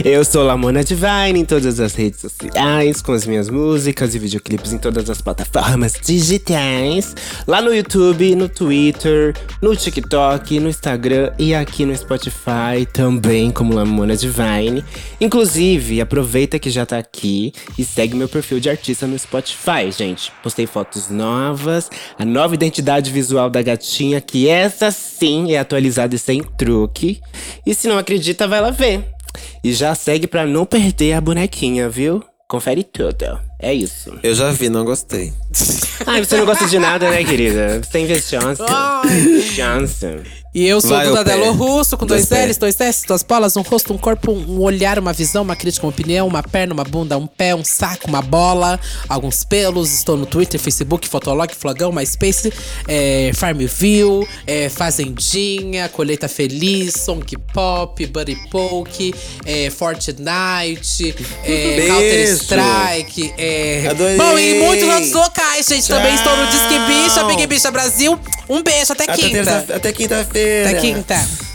Eu 0.05 0.24
sou 0.24 0.44
Lamona 0.44 0.84
Divine 0.84 1.40
em 1.40 1.44
todas 1.44 1.80
as 1.80 1.94
redes 1.94 2.20
sociais, 2.20 3.03
com 3.03 3.12
as 3.12 3.26
minhas 3.26 3.49
músicas 3.49 4.14
e 4.14 4.18
videoclipes 4.18 4.72
em 4.72 4.78
todas 4.78 5.09
as 5.11 5.20
plataformas 5.20 5.94
digitais. 6.03 7.14
Lá 7.46 7.61
no 7.61 7.74
YouTube, 7.74 8.34
no 8.34 8.49
Twitter, 8.49 9.34
no 9.61 9.74
TikTok, 9.74 10.61
no 10.61 10.68
Instagram 10.68 11.32
e 11.38 11.55
aqui 11.55 11.84
no 11.84 11.96
Spotify 11.96 12.86
também, 12.92 13.51
como 13.51 13.74
Lamona 13.74 14.16
Divine. 14.16 14.84
Inclusive, 15.20 16.01
aproveita 16.01 16.59
que 16.59 16.70
já 16.70 16.86
tá 16.86 16.99
aqui 16.99 17.53
e 17.78 17.84
segue 17.84 18.14
meu 18.14 18.28
perfil 18.28 18.61
de 18.61 18.70
artista 18.70 19.07
no 19.07 19.18
Spotify, 19.18 19.38
gente. 19.91 20.32
Postei 20.43 20.66
fotos 20.66 21.09
novas, 21.11 21.91
a 22.18 22.24
nova 22.24 22.55
identidade 22.55 23.11
visual 23.11 23.49
da 23.51 23.62
gatinha, 23.62 24.20
que 24.20 24.49
essa 24.49 24.91
sim 24.91 25.53
é 25.53 25.59
atualizada 25.59 26.14
e 26.14 26.18
sem 26.18 26.43
truque. 26.43 27.20
E 27.66 27.74
se 27.74 27.89
não 27.89 27.99
acredita, 27.99 28.49
vai 28.49 28.61
lá 28.61 28.70
ver. 28.70 29.05
E 29.62 29.72
já 29.72 29.95
segue 29.95 30.26
pra 30.26 30.47
não 30.47 30.64
perder 30.64 31.12
a 31.14 31.20
bonequinha, 31.20 31.89
viu? 31.89 32.22
Confere 32.49 32.82
tudo. 32.82 33.39
É 33.61 33.74
isso. 33.74 34.18
Eu 34.22 34.34
já 34.34 34.51
vi, 34.51 34.70
não 34.70 34.84
gostei. 34.84 35.32
Ai, 36.07 36.24
você 36.24 36.36
não 36.39 36.47
gosta 36.47 36.66
de 36.66 36.78
nada, 36.78 37.11
né, 37.11 37.22
querida? 37.22 37.80
Você 37.82 37.91
tem 37.91 38.07
vez 38.07 38.24
chance. 38.28 38.62
Chance. 39.55 40.07
E 40.55 40.66
eu 40.66 40.80
sou 40.80 40.90
Vai, 40.90 41.09
o 41.11 41.24
pé. 41.24 41.49
Russo, 41.51 41.96
com 41.96 42.07
dois, 42.07 42.26
Dois. 42.26 42.46
L's, 42.49 42.57
dois 42.57 42.80
S, 42.80 43.07
duas 43.07 43.22
bolas, 43.22 43.57
um 43.57 43.61
rosto, 43.62 43.92
um 43.92 43.99
corpo, 43.99 44.32
um 44.32 44.61
olhar, 44.61 44.99
uma 44.99 45.12
visão, 45.12 45.42
uma 45.42 45.55
crítica, 45.55 45.84
uma 45.86 45.90
opinião, 45.90 46.26
uma 46.26 46.42
perna, 46.42 46.72
uma 46.72 46.84
bunda, 46.84 47.16
um 47.18 47.26
pé, 47.26 47.55
um 47.55 47.62
saco, 47.64 48.09
uma 48.09 48.22
bola, 48.22 48.80
alguns 49.09 49.44
pelos. 49.44 49.92
Estou 49.92 50.16
no 50.16 50.24
Twitter, 50.26 50.59
Facebook, 50.59 51.07
Fotolog, 51.07 51.55
Flogão, 51.55 51.92
MySpace, 51.92 52.53
é, 52.88 53.30
Farmville, 53.34 54.26
é, 54.46 54.68
Fazendinha, 54.68 55.88
Colheita 55.88 56.28
Feliz, 56.28 56.94
Song 56.94 57.24
Pop, 57.53 58.07
Buddy 58.07 58.36
Poke, 58.51 59.14
é, 59.44 59.70
Fortnite, 59.70 61.14
é, 61.44 61.76
Beijo. 61.76 61.88
Counter-Strike. 61.92 63.34
É... 63.36 63.86
Adorei. 63.90 64.16
Bom, 64.16 64.38
e 64.38 64.55
muitos 64.64 64.88
outros 64.88 65.12
locais, 65.12 65.66
gente. 65.66 65.86
Também 65.88 66.14
estou 66.14 66.36
no 66.36 66.46
Disque 66.46 66.68
Tchau. 66.74 66.86
Bicha, 66.86 67.24
Big 67.24 67.46
Bicha 67.46 67.70
Brasil. 67.70 68.18
Um 68.49 68.62
beijo, 68.62 68.92
até 68.92 69.05
Até 69.05 69.14
quinta. 69.16 69.30
terça- 69.44 69.74
Até 69.76 69.92
quinta-feira. 69.92 70.38
Até 70.66 70.74
quinta. 70.80 71.47